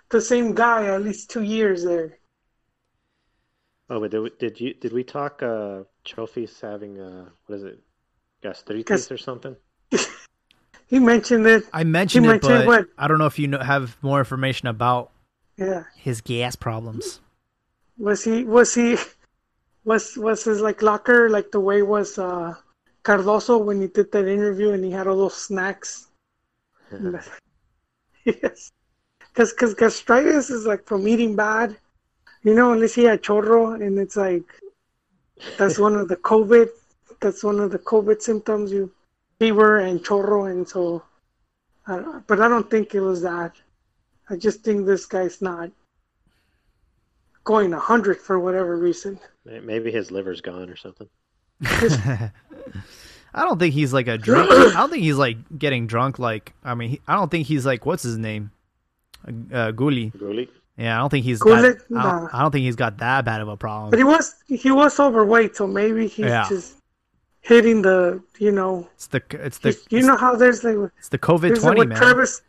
[0.09, 2.17] the same guy at least two years there.
[3.89, 7.63] oh, but did, we- did you did we talk uh trophies having uh what is
[7.63, 7.79] it
[8.41, 9.55] gastritis Gas- or something?
[10.89, 11.65] He mentioned it.
[11.73, 12.87] I mentioned He it, mentioned but what?
[12.97, 15.11] I don't know if you know, have more information about
[15.57, 15.83] Yeah.
[15.97, 17.19] his gas problems.
[17.97, 18.45] Was he?
[18.45, 18.95] Was he?
[19.87, 22.53] Was was his like locker like the way was uh,
[23.03, 26.07] Cardozo when he did that interview and he had all those snacks?
[28.25, 28.69] yes.
[29.29, 31.77] Because cause gastritis is like from eating bad,
[32.43, 32.73] you know.
[32.73, 34.43] Unless he had chorro, and it's like
[35.57, 36.67] that's one of the COVID
[37.21, 38.73] that's one of the COVID symptoms.
[38.73, 38.91] You
[39.39, 41.01] fever and chorro, and so.
[41.87, 43.53] Uh, but I don't think it was that.
[44.29, 45.71] I just think this guy's not
[47.47, 49.17] going a hundred for whatever reason.
[49.45, 51.07] Maybe his liver's gone or something.
[51.63, 52.31] I
[53.33, 54.51] don't think he's like a drunk.
[54.51, 56.19] I don't think he's like getting drunk.
[56.19, 58.51] Like I mean, he, I don't think he's like what's his name,
[59.25, 60.11] uh, Guli.
[60.13, 60.49] Guli.
[60.77, 61.39] Yeah, I don't think he's.
[61.39, 61.79] Gullit?
[61.89, 63.89] Got, I, don't, I don't think he's got that bad of a problem.
[63.91, 66.45] But he was he was overweight, so maybe he's Yeah.
[66.49, 66.75] just
[67.41, 71.17] hitting the you know It's the it's the you know how there's like it's the
[71.17, 71.97] COVID there's like twenty man.
[71.97, 72.41] Travis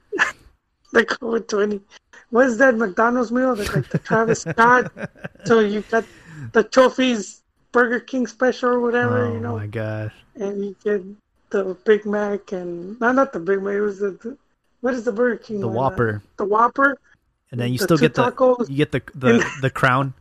[0.92, 1.80] the COVID twenty.
[2.30, 3.54] What is that McDonald's meal?
[3.54, 4.92] That's like the Travis Scott.
[5.44, 6.04] so you got
[6.52, 7.42] the trophies
[7.72, 10.12] Burger King special or whatever, oh you know, Oh my god!
[10.36, 11.02] and you get
[11.50, 13.74] the Big Mac and no, not the Big Mac.
[13.74, 14.36] It was the, the
[14.80, 15.60] what is the Burger King?
[15.60, 15.76] The one?
[15.76, 16.98] Uh, Whopper, the Whopper.
[17.50, 20.12] and then you the still get the tacos you get the the the crown.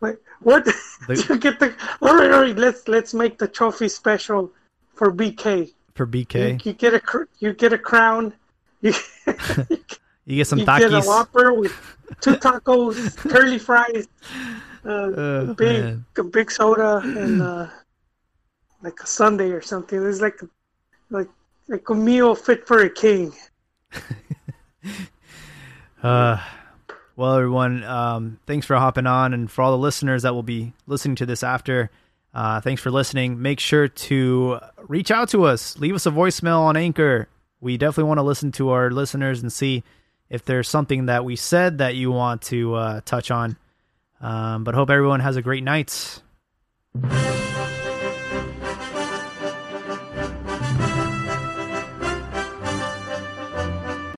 [0.00, 0.64] Wait, what?
[0.64, 0.74] The-
[1.28, 2.56] you get the all right, all right.
[2.56, 4.52] Let's let's make the trophy special
[4.94, 5.72] for BK.
[5.94, 6.64] for BK.
[6.66, 7.00] you get a
[7.38, 8.34] you get a crown.
[8.82, 8.92] You,
[9.70, 9.78] You
[10.34, 11.06] get some you get a takis.
[11.06, 11.72] Whopper with
[12.20, 14.08] two tacos, curly fries,
[14.84, 16.04] uh, Oh, big man.
[16.18, 17.68] a big soda, and uh,
[18.82, 20.04] like a Sunday or something.
[20.04, 20.48] It's like a,
[21.10, 21.28] like
[21.68, 23.32] like a meal fit for a king.
[26.02, 26.40] Uh,
[27.16, 30.72] well, everyone, um, thanks for hopping on, and for all the listeners that will be
[30.86, 31.90] listening to this after,
[32.34, 33.40] uh, thanks for listening.
[33.40, 37.28] Make sure to reach out to us, leave us a voicemail on Anchor.
[37.60, 39.82] We definitely want to listen to our listeners and see
[40.28, 43.56] if there's something that we said that you want to uh, touch on.
[44.20, 46.22] Um, but hope everyone has a great night.